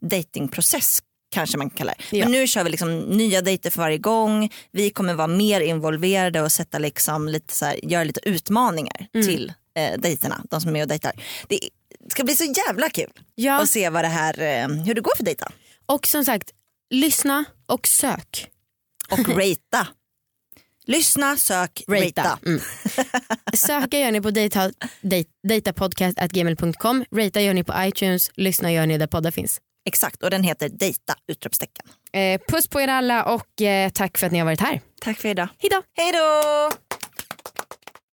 datingprocess 0.00 1.02
kanske 1.34 1.58
man 1.58 1.70
kan 1.70 1.76
kalla 1.76 1.94
det. 2.10 2.16
Ja. 2.16 2.24
Men 2.24 2.32
nu 2.32 2.46
kör 2.46 2.64
vi 2.64 2.70
liksom 2.70 3.00
nya 3.00 3.42
dejter 3.42 3.70
för 3.70 3.78
varje 3.80 3.98
gång. 3.98 4.52
Vi 4.72 4.90
kommer 4.90 5.14
vara 5.14 5.26
mer 5.26 5.60
involverade 5.60 6.40
och 6.42 6.52
sätta 6.52 6.78
liksom 6.78 7.28
lite 7.28 7.54
så 7.54 7.64
här, 7.64 7.84
göra 7.84 8.04
lite 8.04 8.20
utmaningar 8.28 9.06
Mm. 9.14 9.26
till 9.26 9.52
eh, 9.76 10.00
dejterna, 10.00 10.44
de 10.50 10.60
som 10.60 10.68
är 10.68 10.72
med 10.72 10.82
och 10.82 10.88
dejtar. 10.88 11.12
Det 11.48 11.58
ska 12.08 12.24
bli 12.24 12.36
så 12.36 12.44
jävla 12.66 12.88
kul 12.90 13.10
ja. 13.34 13.62
att 13.62 13.70
se 13.70 13.88
vad 13.90 14.04
det 14.04 14.08
här, 14.08 14.40
eh, 14.40 14.68
hur 14.68 14.94
det 14.94 15.00
går 15.00 15.16
för 15.16 15.24
dejta. 15.24 15.52
och 15.86 16.06
som 16.06 16.24
sagt 16.24 16.50
lyssna 16.90 17.44
och 17.66 17.86
sök. 17.86 18.50
Och 19.10 19.18
ratea. 19.28 19.86
Lyssna, 20.92 21.36
sök, 21.36 21.82
ratea. 21.88 22.24
Rata. 22.24 22.38
Mm. 22.46 22.60
Söka 23.54 23.98
gör 23.98 24.12
ni 24.12 24.20
på 24.20 24.30
data, 24.30 24.70
data, 25.00 25.28
datapodcast.gmail.com, 25.48 27.04
rata 27.14 27.40
gör 27.40 27.54
ni 27.54 27.64
på 27.64 27.72
iTunes, 27.76 28.30
lyssna 28.34 28.72
gör 28.72 28.86
ni 28.86 28.98
där 28.98 29.06
poddar 29.06 29.30
finns. 29.30 29.60
Exakt 29.88 30.22
och 30.22 30.30
den 30.30 30.42
heter 30.42 30.68
Dejta! 30.68 31.14
Utropstecken. 31.28 31.86
Eh, 32.12 32.40
puss 32.48 32.68
på 32.68 32.80
er 32.80 32.88
alla 32.88 33.24
och 33.24 33.62
eh, 33.62 33.90
tack 33.90 34.18
för 34.18 34.26
att 34.26 34.32
ni 34.32 34.38
har 34.38 34.46
varit 34.46 34.60
här. 34.60 34.80
Tack 35.00 35.18
för 35.18 35.28
idag. 35.28 35.48
Hejdå! 35.58 35.82
Hej 35.96 36.12
då! 36.12 37.01